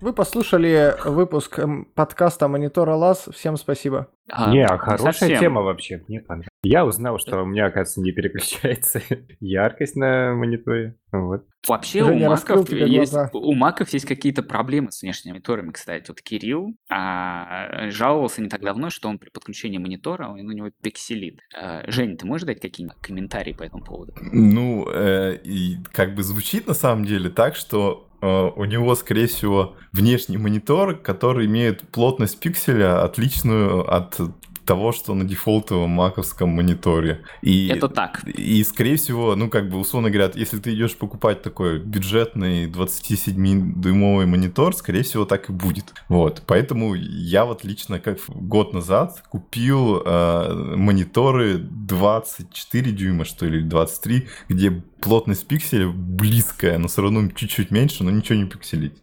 Вы 0.00 0.12
послушали 0.12 0.94
выпуск 1.04 1.58
м, 1.58 1.84
подкаста 1.86 2.46
«Монитора 2.46 2.94
Лаз». 2.94 3.28
Всем 3.34 3.56
спасибо. 3.56 4.06
А, 4.30 4.52
Не, 4.52 4.64
а 4.64 4.78
хорошая 4.78 5.12
совсем. 5.12 5.40
тема 5.40 5.62
вообще. 5.62 6.04
Мне 6.06 6.20
понравилось. 6.20 6.48
Я 6.62 6.84
узнал, 6.84 7.18
что 7.18 7.42
у 7.42 7.46
меня, 7.46 7.66
оказывается, 7.66 8.00
не 8.00 8.12
переключается 8.12 9.02
яркость 9.40 9.96
на 9.96 10.34
мониторе. 10.34 10.96
Вот. 11.10 11.46
Вообще 11.66 12.04
Женя 12.04 12.28
у 12.28 12.30
маков, 12.30 12.70
есть, 12.70 13.14
у 13.32 13.54
маков 13.54 13.88
есть 13.88 14.06
какие-то 14.06 14.42
проблемы 14.44 14.92
с 14.92 15.02
внешними 15.02 15.32
мониторами, 15.32 15.72
кстати. 15.72 16.04
Вот 16.08 16.20
Кирилл 16.22 16.76
а, 16.88 17.90
жаловался 17.90 18.40
не 18.40 18.48
так 18.48 18.60
давно, 18.60 18.90
что 18.90 19.08
он 19.08 19.18
при 19.18 19.30
подключении 19.30 19.78
монитора, 19.78 20.28
он, 20.28 20.40
у 20.40 20.52
него 20.52 20.70
пикселит. 20.80 21.40
А, 21.56 21.82
Жень, 21.90 22.16
ты 22.16 22.24
можешь 22.26 22.46
дать 22.46 22.60
какие-нибудь 22.60 22.98
комментарии 23.00 23.52
по 23.52 23.64
этому 23.64 23.82
поводу? 23.82 24.12
Ну, 24.20 24.88
э, 24.88 25.38
и 25.42 25.78
как 25.92 26.14
бы 26.14 26.22
звучит 26.22 26.68
на 26.68 26.74
самом 26.74 27.04
деле 27.04 27.30
так, 27.30 27.56
что 27.56 28.07
у 28.20 28.64
него, 28.64 28.94
скорее 28.94 29.26
всего, 29.26 29.76
внешний 29.92 30.38
монитор, 30.38 30.96
который 30.96 31.46
имеет 31.46 31.82
плотность 31.88 32.40
пикселя 32.40 33.04
отличную 33.04 33.88
от 33.92 34.18
того, 34.68 34.92
что 34.92 35.14
на 35.14 35.24
дефолтовом 35.24 35.90
маковском 35.90 36.50
мониторе. 36.50 37.22
И, 37.40 37.68
Это 37.68 37.88
так. 37.88 38.22
И, 38.24 38.62
скорее 38.64 38.96
всего, 38.96 39.34
ну, 39.34 39.48
как 39.48 39.70
бы, 39.70 39.78
условно 39.78 40.10
говоря, 40.10 40.30
если 40.34 40.58
ты 40.58 40.74
идешь 40.74 40.94
покупать 40.94 41.40
такой 41.40 41.78
бюджетный 41.78 42.66
27-дюймовый 42.66 44.26
монитор, 44.26 44.76
скорее 44.76 45.04
всего, 45.04 45.24
так 45.24 45.48
и 45.48 45.52
будет. 45.54 45.94
Вот. 46.10 46.42
Поэтому 46.46 46.94
я 46.94 47.46
вот 47.46 47.64
лично, 47.64 47.98
как 47.98 48.18
год 48.28 48.74
назад, 48.74 49.22
купил 49.30 50.02
э, 50.04 50.74
мониторы 50.76 51.56
24 51.56 52.92
дюйма, 52.92 53.24
что 53.24 53.46
ли, 53.46 53.60
или 53.60 53.66
23, 53.66 54.28
где 54.50 54.70
плотность 55.00 55.46
пикселя 55.46 55.88
близкая, 55.88 56.76
но 56.76 56.88
все 56.88 57.00
равно 57.00 57.26
чуть-чуть 57.30 57.70
меньше, 57.70 58.04
но 58.04 58.10
ничего 58.10 58.38
не 58.38 58.44
пикселить. 58.44 58.98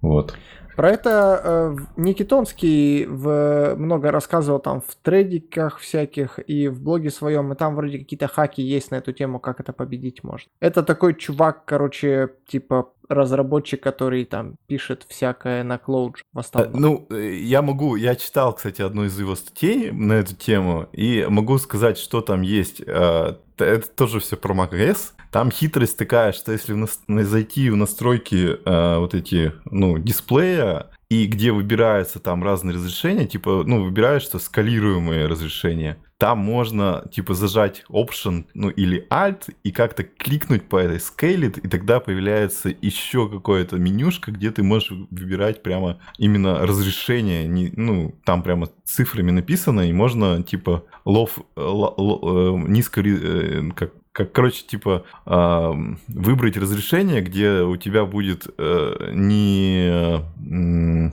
Вот. 0.00 0.36
Про 0.76 0.90
это 0.90 1.40
э, 1.44 1.76
Никитонский 1.96 3.06
в, 3.06 3.74
много 3.76 4.10
рассказывал 4.10 4.58
там 4.58 4.80
в 4.80 4.94
трейдиках 5.02 5.78
всяких 5.78 6.38
и 6.46 6.68
в 6.68 6.82
блоге 6.82 7.10
своем, 7.10 7.52
и 7.52 7.56
там 7.56 7.76
вроде 7.76 7.98
какие-то 7.98 8.28
хаки 8.28 8.62
есть 8.62 8.90
на 8.90 8.96
эту 8.96 9.12
тему, 9.12 9.38
как 9.38 9.60
это 9.60 9.72
победить 9.72 10.24
можно. 10.24 10.50
Это 10.60 10.82
такой 10.82 11.14
чувак, 11.14 11.64
короче, 11.64 12.30
типа 12.46 12.90
разработчик, 13.08 13.82
который 13.82 14.24
там 14.24 14.56
пишет 14.66 15.04
всякое 15.08 15.62
на 15.64 15.76
Cloud 15.76 16.14
в 16.32 16.38
Э, 16.38 16.40
основном. 16.40 16.80
Ну, 16.80 17.06
э, 17.10 17.34
я 17.36 17.62
могу, 17.62 17.96
я 17.96 18.14
читал, 18.16 18.52
кстати, 18.54 18.82
одну 18.82 19.04
из 19.04 19.18
его 19.18 19.34
статей 19.36 19.90
на 19.90 20.14
эту 20.14 20.34
тему, 20.34 20.88
и 20.92 21.26
могу 21.28 21.58
сказать, 21.58 21.98
что 21.98 22.20
там 22.20 22.42
есть. 22.42 22.82
Э, 22.86 23.36
Это 23.56 23.88
тоже 23.88 24.18
все 24.18 24.36
про 24.36 24.52
macOS. 24.54 25.12
Там 25.30 25.50
хитрость 25.50 25.96
такая, 25.96 26.32
что 26.32 26.52
если 26.52 26.74
зайти 27.22 27.70
в 27.70 27.76
настройки 27.76 28.56
вот 28.98 29.14
эти, 29.14 29.52
ну, 29.64 29.98
дисплея, 29.98 30.90
и 31.08 31.26
где 31.26 31.52
выбираются 31.52 32.18
там 32.18 32.42
разные 32.42 32.74
разрешения, 32.74 33.26
типа, 33.26 33.64
ну, 33.66 33.84
выбираешь, 33.84 34.22
что 34.22 34.38
скалируемые 34.38 35.26
разрешения, 35.26 35.98
там 36.18 36.38
можно, 36.38 37.04
типа, 37.12 37.34
зажать 37.34 37.84
Option, 37.90 38.46
ну, 38.54 38.70
или 38.70 39.06
Alt, 39.10 39.52
и 39.62 39.72
как-то 39.72 40.04
кликнуть 40.04 40.68
по 40.68 40.76
этой 40.76 40.98
Scale, 40.98 41.60
и 41.60 41.68
тогда 41.68 42.00
появляется 42.00 42.74
еще 42.80 43.28
какое-то 43.28 43.76
менюшка, 43.76 44.30
где 44.32 44.50
ты 44.50 44.62
можешь 44.62 44.90
выбирать 45.10 45.62
прямо 45.62 45.98
именно 46.18 46.66
разрешение, 46.66 47.46
не, 47.46 47.72
ну, 47.76 48.14
там 48.24 48.42
прямо 48.42 48.68
цифрами 48.84 49.32
написано, 49.32 49.82
и 49.82 49.92
можно, 49.92 50.42
типа, 50.42 50.84
лов, 51.04 51.38
л, 51.56 51.94
л, 51.98 52.20
э, 52.22 52.68
низко, 52.68 53.02
э, 53.02 53.70
как 53.76 53.92
как, 54.14 54.30
короче, 54.30 54.64
типа 54.64 55.04
э, 55.26 55.72
выбрать 56.06 56.56
разрешение, 56.56 57.20
где 57.20 57.62
у 57.62 57.76
тебя 57.76 58.04
будет 58.04 58.46
э, 58.56 59.10
не, 59.12 59.90
э, 59.90 61.10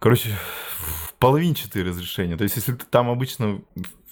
короче, 0.00 0.30
половинчатые 1.20 1.84
разрешения. 1.84 2.36
То 2.36 2.42
есть, 2.42 2.56
если 2.56 2.72
ты 2.72 2.84
там 2.84 3.10
обычно 3.10 3.60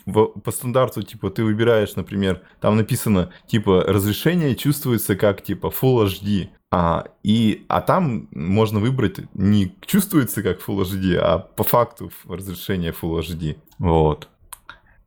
по 0.05 0.51
стандарту, 0.53 1.03
типа, 1.03 1.31
ты 1.31 1.43
выбираешь, 1.43 1.97
например, 1.97 2.43
там 2.61 2.77
написано, 2.77 3.33
типа, 3.49 3.83
разрешение 3.83 4.55
чувствуется 4.55 5.17
как, 5.17 5.43
типа, 5.43 5.67
Full 5.67 6.07
HD. 6.07 6.49
А, 6.71 7.07
и, 7.25 7.65
а 7.69 7.81
там 7.81 8.29
можно 8.31 8.79
выбрать 8.79 9.19
не 9.35 9.75
чувствуется 9.85 10.45
как 10.45 10.61
Full 10.61 10.83
HD, 10.83 11.17
а 11.17 11.39
по 11.41 11.65
факту 11.65 12.13
разрешение 12.29 12.93
Full 12.93 13.21
HD. 13.21 13.57
Вот. 13.79 14.29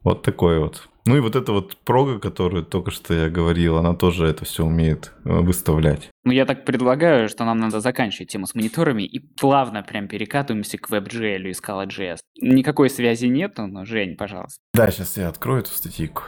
Вот 0.03 0.23
такой 0.23 0.59
вот. 0.59 0.89
Ну 1.05 1.17
и 1.17 1.19
вот 1.19 1.35
эта 1.35 1.51
вот 1.51 1.75
прога, 1.77 2.19
которую 2.19 2.63
только 2.63 2.91
что 2.91 3.13
я 3.13 3.29
говорил, 3.29 3.77
она 3.77 3.93
тоже 3.93 4.25
это 4.25 4.45
все 4.45 4.65
умеет 4.65 5.11
э, 5.25 5.33
выставлять. 5.33 6.09
Ну, 6.23 6.31
я 6.31 6.45
так 6.45 6.63
предлагаю, 6.63 7.27
что 7.27 7.43
нам 7.43 7.59
надо 7.59 7.81
заканчивать 7.81 8.29
тему 8.29 8.47
с 8.47 8.55
мониторами 8.55 9.03
и 9.03 9.19
плавно 9.19 9.83
прям 9.83 10.07
перекатываемся 10.07 10.77
к 10.77 10.89
WebGL 10.89 11.49
и 11.49 11.51
Scala.js. 11.51 12.19
Никакой 12.39 12.89
связи 12.89 13.25
нету, 13.25 13.67
но, 13.67 13.83
Жень, 13.83 14.15
пожалуйста. 14.15 14.57
Да, 14.73 14.89
сейчас 14.91 15.17
я 15.17 15.27
открою 15.27 15.61
эту 15.61 15.71
статейку. 15.71 16.23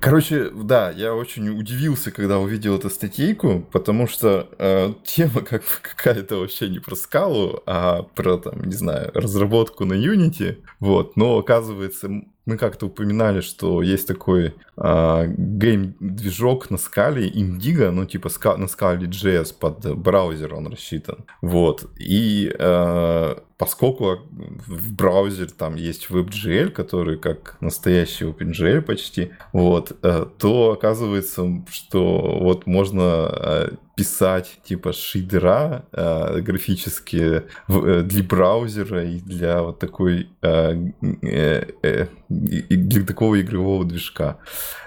Короче, 0.00 0.50
да, 0.50 0.90
я 0.90 1.14
очень 1.14 1.48
удивился, 1.48 2.10
когда 2.10 2.38
увидел 2.38 2.76
эту 2.76 2.90
статейку, 2.90 3.66
потому 3.72 4.06
что 4.06 4.48
э, 4.58 4.92
тема 5.04 5.42
как 5.42 5.62
какая-то 5.82 6.36
вообще 6.36 6.68
не 6.68 6.78
про 6.78 6.94
скалу, 6.94 7.62
а 7.66 8.02
про, 8.02 8.38
там, 8.38 8.62
не 8.64 8.74
знаю, 8.74 9.10
разработку 9.14 9.84
на 9.84 9.94
Unity. 9.94 10.62
Вот, 10.80 11.16
но 11.16 11.38
оказывается, 11.38 12.10
мы 12.46 12.56
как-то 12.56 12.86
упоминали, 12.86 13.40
что 13.40 13.82
есть 13.82 14.06
такой 14.06 14.54
э, 14.76 15.34
гейм-движок 15.36 16.70
на 16.70 16.78
скале 16.78 17.28
Indigo, 17.28 17.90
ну 17.90 18.06
типа 18.06 18.28
ска- 18.28 18.56
на 18.56 18.68
скале 18.68 19.06
JS 19.08 19.54
под 19.58 19.96
браузер 19.96 20.54
он 20.54 20.68
рассчитан. 20.68 21.24
Вот. 21.42 21.90
И 21.98 22.50
э, 22.56 23.34
поскольку 23.58 24.18
в 24.66 24.92
браузере 24.94 25.48
там 25.48 25.76
есть 25.76 26.08
WebGL, 26.10 26.70
который 26.70 27.18
как 27.18 27.56
настоящий 27.60 28.24
OpenGL 28.26 28.82
почти, 28.82 29.30
вот, 29.52 29.96
э, 30.02 30.26
то 30.38 30.72
оказывается, 30.72 31.64
что 31.70 32.38
вот 32.40 32.66
можно 32.66 33.30
э, 33.32 33.68
писать 33.96 34.58
типа 34.62 34.92
шейдера 34.92 35.86
э, 35.92 36.40
графические 36.40 37.46
э, 37.68 38.02
для 38.04 38.22
браузера 38.22 39.04
и 39.04 39.20
для 39.20 39.62
вот 39.62 39.78
такой 39.78 40.28
э, 40.42 40.90
э, 41.22 41.66
э, 41.82 42.06
для 42.28 43.04
такого 43.04 43.40
игрового 43.40 43.84
движка. 43.86 44.38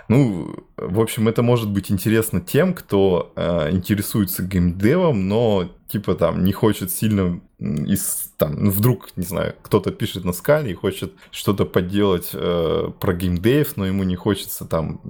Ну, 0.09 0.55
в 0.77 0.99
общем, 0.99 1.27
это 1.27 1.41
может 1.41 1.69
быть 1.69 1.91
интересно 1.91 2.39
тем, 2.39 2.73
кто 2.73 3.31
э, 3.35 3.71
интересуется 3.71 4.43
геймдевом, 4.43 5.27
но 5.27 5.71
типа 5.89 6.15
там 6.15 6.43
не 6.43 6.53
хочет 6.53 6.91
сильно 6.91 7.41
из 7.59 8.31
там, 8.37 8.63
ну, 8.63 8.71
вдруг, 8.71 9.09
не 9.17 9.25
знаю, 9.25 9.55
кто-то 9.61 9.91
пишет 9.91 10.23
на 10.23 10.31
скале 10.31 10.71
и 10.71 10.75
хочет 10.75 11.13
что-то 11.29 11.65
поделать 11.65 12.29
э, 12.33 12.91
про 12.99 13.13
геймдев, 13.13 13.75
но 13.75 13.85
ему 13.85 14.03
не 14.03 14.15
хочется 14.15 14.65
там 14.65 15.01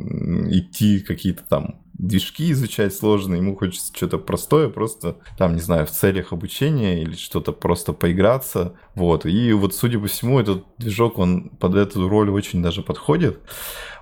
идти 0.50 1.00
какие-то 1.00 1.44
там 1.48 1.80
движки 1.94 2.52
изучать 2.54 2.96
сложные, 2.96 3.42
ему 3.42 3.56
хочется 3.56 3.94
что-то 3.96 4.18
простое, 4.18 4.70
просто 4.70 5.18
там, 5.38 5.54
не 5.54 5.62
знаю, 5.62 5.86
в 5.86 5.92
целях 5.92 6.32
обучения 6.32 7.04
или 7.04 7.14
что-то 7.14 7.52
просто 7.52 7.94
поиграться, 7.94 8.74
вот. 8.96 9.26
И 9.26 9.52
вот, 9.52 9.76
судя 9.76 10.00
по 10.00 10.08
всему, 10.08 10.40
этот 10.40 10.64
движок, 10.78 11.20
он 11.20 11.50
под 11.50 11.76
эту 11.76 12.08
роль 12.08 12.32
очень 12.32 12.64
даже 12.64 12.82
подходит, 12.82 13.40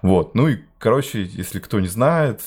вот. 0.03 0.35
Ну 0.35 0.47
и 0.47 0.59
Короче, 0.79 1.23
если 1.23 1.59
кто 1.59 1.79
не 1.79 1.87
знает, 1.87 2.41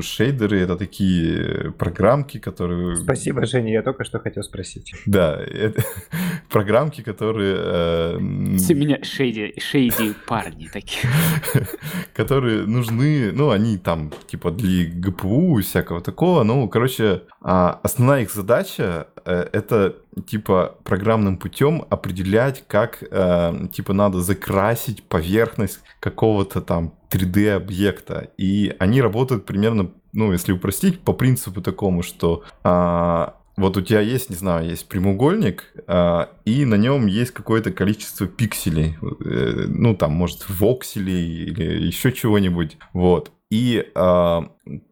шейдеры 0.00 0.60
это 0.60 0.76
такие 0.76 1.72
программки, 1.72 2.38
которые... 2.38 2.96
Спасибо, 2.96 3.44
Женя, 3.44 3.72
я 3.72 3.82
только 3.82 4.04
что 4.04 4.18
хотел 4.18 4.42
спросить. 4.42 4.94
Да, 5.04 5.36
это 5.36 5.82
программки, 6.50 7.02
которые... 7.02 7.56
Э... 7.58 8.18
меня 8.18 9.02
шейди, 9.02 9.54
шейди 9.58 10.14
парни 10.26 10.68
такие. 10.72 11.10
которые 12.14 12.66
нужны, 12.66 13.30
ну, 13.32 13.50
они 13.50 13.76
там 13.76 14.10
типа 14.26 14.50
для 14.50 14.86
ГПУ 14.86 15.58
и 15.58 15.62
всякого 15.62 16.00
такого. 16.00 16.44
Ну, 16.44 16.68
короче, 16.68 17.22
а, 17.42 17.78
основная 17.82 18.22
их 18.22 18.32
задача 18.32 19.08
э, 19.24 19.48
это 19.52 19.96
типа 20.26 20.76
программным 20.84 21.36
путем 21.36 21.84
определять, 21.90 22.64
как 22.66 23.02
э, 23.02 23.68
типа 23.72 23.92
надо 23.92 24.20
закрасить 24.20 25.02
поверхность 25.04 25.80
какого-то 26.00 26.62
там 26.62 26.94
3D 27.16 27.50
объекта. 27.50 28.30
И 28.36 28.74
они 28.78 29.00
работают 29.00 29.46
примерно, 29.46 29.90
ну, 30.12 30.32
если 30.32 30.52
упростить, 30.52 31.00
по 31.00 31.12
принципу 31.12 31.62
такому, 31.62 32.02
что 32.02 32.44
э, 32.64 33.26
вот 33.56 33.76
у 33.76 33.80
тебя 33.80 34.00
есть, 34.00 34.28
не 34.30 34.36
знаю, 34.36 34.68
есть 34.68 34.88
прямоугольник, 34.88 35.72
э, 35.86 36.26
и 36.44 36.64
на 36.64 36.74
нем 36.74 37.06
есть 37.06 37.30
какое-то 37.30 37.70
количество 37.72 38.26
пикселей. 38.26 38.96
Э, 39.00 39.64
ну, 39.68 39.96
там, 39.96 40.12
может, 40.12 40.48
вокселей 40.48 41.44
или 41.44 41.86
еще 41.86 42.12
чего-нибудь. 42.12 42.76
Вот. 42.92 43.32
И, 43.50 43.86
э, 43.94 44.40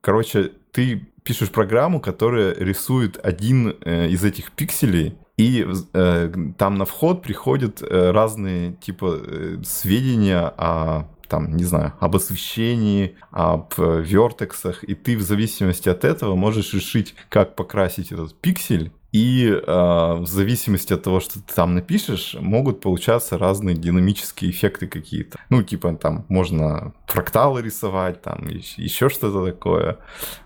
короче, 0.01 0.53
ты 0.73 1.09
пишешь 1.25 1.51
программу, 1.51 2.01
которая 2.01 2.55
рисует 2.55 3.19
один 3.23 3.77
э, 3.85 4.09
из 4.09 4.25
этих 4.25 4.53
пикселей, 4.53 5.17
и 5.37 5.67
э, 5.93 6.33
там 6.57 6.77
на 6.77 6.85
вход 6.85 7.23
приходят 7.23 7.83
э, 7.83 8.11
разные 8.13 8.75
типа 8.75 9.19
э, 9.21 9.57
сведения 9.65 10.53
о 10.57 11.09
там, 11.29 11.57
не 11.57 11.65
знаю, 11.65 11.93
об 12.01 12.17
освещении, 12.17 13.17
об 13.31 13.73
э, 13.79 14.03
вертексах, 14.03 14.85
и 14.85 14.95
ты 14.95 15.17
в 15.17 15.23
зависимости 15.23 15.89
от 15.89 16.05
этого 16.05 16.35
можешь 16.35 16.75
решить, 16.75 17.15
как 17.29 17.57
покрасить 17.57 18.13
этот 18.13 18.35
пиксель, 18.41 18.93
и 19.15 19.47
э, 19.47 19.61
в 19.65 20.27
зависимости 20.27 20.93
от 20.93 21.05
того, 21.05 21.21
что 21.21 21.35
ты 21.35 21.55
там 21.55 21.77
напишешь, 21.77 22.37
могут 22.41 22.81
получаться 22.81 23.39
разные 23.39 23.77
динамические 23.77 24.51
эффекты 24.51 24.89
какие-то. 24.89 25.39
Ну, 25.51 25.63
типа 25.63 25.95
там 25.95 26.25
можно 26.29 26.95
фракталы 27.07 27.63
рисовать, 27.63 28.23
там 28.23 28.49
еще 28.49 29.09
что-то 29.09 29.47
такое. 29.47 29.99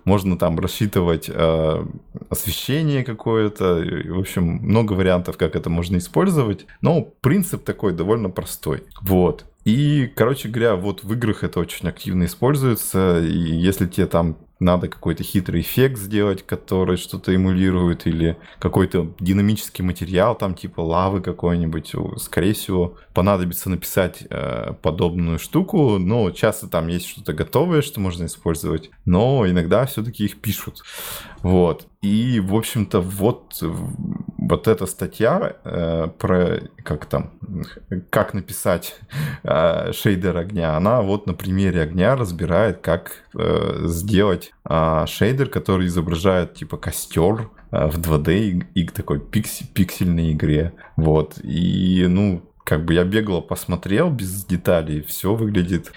Можно 0.04 0.36
там 0.36 0.60
рассчитывать 0.60 1.30
э, 1.32 1.86
освещение 2.28 3.04
какое-то. 3.04 3.82
В 4.04 4.18
общем, 4.18 4.44
много 4.44 4.92
вариантов, 4.92 5.38
как 5.38 5.56
это 5.56 5.70
можно 5.70 5.96
использовать. 5.96 6.66
Но 6.82 7.00
принцип 7.00 7.64
такой 7.64 7.94
довольно 7.94 8.28
простой. 8.28 8.84
Вот. 9.00 9.46
И, 9.68 10.10
короче 10.16 10.48
говоря, 10.48 10.76
вот 10.76 11.04
в 11.04 11.12
играх 11.12 11.44
это 11.44 11.60
очень 11.60 11.86
активно 11.90 12.24
используется. 12.24 13.20
И 13.20 13.36
если 13.36 13.86
тебе 13.86 14.06
там 14.06 14.38
надо 14.60 14.88
какой-то 14.88 15.22
хитрый 15.22 15.60
эффект 15.60 15.98
сделать, 15.98 16.44
который 16.44 16.96
что-то 16.96 17.34
эмулирует, 17.34 18.06
или 18.06 18.38
какой-то 18.60 19.14
динамический 19.20 19.84
материал, 19.84 20.34
там 20.34 20.54
типа 20.54 20.80
лавы 20.80 21.20
какой-нибудь, 21.20 21.92
скорее 22.16 22.54
всего, 22.54 22.96
понадобится 23.12 23.68
написать 23.68 24.24
э, 24.30 24.72
подобную 24.80 25.38
штуку, 25.38 25.98
но 25.98 26.30
часто 26.30 26.66
там 26.66 26.88
есть 26.88 27.06
что-то 27.06 27.34
готовое, 27.34 27.82
что 27.82 28.00
можно 28.00 28.24
использовать, 28.24 28.90
но 29.04 29.46
иногда 29.46 29.84
все-таки 29.84 30.24
их 30.24 30.40
пишут. 30.40 30.82
Вот. 31.42 31.86
И, 32.00 32.40
в 32.40 32.54
общем-то, 32.56 33.00
вот, 33.00 33.62
вот 34.38 34.66
эта 34.66 34.86
статья 34.86 35.56
э, 35.62 36.08
про 36.18 36.62
как 36.84 37.06
там, 37.06 37.32
как 38.10 38.34
написать 38.34 38.96
э, 39.42 39.92
шейдер 39.92 40.36
огня, 40.36 40.76
она 40.76 41.02
вот 41.02 41.26
на 41.26 41.34
примере 41.34 41.82
огня 41.82 42.16
разбирает, 42.16 42.80
как 42.80 43.24
э, 43.34 43.84
сделать 43.84 44.52
э, 44.68 45.04
шейдер, 45.06 45.48
который 45.48 45.86
изображает 45.86 46.54
типа 46.54 46.76
костер 46.76 47.50
э, 47.70 47.86
в 47.86 47.98
2D 47.98 48.38
и, 48.74 48.80
и 48.80 48.88
такой 48.88 49.20
пиксель, 49.20 49.66
пиксельной 49.66 50.32
игре. 50.32 50.72
Вот. 50.96 51.38
И, 51.42 52.06
ну, 52.08 52.42
как 52.64 52.84
бы 52.84 52.94
я 52.94 53.04
бегло 53.04 53.40
посмотрел 53.40 54.10
без 54.10 54.44
деталей, 54.44 55.02
все 55.02 55.34
выглядит 55.34 55.92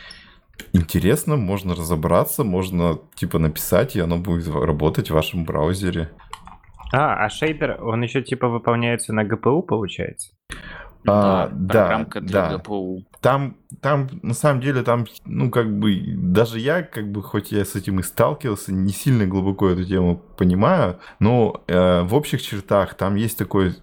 интересно, 0.74 1.38
можно 1.38 1.76
разобраться, 1.76 2.44
можно 2.44 3.00
типа 3.16 3.40
написать, 3.40 3.96
и 3.96 4.00
оно 4.00 4.18
будет 4.18 4.48
работать 4.48 5.10
в 5.10 5.14
вашем 5.14 5.46
браузере. 5.46 6.10
А, 6.94 7.26
а 7.26 7.30
шейдер, 7.30 7.82
он 7.82 8.02
еще 8.02 8.22
типа 8.22 8.50
выполняется 8.50 9.14
на 9.14 9.24
GPU, 9.24 9.62
получается? 9.62 10.34
А, 11.08 11.50
да, 11.52 11.86
программка 11.86 12.22
для 12.22 12.50
да. 12.50 12.56
GPU. 12.56 13.04
Там, 13.22 13.56
там, 13.82 14.10
на 14.22 14.34
самом 14.34 14.62
деле, 14.62 14.84
там, 14.84 15.06
ну, 15.26 15.52
как 15.52 15.72
бы, 15.72 16.02
даже 16.18 16.60
я, 16.60 16.82
как 16.82 17.12
бы, 17.12 17.22
хоть 17.22 17.52
я 17.52 17.66
с 17.66 17.76
этим 17.76 18.00
и 18.00 18.04
сталкивался, 18.04 18.74
не 18.74 18.92
сильно 18.92 19.26
глубоко 19.26 19.70
эту 19.70 19.86
тему 19.86 20.22
понимаю, 20.38 21.00
но 21.20 21.64
э, 21.68 22.02
в 22.02 22.14
общих 22.16 22.42
чертах 22.42 22.96
там 22.96 23.16
есть 23.16 23.38
такой 23.38 23.76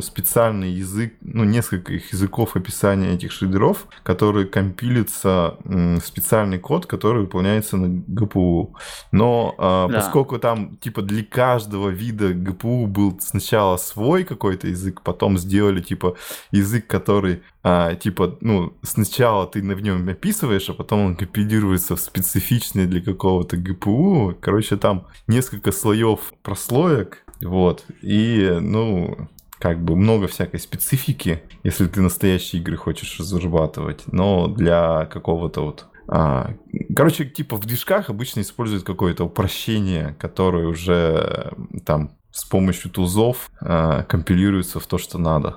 специальный 0.00 0.70
язык, 0.70 1.14
ну, 1.20 1.44
несколько 1.44 1.92
языков 1.92 2.56
описания 2.56 3.14
этих 3.14 3.32
шейдеров, 3.32 3.86
которые 4.02 4.46
компилится 4.46 5.56
в 5.64 6.00
специальный 6.00 6.58
код, 6.58 6.86
который 6.86 7.22
выполняется 7.22 7.76
на 7.76 7.86
GPU. 7.86 8.72
Но 9.12 9.54
э, 9.58 9.62
да. 9.92 9.98
поскольку 9.98 10.38
там, 10.38 10.76
типа, 10.76 11.02
для 11.02 11.24
каждого 11.24 11.88
вида 11.88 12.32
GPU 12.32 12.86
был 12.86 13.18
сначала 13.20 13.76
свой 13.76 14.24
какой-то 14.24 14.68
язык, 14.68 15.02
потом 15.02 15.38
сделали, 15.38 15.80
типа, 15.80 16.16
язык, 16.50 16.86
который 16.86 17.42
а, 17.66 17.94
типа, 17.94 18.36
ну, 18.42 18.74
сначала 18.82 19.46
ты 19.46 19.62
в 19.62 19.80
нем 19.80 20.06
описываешь, 20.06 20.68
а 20.68 20.74
потом 20.74 21.00
он 21.00 21.16
компилируется 21.16 21.96
в 21.96 22.00
специфичный 22.00 22.86
для 22.86 23.00
какого-то 23.00 23.56
GPU. 23.56 24.36
Короче, 24.38 24.76
там 24.76 25.06
несколько 25.26 25.72
слоев 25.72 26.34
прослоек, 26.42 27.24
вот, 27.40 27.86
и, 28.02 28.58
ну, 28.60 29.28
как 29.64 29.82
бы 29.82 29.96
много 29.96 30.28
всякой 30.28 30.60
специфики, 30.60 31.42
если 31.62 31.86
ты 31.86 32.02
настоящие 32.02 32.60
игры 32.60 32.76
хочешь 32.76 33.18
разрабатывать, 33.18 34.02
но 34.12 34.46
для 34.46 35.06
какого-то 35.06 35.62
вот 35.62 35.86
а, 36.06 36.50
короче, 36.94 37.24
типа 37.24 37.56
в 37.56 37.64
движках 37.64 38.10
обычно 38.10 38.40
используют 38.40 38.84
какое-то 38.84 39.24
упрощение, 39.24 40.16
которое 40.18 40.66
уже 40.66 41.54
там 41.86 42.10
с 42.30 42.44
помощью 42.44 42.90
тузов 42.90 43.50
а, 43.58 44.02
компилируется 44.02 44.80
в 44.80 44.86
то, 44.86 44.98
что 44.98 45.16
надо. 45.16 45.56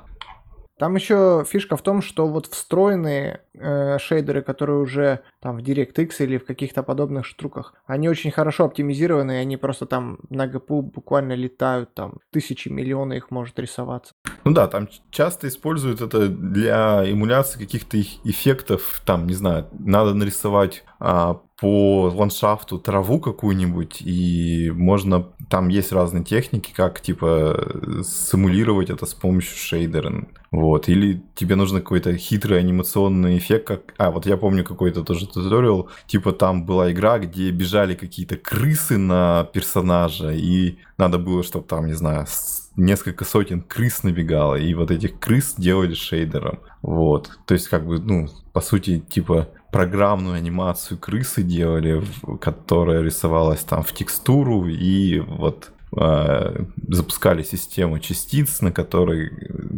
Там 0.78 0.96
еще 0.96 1.44
фишка 1.48 1.76
в 1.76 1.82
том, 1.82 2.02
что 2.02 2.28
вот 2.28 2.46
встроенные 2.48 3.42
э, 3.54 3.98
шейдеры, 4.00 4.44
которые 4.44 4.80
уже 4.80 5.22
там 5.42 5.58
в 5.58 5.62
DirectX 5.62 6.12
или 6.20 6.38
в 6.38 6.46
каких-то 6.46 6.84
подобных 6.84 7.26
штуках, 7.26 7.74
они 7.88 8.10
очень 8.10 8.30
хорошо 8.30 8.66
оптимизированы, 8.66 9.34
и 9.34 9.42
они 9.42 9.58
просто 9.58 9.88
там 9.88 10.20
на 10.30 10.46
GPU 10.46 10.82
буквально 10.82 11.34
летают, 11.34 11.94
там 11.96 12.20
тысячи, 12.32 12.70
миллионы 12.70 13.18
их 13.18 13.32
может 13.32 13.58
рисоваться. 13.58 14.14
Ну 14.44 14.54
да, 14.54 14.68
там 14.68 14.88
часто 15.10 15.48
используют 15.48 16.02
это 16.02 16.28
для 16.28 17.04
эмуляции 17.10 17.60
каких-то 17.60 18.00
эффектов, 18.00 19.02
там, 19.06 19.26
не 19.26 19.34
знаю, 19.34 19.68
надо 19.80 20.14
нарисовать 20.14 20.84
а, 21.00 21.42
по 21.60 22.12
ландшафту 22.14 22.78
траву 22.78 23.20
какую-нибудь, 23.20 24.02
и 24.02 24.72
можно, 24.76 25.28
там 25.50 25.70
есть 25.70 25.92
разные 25.92 26.24
техники, 26.24 26.72
как, 26.76 27.02
типа, 27.02 28.04
симулировать 28.04 28.92
это 28.92 29.08
с 29.08 29.16
помощью 29.16 29.58
шейдера, 29.58 30.28
вот, 30.52 30.88
или 30.88 31.24
тебе 31.34 31.56
нужно 31.56 31.80
какой-то 31.82 32.16
хитрый 32.16 32.60
анимационный 32.60 33.40
эффект, 33.40 33.68
как, 33.68 33.94
а, 33.98 34.12
вот 34.12 34.28
я 34.28 34.38
помню 34.38 34.64
какой-то 34.64 35.04
тоже 35.04 35.28
туториал, 35.28 35.90
типа, 36.06 36.32
там 36.32 36.64
была 36.64 36.92
игра, 36.92 37.18
где 37.18 37.50
бежали 37.50 37.96
какие-то 37.96 38.38
крысы 38.38 38.98
на 38.98 39.46
персонажа, 39.52 40.32
и 40.32 40.78
надо 41.00 41.18
было, 41.18 41.42
чтобы 41.42 41.66
там, 41.66 41.88
не 41.88 41.94
знаю, 41.94 42.28
несколько 42.76 43.26
сотен 43.26 43.62
крыс 43.62 44.04
набегало, 44.04 44.56
и 44.56 44.76
вот 44.76 44.92
этих 44.92 45.20
крыс 45.20 45.56
делали 45.58 45.96
шейдером, 45.96 46.60
вот, 46.84 47.32
то 47.48 47.56
есть, 47.56 47.68
как 47.68 47.88
бы, 47.88 47.98
ну, 47.98 48.28
по 48.54 48.62
сути, 48.62 49.00
типа, 49.00 49.50
программную 49.78 50.38
анимацию 50.38 50.98
крысы 50.98 51.44
делали, 51.44 52.02
которая 52.42 53.04
рисовалась 53.04 53.64
там 53.64 53.84
в 53.84 53.94
текстуру, 53.94 54.66
и 54.66 55.20
вот 55.20 55.70
э, 55.96 56.66
запускали 56.88 57.44
систему 57.44 58.00
частиц, 58.00 58.62
на 58.62 58.72
которой 58.72 59.30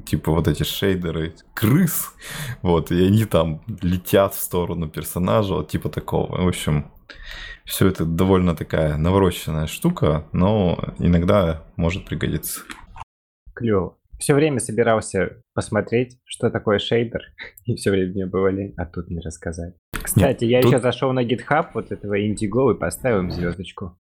типа 0.06 0.32
вот 0.32 0.47
эти 0.47 0.64
шейдеры 0.64 1.34
крыс, 1.54 2.14
вот, 2.62 2.91
и 2.91 3.08
они 3.08 3.26
там 3.26 3.62
летят 3.82 4.34
в 4.36 4.41
сторону 4.41 4.88
персонажа, 4.88 5.56
вот 5.56 5.68
типа 5.68 5.89
такого. 5.89 6.43
В 6.43 6.47
общем, 6.47 6.86
все 7.66 7.88
это 7.88 8.06
довольно 8.06 8.56
такая 8.56 8.95
навороченная 8.95 9.68
штука, 9.68 10.24
но 10.32 10.80
иногда 11.00 11.64
может 11.76 12.06
пригодиться. 12.06 12.62
Клево 13.54 13.99
все 14.20 14.34
время 14.36 14.60
собирался 14.60 15.42
посмотреть, 15.54 16.20
что 16.26 16.50
такое 16.50 16.78
шейдер, 16.78 17.22
и 17.66 17.76
все 17.76 17.92
время 17.92 18.12
мне 18.12 18.26
было 18.26 18.50
лень, 18.50 18.74
а 18.78 18.86
тут 18.86 19.10
не 19.10 19.20
рассказать. 19.20 19.74
Кстати, 19.92 20.44
Нет, 20.44 20.52
я 20.52 20.62
тут... 20.62 20.72
еще 20.72 20.80
зашел 20.80 21.12
на 21.14 21.26
GitHub 21.26 21.68
вот 21.74 21.92
этого 21.92 22.20
Indigo 22.20 22.74
и 22.74 22.78
поставил 22.78 23.20
им 23.20 23.32
звездочку. 23.32 23.98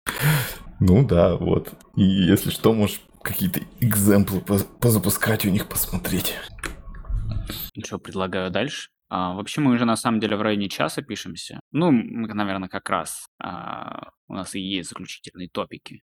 Ну 0.80 1.06
да, 1.06 1.36
вот. 1.36 1.72
И 1.96 2.02
если 2.02 2.50
что, 2.50 2.72
можешь 2.72 3.00
какие-то 3.22 3.60
экземплы 3.80 4.40
позапускать 4.80 5.46
у 5.46 5.50
них 5.50 5.68
посмотреть. 5.68 6.34
Что, 7.82 7.98
предлагаю 7.98 8.50
дальше? 8.50 8.90
А, 9.08 9.34
вообще 9.34 9.60
мы 9.60 9.72
уже 9.72 9.84
на 9.84 9.96
самом 9.96 10.20
деле 10.20 10.36
в 10.36 10.42
районе 10.42 10.68
часа 10.68 11.02
пишемся. 11.02 11.60
Ну, 11.72 11.90
мы, 11.90 12.26
наверное, 12.34 12.68
как 12.68 12.88
раз 12.90 13.26
а, 13.40 14.10
у 14.28 14.34
нас 14.34 14.54
и 14.54 14.60
есть 14.60 14.88
заключительные 14.90 15.48
топики. 15.48 16.02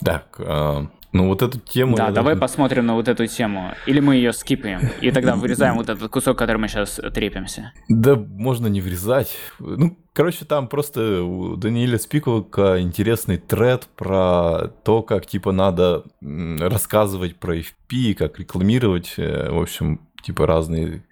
Так, 0.00 0.36
а, 0.38 0.86
ну 1.12 1.28
вот 1.28 1.42
эту 1.42 1.60
тему... 1.60 1.96
Да, 1.96 2.10
давай 2.10 2.34
даже... 2.34 2.40
посмотрим 2.40 2.86
на 2.86 2.94
вот 2.94 3.08
эту 3.08 3.26
тему. 3.26 3.72
Или 3.86 4.00
мы 4.00 4.16
ее 4.16 4.32
скипаем, 4.32 4.80
и 5.00 5.10
тогда 5.10 5.36
вырезаем 5.36 5.76
вот 5.76 5.88
этот 5.88 6.10
кусок, 6.10 6.38
который 6.38 6.58
мы 6.58 6.68
сейчас 6.68 7.00
трепимся. 7.12 7.72
Да, 7.88 8.16
можно 8.16 8.66
не 8.66 8.80
вырезать. 8.80 9.36
Ну, 9.58 9.96
короче, 10.12 10.44
там 10.44 10.68
просто 10.68 11.22
у 11.22 11.56
Даниэля 11.56 11.98
Спиковка 11.98 12.80
интересный 12.80 13.38
тред 13.38 13.86
про 13.96 14.68
то, 14.84 15.02
как, 15.02 15.26
типа, 15.26 15.52
надо 15.52 16.04
рассказывать 16.20 17.36
про 17.36 17.58
FP, 17.58 18.14
как 18.14 18.38
рекламировать, 18.38 19.14
э, 19.16 19.50
в 19.50 19.60
общем, 19.60 20.00
типа, 20.22 20.46
разные 20.46 21.04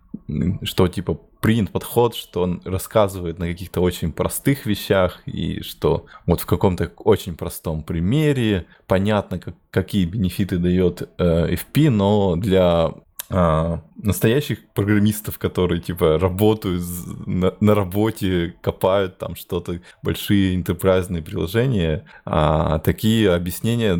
что 0.62 0.88
типа 0.88 1.20
принят 1.42 1.70
подход, 1.70 2.14
что 2.14 2.42
он 2.42 2.62
рассказывает 2.64 3.40
на 3.40 3.48
каких-то 3.48 3.80
очень 3.80 4.12
простых 4.12 4.64
вещах, 4.64 5.20
и 5.26 5.60
что 5.62 6.06
вот 6.24 6.40
в 6.40 6.46
каком-то 6.46 6.90
очень 6.98 7.34
простом 7.34 7.82
примере. 7.82 8.66
Понятно, 8.86 9.40
как, 9.40 9.54
какие 9.70 10.06
бенефиты 10.06 10.58
дает 10.58 11.10
э, 11.18 11.54
FP, 11.54 11.90
но 11.90 12.36
для 12.36 12.92
а, 13.32 13.82
настоящих 13.96 14.64
программистов, 14.74 15.38
которые 15.38 15.80
типа 15.80 16.18
работают 16.18 16.82
на, 17.26 17.54
на 17.60 17.74
работе, 17.74 18.54
копают 18.60 19.18
там 19.18 19.36
что-то, 19.36 19.80
большие 20.02 20.54
интерпрайзные 20.54 21.22
приложения, 21.22 22.04
а, 22.24 22.78
такие 22.80 23.32
объяснения 23.32 23.98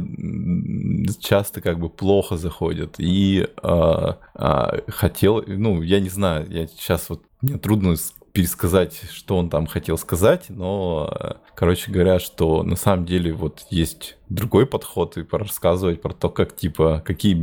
часто 1.19 1.61
как 1.61 1.79
бы 1.79 1.89
плохо 1.89 2.37
заходят. 2.37 2.97
И 2.99 3.49
а, 3.63 4.19
а, 4.35 4.79
хотел, 4.89 5.43
ну, 5.47 5.83
я 5.83 6.01
не 6.01 6.11
знаю, 6.11 6.47
я 6.51 6.67
сейчас 6.67 7.09
вот 7.09 7.23
мне 7.41 7.59
трудно 7.59 7.97
пересказать, 8.33 9.03
что 9.11 9.37
он 9.37 9.51
там 9.51 9.67
хотел 9.67 9.99
сказать, 9.99 10.47
но, 10.49 11.39
короче 11.55 11.91
говоря, 11.91 12.19
что 12.19 12.63
на 12.63 12.77
самом 12.77 13.05
деле 13.05 13.33
вот 13.33 13.67
есть 13.71 14.17
другой 14.29 14.67
подход 14.67 15.17
и 15.19 15.27
рассказывать 15.31 16.01
про 16.01 16.13
то, 16.15 16.31
как 16.31 16.57
типа, 16.57 17.03
какие 17.05 17.35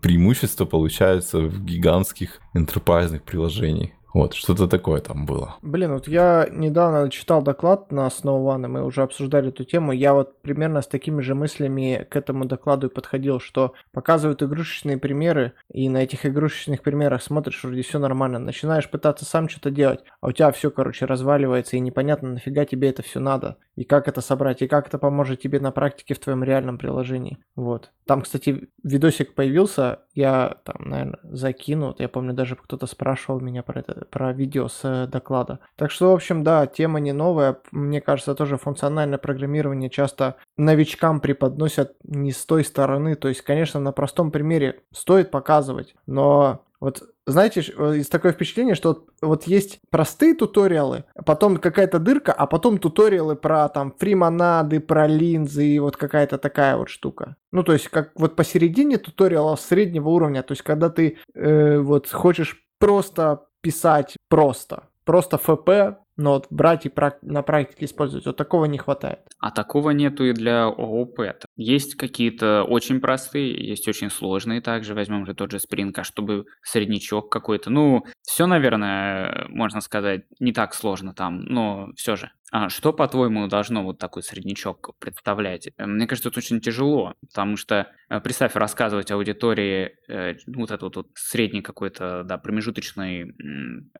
преимущества 0.00 0.64
получаются 0.64 1.38
в 1.40 1.64
гигантских 1.64 2.40
enterprise 2.54 3.20
приложениях. 3.20 3.90
Вот, 4.12 4.34
что-то 4.34 4.66
такое 4.66 5.00
там 5.00 5.26
было. 5.26 5.56
Блин, 5.62 5.92
вот 5.92 6.08
я 6.08 6.48
недавно 6.50 7.10
читал 7.10 7.42
доклад 7.42 7.92
на 7.92 8.08
Snow 8.08 8.44
One, 8.44 8.64
и 8.64 8.68
мы 8.68 8.84
уже 8.84 9.02
обсуждали 9.02 9.48
эту 9.48 9.64
тему. 9.64 9.92
Я 9.92 10.14
вот 10.14 10.40
примерно 10.42 10.82
с 10.82 10.86
такими 10.86 11.20
же 11.20 11.34
мыслями 11.34 12.06
к 12.10 12.16
этому 12.16 12.44
докладу 12.44 12.88
и 12.88 12.92
подходил, 12.92 13.40
что 13.40 13.74
показывают 13.92 14.42
игрушечные 14.42 14.98
примеры, 14.98 15.52
и 15.72 15.88
на 15.88 15.98
этих 15.98 16.26
игрушечных 16.26 16.82
примерах 16.82 17.22
смотришь, 17.22 17.62
вроде 17.62 17.82
все 17.82 17.98
нормально. 17.98 18.38
Начинаешь 18.38 18.90
пытаться 18.90 19.24
сам 19.24 19.48
что-то 19.48 19.70
делать, 19.70 20.00
а 20.20 20.28
у 20.28 20.32
тебя 20.32 20.50
все, 20.50 20.70
короче, 20.70 21.04
разваливается, 21.06 21.76
и 21.76 21.80
непонятно, 21.80 22.30
нафига 22.30 22.64
тебе 22.64 22.90
это 22.90 23.02
все 23.02 23.20
надо, 23.20 23.56
и 23.76 23.84
как 23.84 24.08
это 24.08 24.20
собрать, 24.20 24.62
и 24.62 24.68
как 24.68 24.88
это 24.88 24.98
поможет 24.98 25.40
тебе 25.40 25.60
на 25.60 25.70
практике 25.70 26.14
в 26.14 26.18
твоем 26.18 26.42
реальном 26.44 26.78
приложении. 26.78 27.38
Вот. 27.54 27.92
Там, 28.06 28.22
кстати, 28.22 28.68
видосик 28.82 29.34
появился, 29.34 30.00
я 30.14 30.56
там, 30.64 30.88
наверное, 30.88 31.20
закину. 31.22 31.94
Я 31.98 32.08
помню, 32.08 32.34
даже 32.34 32.56
кто-то 32.56 32.86
спрашивал 32.86 33.40
меня 33.40 33.62
про 33.62 33.80
это, 33.80 33.99
про 34.10 34.32
видео 34.32 34.68
с 34.68 34.80
э, 34.84 35.06
доклада. 35.06 35.60
Так 35.76 35.90
что, 35.90 36.10
в 36.10 36.14
общем, 36.14 36.42
да, 36.42 36.66
тема 36.66 37.00
не 37.00 37.12
новая. 37.12 37.58
Мне 37.72 38.00
кажется, 38.00 38.34
тоже 38.34 38.56
функциональное 38.56 39.18
программирование 39.18 39.90
часто 39.90 40.36
новичкам 40.56 41.20
преподносят 41.20 41.96
не 42.04 42.32
с 42.32 42.44
той 42.46 42.64
стороны. 42.64 43.14
То 43.14 43.28
есть, 43.28 43.42
конечно, 43.42 43.80
на 43.80 43.92
простом 43.92 44.30
примере 44.30 44.80
стоит 44.92 45.30
показывать, 45.30 45.94
но 46.06 46.64
вот 46.80 47.02
знаете, 47.26 47.62
э, 47.76 47.94
есть 47.96 48.10
такое 48.10 48.32
впечатление, 48.32 48.74
что 48.74 48.88
вот, 48.88 49.08
вот 49.20 49.44
есть 49.44 49.80
простые 49.90 50.34
туториалы, 50.34 51.04
потом 51.26 51.58
какая-то 51.58 51.98
дырка, 51.98 52.32
а 52.32 52.46
потом 52.46 52.78
туториалы 52.78 53.36
про 53.36 53.68
там 53.68 53.94
фримонады, 53.98 54.80
про 54.80 55.06
линзы 55.06 55.66
и 55.66 55.78
вот 55.78 55.96
какая-то 55.96 56.38
такая 56.38 56.76
вот 56.76 56.88
штука. 56.88 57.36
Ну, 57.52 57.62
то 57.62 57.72
есть, 57.72 57.88
как 57.88 58.12
вот 58.14 58.36
посередине 58.36 58.98
туториалов 58.98 59.60
среднего 59.60 60.08
уровня, 60.08 60.42
то 60.42 60.52
есть, 60.52 60.62
когда 60.62 60.88
ты 60.88 61.18
э, 61.34 61.78
вот 61.78 62.10
хочешь 62.10 62.64
просто 62.78 63.44
писать 63.62 64.16
просто, 64.28 64.88
просто 65.04 65.38
ФП, 65.38 66.00
но 66.20 66.34
вот 66.34 66.46
брать 66.50 66.86
и 66.86 66.92
на 67.22 67.42
практике 67.42 67.86
использовать, 67.86 68.26
вот 68.26 68.36
такого 68.36 68.66
не 68.66 68.78
хватает. 68.78 69.20
А 69.38 69.50
такого 69.50 69.90
нету 69.90 70.24
и 70.24 70.32
для 70.32 70.64
ООП. 70.66 71.20
Есть 71.56 71.94
какие-то 71.94 72.62
очень 72.64 73.00
простые, 73.00 73.66
есть 73.66 73.88
очень 73.88 74.10
сложные 74.10 74.60
также. 74.60 74.94
Возьмем 74.94 75.24
же 75.24 75.34
тот 75.34 75.50
же 75.50 75.58
Spring, 75.58 75.92
а 75.96 76.04
чтобы 76.04 76.44
среднячок 76.62 77.30
какой-то. 77.30 77.70
Ну, 77.70 78.04
все, 78.22 78.46
наверное, 78.46 79.46
можно 79.48 79.80
сказать, 79.80 80.24
не 80.38 80.52
так 80.52 80.74
сложно 80.74 81.14
там, 81.14 81.40
но 81.44 81.88
все 81.96 82.16
же. 82.16 82.30
А 82.50 82.68
что, 82.68 82.92
по-твоему, 82.92 83.46
должно 83.46 83.84
вот 83.84 83.98
такой 83.98 84.22
среднячок 84.22 84.90
представлять? 84.98 85.68
Э, 85.76 85.86
мне 85.86 86.06
кажется, 86.06 86.30
это 86.30 86.38
очень 86.38 86.60
тяжело, 86.60 87.14
потому 87.20 87.56
что 87.56 87.88
э, 88.08 88.20
представь 88.20 88.56
рассказывать 88.56 89.10
аудитории 89.10 89.96
э, 90.08 90.34
вот 90.48 90.70
этот 90.70 90.96
вот 90.96 91.08
средний 91.14 91.62
какой-то, 91.62 92.24
да, 92.24 92.38
промежуточный, 92.38 93.34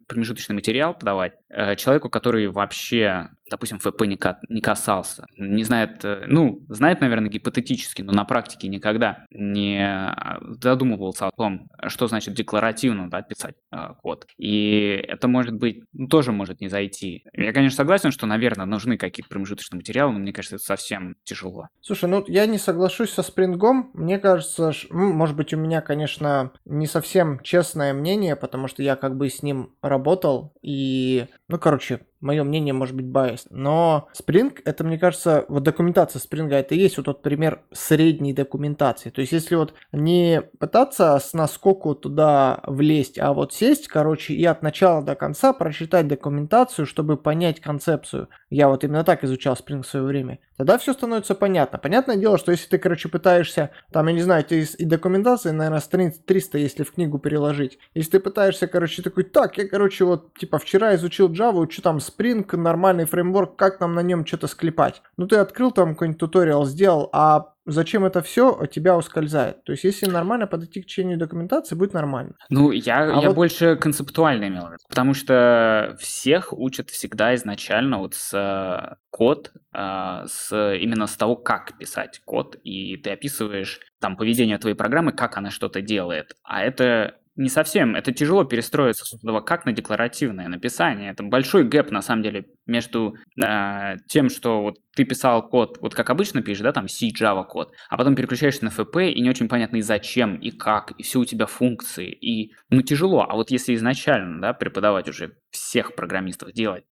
промежуточный 0.09 0.55
материал 0.55 0.95
подавать 0.95 1.35
э, 1.49 1.77
человеку, 1.77 2.11
который 2.11 2.49
вообще, 2.49 3.29
допустим, 3.51 3.79
ФП 3.79 4.03
не, 4.03 4.19
не 4.49 4.61
касался, 4.61 5.27
не 5.37 5.63
знает, 5.63 6.05
э, 6.05 6.25
ну, 6.27 6.65
знает, 6.69 7.01
наверное, 7.01 7.31
гипотетически, 7.31 8.03
но 8.03 8.13
на 8.13 8.25
практике 8.25 8.69
никогда 8.69 9.27
не 9.31 9.81
а, 9.81 10.41
задумывался 10.61 11.29
о 11.29 11.31
том, 11.31 11.69
что 11.87 12.09
значит 12.09 12.35
декларативно 12.35 13.09
да, 13.09 13.23
писать 13.23 13.55
э, 13.71 13.77
код. 14.03 14.27
И 14.39 15.05
это 15.07 15.29
может 15.29 15.55
быть, 15.55 15.85
ну, 15.93 16.09
тоже 16.09 16.33
может 16.33 16.61
не 16.61 16.69
зайти. 16.69 17.25
Я, 17.33 17.53
конечно, 17.53 17.77
согласен, 17.77 18.11
что, 18.11 18.27
наверное, 18.27 18.40
нужны 18.49 18.97
какие-то 18.97 19.29
промежуточные 19.29 19.79
материалы, 19.79 20.13
но 20.13 20.19
мне 20.19 20.33
кажется, 20.33 20.57
это 20.57 20.65
совсем 20.65 21.17
тяжело. 21.25 21.69
Слушай, 21.81 22.09
ну 22.09 22.25
я 22.27 22.47
не 22.47 22.59
соглашусь 22.59 23.11
со 23.11 23.23
Spring 23.23 23.68
ом. 23.68 23.91
Мне 23.95 24.19
кажется, 24.19 24.73
ну, 24.91 25.13
может 25.13 25.37
быть, 25.37 25.53
у 25.55 25.57
меня, 25.57 25.81
конечно, 25.81 26.53
не 26.65 26.87
совсем 26.87 27.41
честное 27.41 27.93
мнение, 27.93 28.37
потому 28.37 28.69
что 28.69 28.83
я 28.83 28.97
как 28.97 29.17
бы 29.17 29.29
с 29.29 29.43
ним 29.43 29.75
работал. 29.83 30.55
И, 30.63 31.27
ну, 31.49 31.59
короче, 31.59 32.07
мое 32.21 32.45
мнение 32.45 32.75
может 32.75 32.95
быть 32.95 33.07
biased, 33.07 33.47
но 33.51 34.09
Spring, 34.19 34.59
это, 34.65 34.85
мне 34.85 34.99
кажется, 34.99 35.45
вот 35.49 35.63
документация 35.63 36.21
Spring, 36.21 36.53
это 36.53 36.75
и 36.75 36.79
есть 36.79 36.97
вот 36.97 37.07
тот 37.07 37.23
пример 37.23 37.63
средней 37.73 38.33
документации. 38.33 39.11
То 39.11 39.21
есть, 39.21 39.33
если 39.33 39.55
вот 39.55 39.75
не 39.93 40.43
пытаться 40.59 41.19
с 41.19 41.33
наскоку 41.33 41.95
туда 41.95 42.61
влезть, 42.67 43.19
а 43.19 43.33
вот 43.33 43.53
сесть, 43.53 43.89
короче, 43.89 44.35
и 44.35 44.45
от 44.45 44.63
начала 44.63 45.03
до 45.03 45.15
конца 45.15 45.53
прочитать 45.53 46.09
документацию, 46.09 46.87
чтобы 46.87 47.17
понять 47.17 47.61
концепцию. 47.61 48.29
Я 48.49 48.69
вот 48.69 48.85
именно 48.85 49.05
так 49.05 49.25
изучал 49.25 49.55
Spring 49.55 49.83
в 49.83 49.87
свое 49.87 50.05
время. 50.05 50.39
Тогда 50.61 50.77
все 50.77 50.93
становится 50.93 51.35
понятно. 51.35 51.79
Понятное 51.79 52.17
дело, 52.17 52.37
что 52.37 52.53
если 52.53 52.69
ты, 52.69 52.77
короче, 52.77 53.09
пытаешься, 53.09 53.71
там, 53.93 54.09
я 54.09 54.13
не 54.13 54.21
знаю, 54.21 54.45
ты 54.45 54.61
и 54.61 54.85
документации, 54.85 55.53
наверное, 55.53 55.81
страниц 55.81 56.21
300, 56.27 56.59
если 56.59 56.83
в 56.83 56.93
книгу 56.93 57.19
переложить. 57.19 57.79
Если 57.95 58.11
ты 58.11 58.21
пытаешься, 58.21 58.67
короче, 58.67 59.01
такой, 59.01 59.25
так, 59.25 59.57
я, 59.57 59.67
короче, 59.67 60.05
вот, 60.05 60.35
типа, 60.35 60.59
вчера 60.59 60.95
изучил 60.97 61.33
Java, 61.33 61.57
учу 61.61 61.81
там 61.81 61.97
Spring, 61.97 62.45
нормальный 62.59 63.07
фреймворк, 63.07 63.57
как 63.57 63.81
нам 63.81 63.95
на 63.95 64.01
нем 64.01 64.27
что-то 64.27 64.49
склепать. 64.49 65.01
Ну, 65.17 65.27
ты 65.27 65.37
открыл 65.37 65.71
там 65.71 65.95
какой-нибудь 65.95 66.21
туториал, 66.21 66.67
сделал, 66.67 67.09
а 67.15 67.55
зачем 67.71 68.05
это 68.05 68.23
все 68.23 68.51
от 68.51 68.71
тебя 68.71 68.97
ускользает. 68.97 69.65
То 69.65 69.73
есть, 69.73 69.85
если 69.85 70.07
нормально 70.07 70.47
подойти 70.47 70.83
к 70.83 70.87
чтению 70.87 71.19
документации, 71.19 71.75
будет 71.75 71.95
нормально. 71.95 72.35
Ну, 72.49 72.71
я, 72.71 73.03
а 73.03 73.21
я 73.21 73.29
вот... 73.29 73.37
больше 73.37 73.77
концептуально 73.77 74.49
имел 74.49 74.67
в 74.67 74.73
виду, 74.73 74.83
потому 74.89 75.15
что 75.15 75.97
всех 75.99 76.53
учат 76.53 76.91
всегда 76.91 77.35
изначально 77.35 77.99
вот 77.99 78.15
с 78.15 78.35
э, 78.35 78.97
код, 79.11 79.53
э, 79.75 80.25
с 80.27 80.75
именно 80.77 81.07
с 81.07 81.17
того, 81.17 81.37
как 81.37 81.79
писать 81.79 82.21
код, 82.25 82.57
и 82.65 82.97
ты 82.97 83.11
описываешь 83.11 83.81
там 84.01 84.17
поведение 84.17 84.59
твоей 84.59 84.77
программы, 84.77 85.13
как 85.13 85.37
она 85.37 85.51
что-то 85.51 85.81
делает. 85.81 86.37
А 86.43 86.63
это 86.63 87.20
не 87.37 87.49
совсем. 87.49 87.95
Это 87.95 88.13
тяжело 88.13 88.45
перестроиться 88.45 89.05
с 89.05 89.15
этого 89.15 89.41
как 89.41 89.65
на 89.65 89.73
декларативное 89.73 90.49
написание. 90.49 91.11
Это 91.11 91.23
большой 91.23 91.65
гэп, 91.65 91.91
на 91.91 92.03
самом 92.03 92.23
деле, 92.23 92.47
между 92.67 93.15
э, 93.43 93.97
тем, 94.09 94.29
что 94.29 94.63
вот 94.63 94.79
ты 94.95 95.05
писал 95.05 95.49
код, 95.49 95.79
вот 95.81 95.95
как 95.95 96.11
обычно 96.11 96.43
пишешь, 96.43 96.63
да, 96.63 96.73
там 96.73 96.89
C, 96.89 97.09
Java 97.09 97.45
код, 97.45 97.73
а 97.89 97.97
потом 97.97 98.15
переключаешься 98.15 98.65
на 98.65 98.69
FP, 98.69 99.11
и 99.11 99.21
не 99.21 99.31
очень 99.31 99.49
понятно 99.49 99.77
и 99.77 99.83
зачем, 99.83 100.37
и 100.37 100.51
как, 100.51 100.93
и 100.93 101.03
все 101.03 101.21
у 101.21 101.25
тебя 101.25 101.47
функции, 101.47 102.11
и, 102.11 102.53
ну, 102.69 102.83
тяжело. 102.83 103.27
А 103.29 103.35
вот 103.35 103.51
если 103.51 103.75
изначально, 103.75 104.41
да, 104.41 104.53
преподавать 104.53 105.09
уже 105.09 105.37
всех 105.51 105.95
программистов 105.95 106.53
делать 106.53 106.85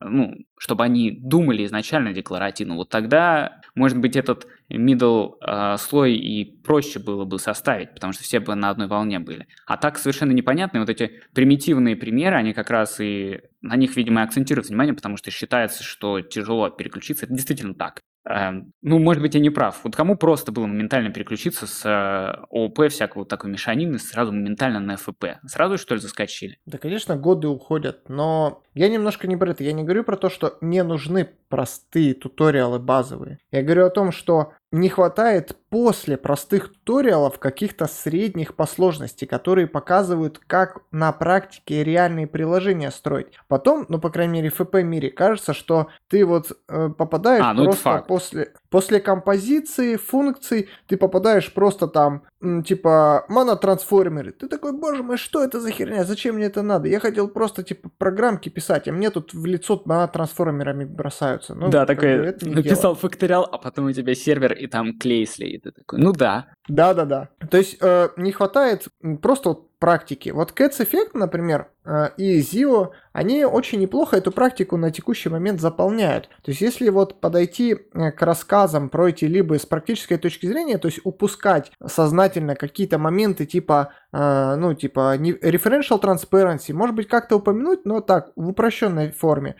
ну, 0.00 0.34
чтобы 0.58 0.84
они 0.84 1.10
думали 1.10 1.64
изначально 1.64 2.12
декларативно, 2.12 2.74
вот 2.74 2.88
тогда, 2.88 3.60
может 3.74 3.98
быть, 3.98 4.16
этот 4.16 4.46
middle 4.70 5.34
э, 5.40 5.76
слой 5.78 6.14
и 6.14 6.44
проще 6.62 6.98
было 6.98 7.24
бы 7.24 7.38
составить, 7.38 7.92
потому 7.94 8.12
что 8.12 8.22
все 8.22 8.40
бы 8.40 8.54
на 8.54 8.70
одной 8.70 8.86
волне 8.86 9.18
были. 9.18 9.46
А 9.66 9.76
так 9.76 9.98
совершенно 9.98 10.32
непонятные 10.32 10.80
вот 10.80 10.88
эти 10.88 11.20
примитивные 11.34 11.96
примеры, 11.96 12.36
они 12.36 12.52
как 12.52 12.70
раз 12.70 13.00
и 13.00 13.40
на 13.60 13.76
них, 13.76 13.96
видимо, 13.96 14.22
акцентируют 14.22 14.68
внимание, 14.68 14.94
потому 14.94 15.16
что 15.16 15.30
считается, 15.30 15.84
что 15.84 16.20
тяжело 16.20 16.70
переключиться. 16.70 17.26
Это 17.26 17.34
действительно 17.34 17.74
так. 17.74 18.00
Эм, 18.28 18.72
ну, 18.82 18.98
может 18.98 19.22
быть, 19.22 19.34
я 19.34 19.40
не 19.40 19.50
прав. 19.50 19.80
Вот 19.82 19.96
кому 19.96 20.16
просто 20.16 20.52
было 20.52 20.66
моментально 20.66 21.10
переключиться 21.10 21.66
с 21.66 21.84
э, 21.86 22.44
ООП, 22.50 22.90
всякого 22.90 23.22
вот 23.22 23.28
такой 23.28 23.50
мешанины, 23.50 23.98
сразу 23.98 24.32
моментально 24.32 24.78
на 24.78 24.96
ФП? 24.96 25.24
Сразу, 25.46 25.78
что 25.78 25.94
ли, 25.94 26.00
заскочили? 26.00 26.58
Да, 26.66 26.76
конечно, 26.78 27.16
годы 27.16 27.48
уходят, 27.48 28.08
но 28.08 28.62
я 28.74 28.88
немножко 28.88 29.26
не 29.26 29.36
про 29.36 29.52
это. 29.52 29.64
Я 29.64 29.72
не 29.72 29.84
говорю 29.84 30.04
про 30.04 30.16
то, 30.16 30.28
что 30.28 30.58
не 30.60 30.82
нужны 30.82 31.30
простые 31.48 32.14
туториалы 32.14 32.78
базовые. 32.78 33.38
Я 33.50 33.62
говорю 33.62 33.86
о 33.86 33.90
том, 33.90 34.12
что 34.12 34.52
не 34.70 34.88
хватает 34.88 35.56
после 35.70 36.16
простых 36.16 36.72
туториалов 36.72 37.38
каких-то 37.38 37.86
средних 37.86 38.56
по 38.56 38.66
сложности, 38.66 39.24
которые 39.24 39.68
показывают, 39.68 40.40
как 40.46 40.82
на 40.90 41.12
практике 41.12 41.84
реальные 41.84 42.26
приложения 42.26 42.90
строить. 42.90 43.28
Потом, 43.48 43.86
ну, 43.88 44.00
по 44.00 44.10
крайней 44.10 44.34
мере, 44.34 44.50
в 44.50 44.56
ФП 44.56 44.76
мире 44.82 45.10
кажется, 45.10 45.54
что 45.54 45.86
ты 46.08 46.26
вот 46.26 46.58
э, 46.68 46.90
попадаешь 46.98 47.44
а, 47.44 47.54
ну 47.54 47.64
просто 47.64 48.04
после, 48.08 48.52
после 48.68 49.00
композиции, 49.00 49.94
функций, 49.94 50.68
ты 50.88 50.96
попадаешь 50.96 51.52
просто 51.52 51.86
там, 51.86 52.24
типа, 52.64 53.24
монотрансформеры. 53.28 54.32
Ты 54.32 54.48
такой, 54.48 54.72
боже 54.72 55.04
мой, 55.04 55.18
что 55.18 55.44
это 55.44 55.60
за 55.60 55.70
херня, 55.70 56.02
зачем 56.02 56.34
мне 56.34 56.46
это 56.46 56.62
надо? 56.62 56.88
Я 56.88 56.98
хотел 56.98 57.28
просто, 57.28 57.62
типа, 57.62 57.90
программки 57.96 58.48
писать, 58.48 58.88
а 58.88 58.92
мне 58.92 59.10
тут 59.10 59.32
в 59.34 59.46
лицо 59.46 59.80
монотрансформерами 59.84 60.84
бросаются. 60.84 61.54
Ну, 61.54 61.68
да, 61.68 61.86
такой, 61.86 62.34
написал 62.40 62.96
факториал, 62.96 63.48
а 63.50 63.58
потом 63.58 63.86
у 63.86 63.92
тебя 63.92 64.16
сервер 64.16 64.52
и 64.52 64.66
там 64.66 64.98
Клейсли, 64.98 65.46
и 65.46 65.59
ты 65.60 65.70
такой, 65.70 66.00
ну 66.00 66.12
да. 66.12 66.46
Да-да-да. 66.68 67.28
То 67.50 67.58
есть 67.58 67.76
э, 67.80 68.08
не 68.16 68.32
хватает 68.32 68.88
просто 69.22 69.50
вот 69.50 69.69
практики. 69.80 70.28
Вот 70.28 70.52
Cats 70.52 70.78
Effect, 70.78 71.10
например, 71.14 71.68
э, 71.84 72.10
и 72.18 72.40
Zio, 72.40 72.90
они 73.12 73.44
очень 73.44 73.80
неплохо 73.80 74.16
эту 74.16 74.30
практику 74.30 74.76
на 74.76 74.92
текущий 74.92 75.30
момент 75.30 75.60
заполняют. 75.60 76.28
То 76.42 76.50
есть 76.50 76.60
если 76.60 76.90
вот 76.90 77.20
подойти 77.20 77.74
э, 77.74 78.12
к 78.12 78.22
рассказам 78.22 78.90
про 78.90 79.08
эти 79.08 79.24
либо 79.24 79.58
с 79.58 79.66
практической 79.66 80.18
точки 80.18 80.46
зрения, 80.46 80.78
то 80.78 80.86
есть 80.86 81.00
упускать 81.02 81.72
сознательно 81.84 82.54
какие-то 82.54 82.98
моменты 82.98 83.46
типа, 83.46 83.92
э, 84.12 84.54
ну, 84.56 84.74
типа 84.74 85.16
referential 85.16 86.00
transparency, 86.00 86.72
может 86.74 86.94
быть 86.94 87.08
как-то 87.08 87.36
упомянуть, 87.36 87.86
но 87.86 88.00
так, 88.00 88.30
в 88.36 88.50
упрощенной 88.50 89.10
форме 89.10 89.56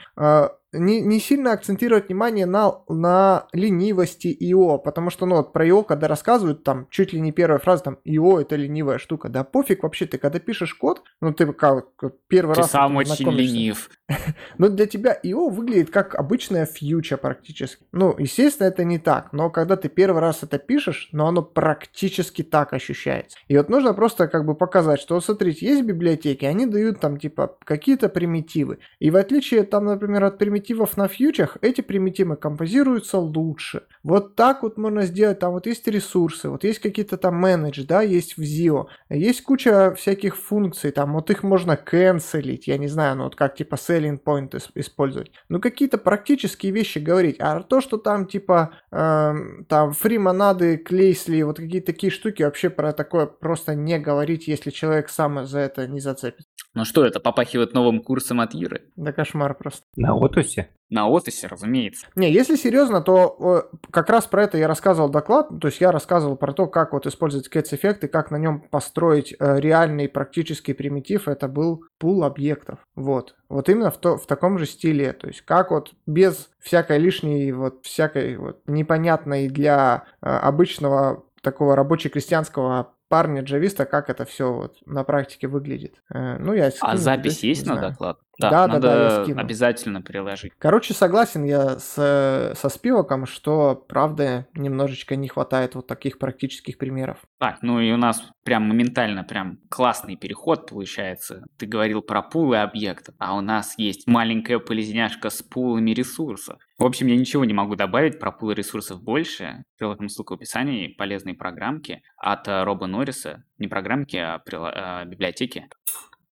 не, 0.72 1.00
не 1.00 1.18
сильно 1.18 1.52
акцентировать 1.52 2.08
внимание 2.08 2.46
на, 2.46 2.82
на 2.88 3.46
ленивости 3.52 4.28
ИО, 4.28 4.78
потому 4.78 5.10
что, 5.10 5.26
ну, 5.26 5.36
вот 5.36 5.52
про 5.52 5.66
ИО, 5.66 5.82
когда 5.82 6.06
рассказывают, 6.06 6.62
там, 6.62 6.86
чуть 6.90 7.12
ли 7.12 7.20
не 7.20 7.32
первая 7.32 7.58
фраза, 7.58 7.84
там, 7.84 7.98
ИО 8.04 8.40
это 8.40 8.56
ленивая 8.56 8.98
штука, 8.98 9.28
да 9.28 9.42
пофиг 9.42 9.82
вообще, 9.82 10.06
ты 10.10 10.18
когда 10.18 10.38
пишешь 10.38 10.74
код, 10.74 11.02
ну, 11.20 11.32
ты 11.32 11.50
как 11.52 11.86
первый 12.28 12.54
ты 12.54 12.60
раз... 12.60 12.66
Ты 12.68 12.72
сам 12.72 12.96
очень 12.96 13.30
ленив. 13.30 13.90
но 14.58 14.68
для 14.68 14.86
тебя 14.86 15.18
ИО 15.22 15.48
выглядит 15.48 15.90
как 15.90 16.14
обычная 16.14 16.66
фьюча 16.66 17.16
практически. 17.16 17.84
Ну, 17.92 18.14
естественно, 18.18 18.68
это 18.68 18.84
не 18.84 18.98
так, 18.98 19.32
но 19.32 19.50
когда 19.50 19.76
ты 19.76 19.88
первый 19.88 20.20
раз 20.20 20.42
это 20.42 20.58
пишешь, 20.58 21.08
но 21.12 21.28
оно 21.28 21.42
практически 21.42 22.42
так 22.42 22.72
ощущается. 22.72 23.38
И 23.48 23.56
вот 23.56 23.68
нужно 23.68 23.94
просто 23.94 24.28
как 24.28 24.44
бы 24.44 24.54
показать, 24.54 25.00
что, 25.00 25.14
вот 25.14 25.24
смотрите, 25.24 25.66
есть 25.66 25.82
библиотеки, 25.82 26.44
они 26.44 26.66
дают 26.66 27.00
там, 27.00 27.18
типа, 27.18 27.56
какие-то 27.64 28.08
примитивы, 28.08 28.78
и 28.98 29.10
в 29.10 29.16
отличие, 29.16 29.64
там, 29.64 29.86
например, 29.86 30.24
от 30.24 30.38
примитивов 30.38 30.96
на 30.96 31.08
фьючах, 31.08 31.56
эти 31.62 31.80
примитивы 31.80 32.36
композируются 32.36 33.18
лучше. 33.18 33.82
Вот 34.02 34.34
так 34.34 34.62
вот 34.62 34.78
можно 34.78 35.02
сделать, 35.02 35.38
там 35.38 35.52
вот 35.52 35.66
есть 35.66 35.86
ресурсы, 35.86 36.48
вот 36.48 36.64
есть 36.64 36.78
какие-то 36.78 37.16
там 37.16 37.40
менедж, 37.40 37.84
да, 37.84 38.02
есть 38.02 38.36
в 38.36 38.40
ZIO, 38.40 38.86
есть 39.08 39.42
куча 39.42 39.94
всяких 40.00 40.36
функций, 40.36 40.90
там 40.90 41.12
вот 41.12 41.30
их 41.30 41.42
можно 41.42 41.76
канцелить, 41.76 42.66
я 42.66 42.78
не 42.78 42.88
знаю, 42.88 43.16
ну 43.16 43.24
вот 43.24 43.36
как 43.36 43.54
типа 43.54 43.76
selling 43.76 44.18
point 44.22 44.60
использовать. 44.74 45.30
Ну 45.48 45.60
какие-то 45.60 45.98
практические 45.98 46.72
вещи 46.72 46.98
говорить, 46.98 47.36
а 47.38 47.62
то, 47.62 47.80
что 47.80 47.98
там 47.98 48.26
типа 48.26 48.72
э, 48.90 49.34
там 49.68 49.92
фримонады, 49.92 50.78
клейсли, 50.78 51.42
вот 51.42 51.58
какие-то 51.58 51.92
такие 51.92 52.10
штуки, 52.10 52.42
вообще 52.42 52.70
про 52.70 52.92
такое 52.92 53.26
просто 53.26 53.74
не 53.74 53.98
говорить, 53.98 54.48
если 54.48 54.70
человек 54.70 55.08
сам 55.08 55.46
за 55.46 55.60
это 55.60 55.86
не 55.86 56.00
зацепит. 56.00 56.46
Ну 56.74 56.84
что 56.84 57.04
это, 57.04 57.18
попахивает 57.18 57.74
новым 57.74 58.00
курсом 58.00 58.40
от 58.40 58.54
Юры? 58.54 58.82
Да 58.96 59.12
кошмар 59.12 59.54
просто. 59.54 59.82
На 59.96 60.14
Отусе? 60.14 60.70
На 60.88 61.08
Отусе, 61.08 61.48
разумеется. 61.48 62.06
Не, 62.14 62.30
если 62.30 62.54
серьезно, 62.54 63.00
то 63.00 63.66
э, 63.72 63.76
как 63.90 64.08
раз 64.08 64.26
про 64.26 64.44
это 64.44 64.56
я 64.56 64.68
рассказывал 64.68 65.08
доклад, 65.08 65.48
то 65.60 65.66
есть 65.68 65.80
я 65.80 65.90
рассказывал 65.90 66.36
про 66.36 66.52
то, 66.52 66.68
как 66.68 66.92
вот 66.92 67.06
использовать 67.06 67.48
Cats 67.52 67.74
эффект 67.74 68.04
и 68.04 68.08
как 68.08 68.30
на 68.30 68.36
нем 68.36 68.60
построить 68.60 69.34
э, 69.38 69.60
реальный 69.60 70.08
практический 70.08 70.72
примитив, 70.72 71.26
это 71.26 71.48
был 71.48 71.84
пул 71.98 72.22
объектов. 72.22 72.78
Вот. 72.94 73.34
Вот 73.48 73.68
именно 73.68 73.90
в, 73.90 73.98
то, 73.98 74.16
в 74.16 74.26
таком 74.26 74.58
же 74.58 74.66
стиле, 74.66 75.12
то 75.12 75.26
есть 75.26 75.42
как 75.42 75.72
вот 75.72 75.92
без 76.06 76.50
всякой 76.60 76.98
лишней, 76.98 77.50
вот 77.50 77.84
всякой 77.84 78.36
вот 78.36 78.60
непонятной 78.68 79.48
для 79.48 80.04
э, 80.22 80.28
обычного 80.28 81.24
такого 81.42 81.74
рабоче-крестьянского 81.74 82.94
парня 83.10 83.42
джависта, 83.42 83.84
как 83.84 84.08
это 84.08 84.24
все 84.24 84.50
вот 84.52 84.76
на 84.86 85.04
практике 85.04 85.48
выглядит. 85.48 86.00
Э, 86.14 86.38
ну, 86.38 86.54
я 86.54 86.70
скину, 86.70 86.92
а 86.92 86.96
запись 86.96 87.42
есть 87.42 87.66
на 87.66 87.74
знаю. 87.74 87.90
доклад? 87.90 88.18
Да, 88.38 88.48
Да, 88.50 88.66
да, 88.68 88.72
надо 88.74 88.88
да, 88.88 89.04
я 89.18 89.22
скину. 89.24 89.40
обязательно 89.40 90.00
приложить. 90.00 90.52
Короче, 90.58 90.94
согласен 90.94 91.44
я 91.44 91.78
с, 91.78 92.54
со 92.56 92.68
Спиваком, 92.70 93.26
что, 93.26 93.74
правда, 93.74 94.46
немножечко 94.54 95.16
не 95.16 95.28
хватает 95.28 95.74
вот 95.74 95.86
таких 95.88 96.18
практических 96.18 96.78
примеров. 96.78 97.18
Так, 97.38 97.58
ну 97.62 97.80
и 97.80 97.90
у 97.92 97.98
нас 97.98 98.22
прям 98.44 98.62
моментально 98.62 99.24
прям 99.24 99.58
классный 99.68 100.16
переход 100.16 100.68
получается. 100.70 101.42
Ты 101.58 101.66
говорил 101.66 102.00
про 102.00 102.22
пулы 102.22 102.58
объектов, 102.58 103.14
а 103.18 103.36
у 103.36 103.40
нас 103.42 103.74
есть 103.76 104.06
маленькая 104.06 104.58
полезняшка 104.60 105.28
с 105.28 105.42
пулами 105.42 105.90
ресурсов. 105.90 106.58
В 106.80 106.84
общем, 106.86 107.08
я 107.08 107.16
ничего 107.16 107.44
не 107.44 107.52
могу 107.52 107.76
добавить 107.76 108.18
про 108.18 108.32
пулы 108.32 108.54
ресурсов 108.54 109.02
больше. 109.02 109.64
Приложим 109.76 110.08
ссылку 110.08 110.32
в 110.32 110.38
описании, 110.38 110.88
полезные 110.88 111.34
программки 111.34 112.02
от 112.16 112.48
э, 112.48 112.64
Роба 112.64 112.86
Норриса. 112.86 113.44
Не 113.58 113.68
программки, 113.68 114.16
а 114.16 114.38
прила- 114.38 115.02
э, 115.02 115.04
библиотеки. 115.04 115.68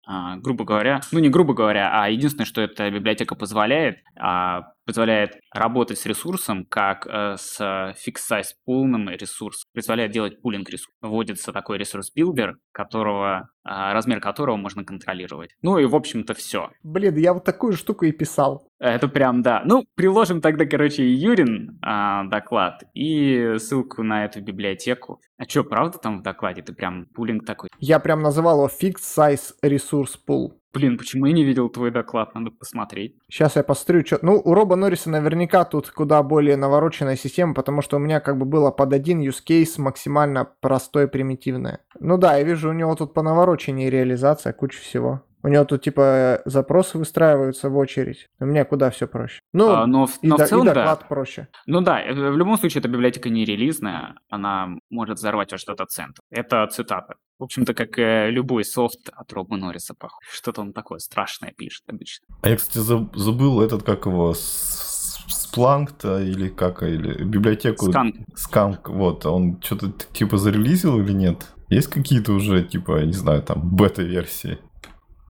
А, 0.06 0.36
грубо 0.36 0.66
говоря, 0.66 1.00
ну 1.14 1.20
не 1.20 1.30
грубо 1.30 1.54
говоря, 1.54 1.92
а 1.94 2.10
единственное, 2.10 2.46
что 2.46 2.60
эта 2.60 2.92
библиотека 2.92 3.36
позволяет, 3.36 4.00
а, 4.20 4.73
позволяет 4.86 5.40
работать 5.54 6.00
с 6.00 6.06
ресурсом 6.06 6.66
как 6.66 7.08
э, 7.08 7.36
с 7.38 7.94
fixed-size 7.98 8.56
pool 8.66 8.91
ным 8.91 9.10
ресурсом, 9.10 9.70
позволяет 9.74 10.12
делать 10.12 10.42
pooling 10.42 10.70
ресурсов. 10.70 10.94
Вводится 11.02 11.52
такой 11.52 11.78
resource 11.78 12.12
builder, 12.14 12.58
которого, 12.72 13.50
а, 13.64 13.94
размер 13.94 14.20
которого 14.20 14.58
можно 14.58 14.84
контролировать. 14.84 15.52
Ну 15.62 15.78
и 15.78 15.86
в 15.86 15.96
общем-то 15.96 16.34
все. 16.34 16.70
Блин, 16.84 17.16
я 17.18 17.34
вот 17.34 17.44
такую 17.44 17.74
штуку 17.74 18.06
и 18.06 18.12
писал. 18.12 18.68
Это 18.80 19.08
прям 19.08 19.42
да. 19.42 19.62
Ну, 19.66 19.86
приложим 19.96 20.42
тогда, 20.42 20.66
короче, 20.66 21.10
Юрин 21.10 21.80
а, 21.82 22.26
доклад 22.26 22.84
и 22.94 23.56
ссылку 23.58 24.04
на 24.04 24.26
эту 24.26 24.42
библиотеку. 24.42 25.22
А 25.38 25.44
что, 25.44 25.64
правда 25.64 25.98
там 25.98 26.20
в 26.20 26.24
докладе? 26.24 26.62
Ты 26.62 26.74
прям 26.74 27.06
pooling 27.14 27.46
такой. 27.46 27.70
Я 27.80 28.00
прям 28.00 28.22
называл 28.22 28.58
его 28.58 28.68
Fixed 28.68 29.04
Size 29.18 29.54
Resource 29.64 30.18
Pool. 30.28 30.54
Блин, 30.74 30.98
почему 30.98 31.28
я 31.28 31.34
не 31.34 31.44
видел 31.44 31.70
твой 31.70 31.92
доклад? 31.92 32.34
Надо 32.34 32.50
посмотреть. 32.52 33.16
Сейчас 33.30 33.56
я 33.56 33.64
посмотрю, 33.64 34.06
что... 34.06 34.18
Ну, 34.22 34.42
у 34.44 34.54
Роба 34.54 34.76
Норриса 34.76 35.10
наверняка 35.10 35.66
тут 35.66 35.90
куда 35.92 36.24
более 36.24 36.58
навороченная 36.58 37.16
система, 37.16 37.54
потому 37.54 37.82
что 37.82 37.98
у 37.98 38.00
меня 38.00 38.20
как 38.20 38.38
бы 38.38 38.46
было 38.46 38.72
под 38.72 38.92
один 38.94 39.22
use 39.22 39.44
case 39.48 39.80
максимально 39.80 40.48
простое, 40.62 41.08
примитивное. 41.08 41.80
Ну 42.00 42.18
да, 42.18 42.38
я 42.38 42.44
вижу, 42.44 42.70
у 42.70 42.74
него 42.74 42.96
тут 42.96 43.14
по 43.14 43.22
навороченней 43.22 43.90
реализация, 43.90 44.52
куча 44.54 44.80
всего. 44.82 45.22
У 45.46 45.50
него 45.50 45.66
тут 45.66 45.82
типа 45.82 46.42
запросы 46.46 46.98
выстраиваются 46.98 47.70
в 47.70 47.76
очередь. 47.76 48.30
У 48.40 48.46
меня 48.46 48.64
куда 48.64 48.90
все 48.92 49.08
проще. 49.08 49.42
Ну, 49.52 49.70
А, 49.74 49.86
но 49.86 50.08
и, 50.22 50.28
но 50.28 50.36
в 50.36 50.38
до- 50.38 50.46
и 50.46 50.48
целом, 50.48 50.66
да. 50.68 50.74
доклад 50.74 51.08
проще. 51.10 51.50
Ну 51.66 51.82
да, 51.82 52.02
э, 52.02 52.14
в 52.14 52.38
любом 52.38 52.58
случае, 52.58 52.80
эта 52.80 52.88
библиотека 52.88 53.30
не 53.30 53.44
релизная, 53.44 54.16
она 54.30 54.70
может 54.90 55.18
взорвать 55.18 55.52
что-то 55.60 55.86
центр. 55.86 56.22
Это 56.32 56.66
цитата. 56.68 57.16
В 57.44 57.46
общем-то, 57.46 57.74
как 57.74 58.00
э, 58.00 58.32
любой 58.32 58.64
софт 58.64 59.10
от 59.12 59.34
Роба 59.34 59.58
Норриса, 59.58 59.94
похож. 59.94 60.24
Что-то 60.32 60.62
он 60.62 60.72
такое 60.72 61.00
страшное 61.00 61.52
пишет 61.52 61.84
обычно. 61.90 62.26
А 62.42 62.48
я, 62.48 62.56
кстати, 62.56 62.78
заб- 62.78 63.14
забыл 63.18 63.60
этот, 63.60 63.84
как 63.84 64.06
его, 64.06 64.34
Спланк-то 64.34 66.22
или 66.22 66.48
как, 66.48 66.84
или 66.84 67.22
библиотеку... 67.22 67.90
Сканк. 67.90 68.16
Сканк, 68.34 68.88
вот, 68.88 69.26
он 69.26 69.60
что-то 69.62 69.92
типа 70.14 70.38
зарелизил 70.38 71.02
или 71.02 71.12
нет? 71.12 71.48
Есть 71.68 71.90
какие-то 71.90 72.32
уже, 72.32 72.64
типа, 72.64 73.04
не 73.04 73.12
знаю, 73.12 73.42
там, 73.42 73.76
бета-версии? 73.76 74.60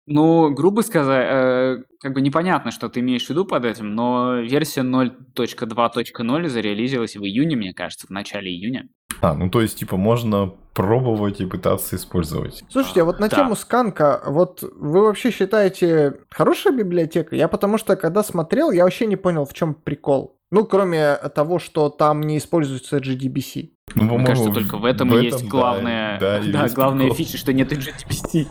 Ну, 0.07 0.53
грубо 0.53 0.81
сказать, 0.81 1.29
э, 1.31 1.77
как 2.01 2.15
бы 2.15 2.23
непонятно, 2.23 2.73
что 2.73 2.89
ты 2.89 2.99
имеешь 2.99 3.27
в 3.27 3.31
виду 3.31 3.45
под 3.45 3.65
этим, 3.65 3.95
но 3.95 4.41
версия 4.41 4.81
0.2.0 4.81 6.49
зарелизилась 6.49 7.15
в 7.15 7.23
июне, 7.23 7.55
мне 7.55 7.73
кажется, 7.73 8.09
в 8.09 8.11
начале 8.11 8.51
июня. 8.51 8.89
А, 9.21 9.35
ну 9.35 9.49
то 9.49 9.61
есть, 9.61 9.79
типа, 9.79 9.97
можно 9.97 10.55
пробовать 10.85 11.41
и 11.41 11.47
пытаться 11.47 11.97
использовать. 11.97 12.65
Слушайте, 12.71 13.03
а 13.03 13.05
вот 13.05 13.21
на 13.21 13.29
Да. 13.29 13.37
тему 13.37 13.55
сканка, 13.57 14.23
вот 14.27 14.63
вы 14.77 15.03
вообще 15.03 15.31
считаете 15.31 16.15
хорошая 16.31 16.73
библиотека? 16.73 17.37
Я 17.37 17.49
потому 17.49 17.79
что, 17.79 17.97
когда 17.97 18.23
смотрел, 18.23 18.71
я 18.71 18.85
вообще 18.85 19.07
не 19.07 19.17
понял, 19.17 19.45
в 19.45 19.53
чем 19.53 19.75
прикол. 19.75 20.37
Ну, 20.51 20.65
кроме 20.65 21.15
того, 21.35 21.59
что 21.61 21.91
там 21.91 22.23
не 22.23 22.39
используется 22.39 22.97
GDBC. 22.99 23.71
Ну, 23.95 24.17
Мне 24.19 24.27
кажется, 24.27 24.51
только 24.53 24.79
в 24.79 24.85
этом 24.85 25.15
и 25.17 25.25
есть 25.25 25.43
да, 25.45 25.49
главная, 25.49 26.19
да, 26.21 26.41
да, 26.41 26.63
весь 26.65 26.73
главная 26.75 27.07
прикол. 27.07 27.17
фича, 27.17 27.37
что 27.39 27.53
нет 27.53 27.73
GDBC. 27.73 28.47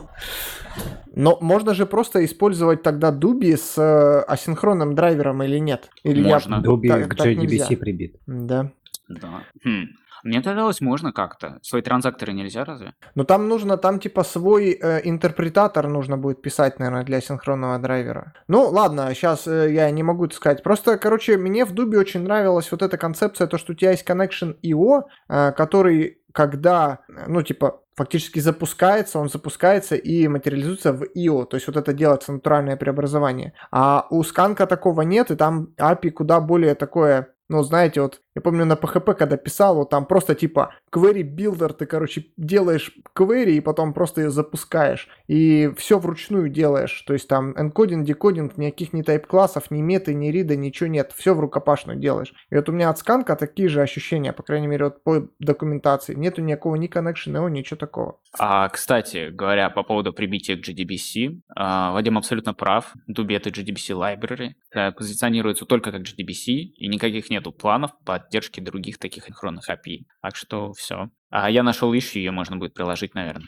Но 1.16 1.38
можно 1.42 1.74
же 1.74 1.86
просто 1.86 2.24
использовать 2.24 2.84
тогда 2.84 3.12
Дуби 3.12 3.56
с 3.56 3.78
э, 3.78 4.20
асинхронным 4.28 4.96
драйвером 4.96 5.44
или 5.44 5.58
нет? 5.60 5.90
Или 6.04 6.22
я- 6.22 6.36
Можно. 6.36 6.62
Дуби 6.62 6.88
так- 6.90 7.10
к 7.10 7.16
так 7.16 7.28
нельзя. 7.28 7.66
прибит. 7.78 8.16
Да. 8.28 8.72
Да. 9.10 9.44
Хм. 9.66 9.88
Мне 10.24 10.42
казалось, 10.42 10.82
можно 10.82 11.12
как-то. 11.12 11.60
Свои 11.62 11.82
транзакторы 11.82 12.34
нельзя 12.34 12.66
разве? 12.66 12.94
Но 13.16 13.24
там 13.24 13.48
нужно, 13.48 13.78
там 13.78 14.00
типа 14.00 14.24
свой 14.24 14.72
э, 14.72 15.02
интерпретатор 15.04 15.88
нужно 15.88 16.18
будет 16.18 16.42
писать, 16.42 16.80
наверное, 16.80 17.04
для 17.04 17.22
синхронного 17.22 17.80
драйвера. 17.80 18.34
Ну, 18.48 18.70
ладно, 18.70 19.14
сейчас 19.14 19.48
я 19.48 19.90
не 19.92 20.04
могу 20.04 20.26
это 20.26 20.36
сказать. 20.36 20.64
Просто, 20.64 20.98
короче, 20.98 21.38
мне 21.38 21.66
в 21.66 21.74
Дуби 21.74 21.98
очень 21.98 22.24
нравилась 22.24 22.72
вот 22.72 22.82
эта 22.82 22.98
концепция, 22.98 23.48
то, 23.48 23.58
что 23.58 23.74
у 23.74 23.76
тебя 23.76 23.92
есть 23.92 24.08
connection 24.08 24.56
IO, 24.64 25.04
э, 25.30 25.52
который, 25.52 26.20
когда, 26.34 27.00
э, 27.10 27.26
ну, 27.28 27.42
типа, 27.42 27.82
фактически 27.96 28.40
запускается, 28.40 29.20
он 29.20 29.30
запускается 29.30 29.96
и 29.96 30.28
материализуется 30.28 30.94
в 30.94 31.04
IO, 31.18 31.46
то 31.46 31.58
есть 31.58 31.68
вот 31.68 31.76
это 31.76 31.92
делается 31.92 32.32
натуральное 32.32 32.78
преобразование. 32.78 33.54
А 33.72 34.08
у 34.10 34.24
сканка 34.24 34.68
такого 34.68 35.02
нет, 35.02 35.32
и 35.32 35.36
там 35.36 35.70
API 35.78 36.12
куда 36.12 36.40
более 36.40 36.76
такое 36.76 37.34
ну, 37.50 37.64
знаете, 37.64 38.02
вот 38.02 38.22
я 38.40 38.42
помню 38.42 38.64
на 38.64 38.74
PHP, 38.74 39.16
когда 39.16 39.36
писал, 39.36 39.76
вот 39.76 39.90
там 39.90 40.06
просто 40.06 40.34
типа 40.34 40.74
query 40.94 41.24
builder, 41.24 41.74
ты, 41.74 41.86
короче, 41.86 42.28
делаешь 42.38 42.94
query 43.14 43.52
и 43.52 43.60
потом 43.60 43.94
просто 43.94 44.22
ее 44.22 44.30
запускаешь. 44.30 45.10
И 45.28 45.70
все 45.78 46.00
вручную 46.00 46.50
делаешь. 46.50 47.04
То 47.06 47.14
есть 47.14 47.28
там 47.28 47.52
энкодинг, 47.60 48.06
декодинг, 48.06 48.58
никаких 48.58 48.94
ни 48.94 49.02
тайп-классов, 49.02 49.72
ни 49.72 49.82
меты, 49.82 50.14
ни 50.14 50.28
рида, 50.28 50.56
ничего 50.56 50.88
нет. 50.88 51.12
Все 51.18 51.34
в 51.34 51.40
рукопашную 51.42 52.00
делаешь. 52.00 52.34
И 52.50 52.56
вот 52.56 52.70
у 52.70 52.72
меня 52.72 52.90
от 52.90 52.98
сканка 52.98 53.36
такие 53.36 53.68
же 53.68 53.82
ощущения, 53.82 54.32
по 54.32 54.44
крайней 54.44 54.68
мере, 54.68 54.86
вот 54.86 55.04
по 55.04 55.28
документации. 55.40 56.16
Нету 56.16 56.42
никакого 56.42 56.76
ни 56.76 56.90
connection, 56.90 57.34
IO, 57.34 57.50
ничего 57.50 57.78
такого. 57.78 58.20
А, 58.38 58.70
кстати, 58.70 59.32
говоря 59.32 59.70
по 59.70 59.84
поводу 59.84 60.14
прибития 60.14 60.56
к 60.56 60.62
GDBC, 60.62 61.42
а, 61.56 61.92
Вадим 61.92 62.18
абсолютно 62.18 62.54
прав. 62.54 62.94
Дуби 63.08 63.36
это 63.36 63.50
GDBC 63.50 63.96
library, 63.96 64.52
э, 64.74 64.92
позиционируется 64.94 65.66
только 65.66 65.92
как 65.92 66.04
GDBC, 66.04 66.54
и 66.78 66.88
никаких 66.88 67.30
нету 67.30 67.52
планов 67.52 67.92
поддержки 68.30 68.60
других 68.60 69.00
таких 69.00 69.26
синхронных 69.26 69.70
API. 69.70 70.06
Так 70.22 70.36
что 70.36 70.72
все. 70.74 71.10
А 71.32 71.50
я 71.50 71.64
нашел 71.64 71.96
ищу, 71.96 72.20
ее 72.20 72.32
можно 72.32 72.58
будет 72.58 72.74
приложить, 72.74 73.16
наверное. 73.16 73.48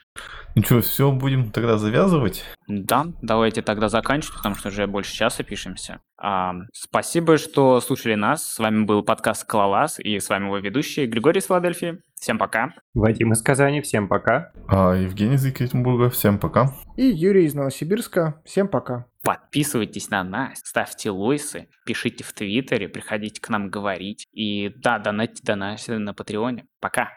Ну 0.55 0.63
что, 0.63 0.81
все, 0.81 1.11
будем 1.11 1.51
тогда 1.51 1.77
завязывать? 1.77 2.43
Да, 2.67 3.07
давайте 3.21 3.61
тогда 3.61 3.89
заканчивать, 3.89 4.37
потому 4.37 4.55
что 4.55 4.69
уже 4.69 4.87
больше 4.87 5.13
часа 5.13 5.43
пишемся. 5.43 5.99
А, 6.17 6.53
спасибо, 6.73 7.37
что 7.37 7.79
слушали 7.81 8.15
нас. 8.15 8.43
С 8.43 8.59
вами 8.59 8.85
был 8.85 9.03
подкаст 9.03 9.45
Клалас, 9.47 9.99
и 9.99 10.19
с 10.19 10.29
вами 10.29 10.45
его 10.45 10.57
ведущий 10.57 11.05
Григорий 11.05 11.39
из 11.39 11.45
Филадельфии. 11.45 12.01
Всем 12.19 12.37
пока. 12.37 12.73
Вадим 12.93 13.33
из 13.33 13.41
Казани, 13.41 13.81
всем 13.81 14.07
пока. 14.07 14.51
А, 14.67 14.93
Евгений 14.93 15.35
из 15.35 15.45
Екатеринбурга, 15.45 16.09
всем 16.09 16.37
пока. 16.37 16.75
И 16.97 17.05
Юрий 17.05 17.45
из 17.45 17.55
Новосибирска. 17.55 18.41
Всем 18.45 18.67
пока. 18.67 19.05
Подписывайтесь 19.23 20.09
на 20.09 20.23
нас, 20.23 20.59
ставьте 20.63 21.11
лойсы, 21.11 21.69
пишите 21.85 22.23
в 22.23 22.33
Твиттере, 22.33 22.89
приходите 22.89 23.39
к 23.39 23.49
нам 23.49 23.69
говорить. 23.69 24.27
И 24.31 24.69
да, 24.77 24.97
донатьте 24.97 25.43
донатьте 25.43 25.97
на 25.99 26.13
Патреоне. 26.13 26.65
Пока. 26.79 27.11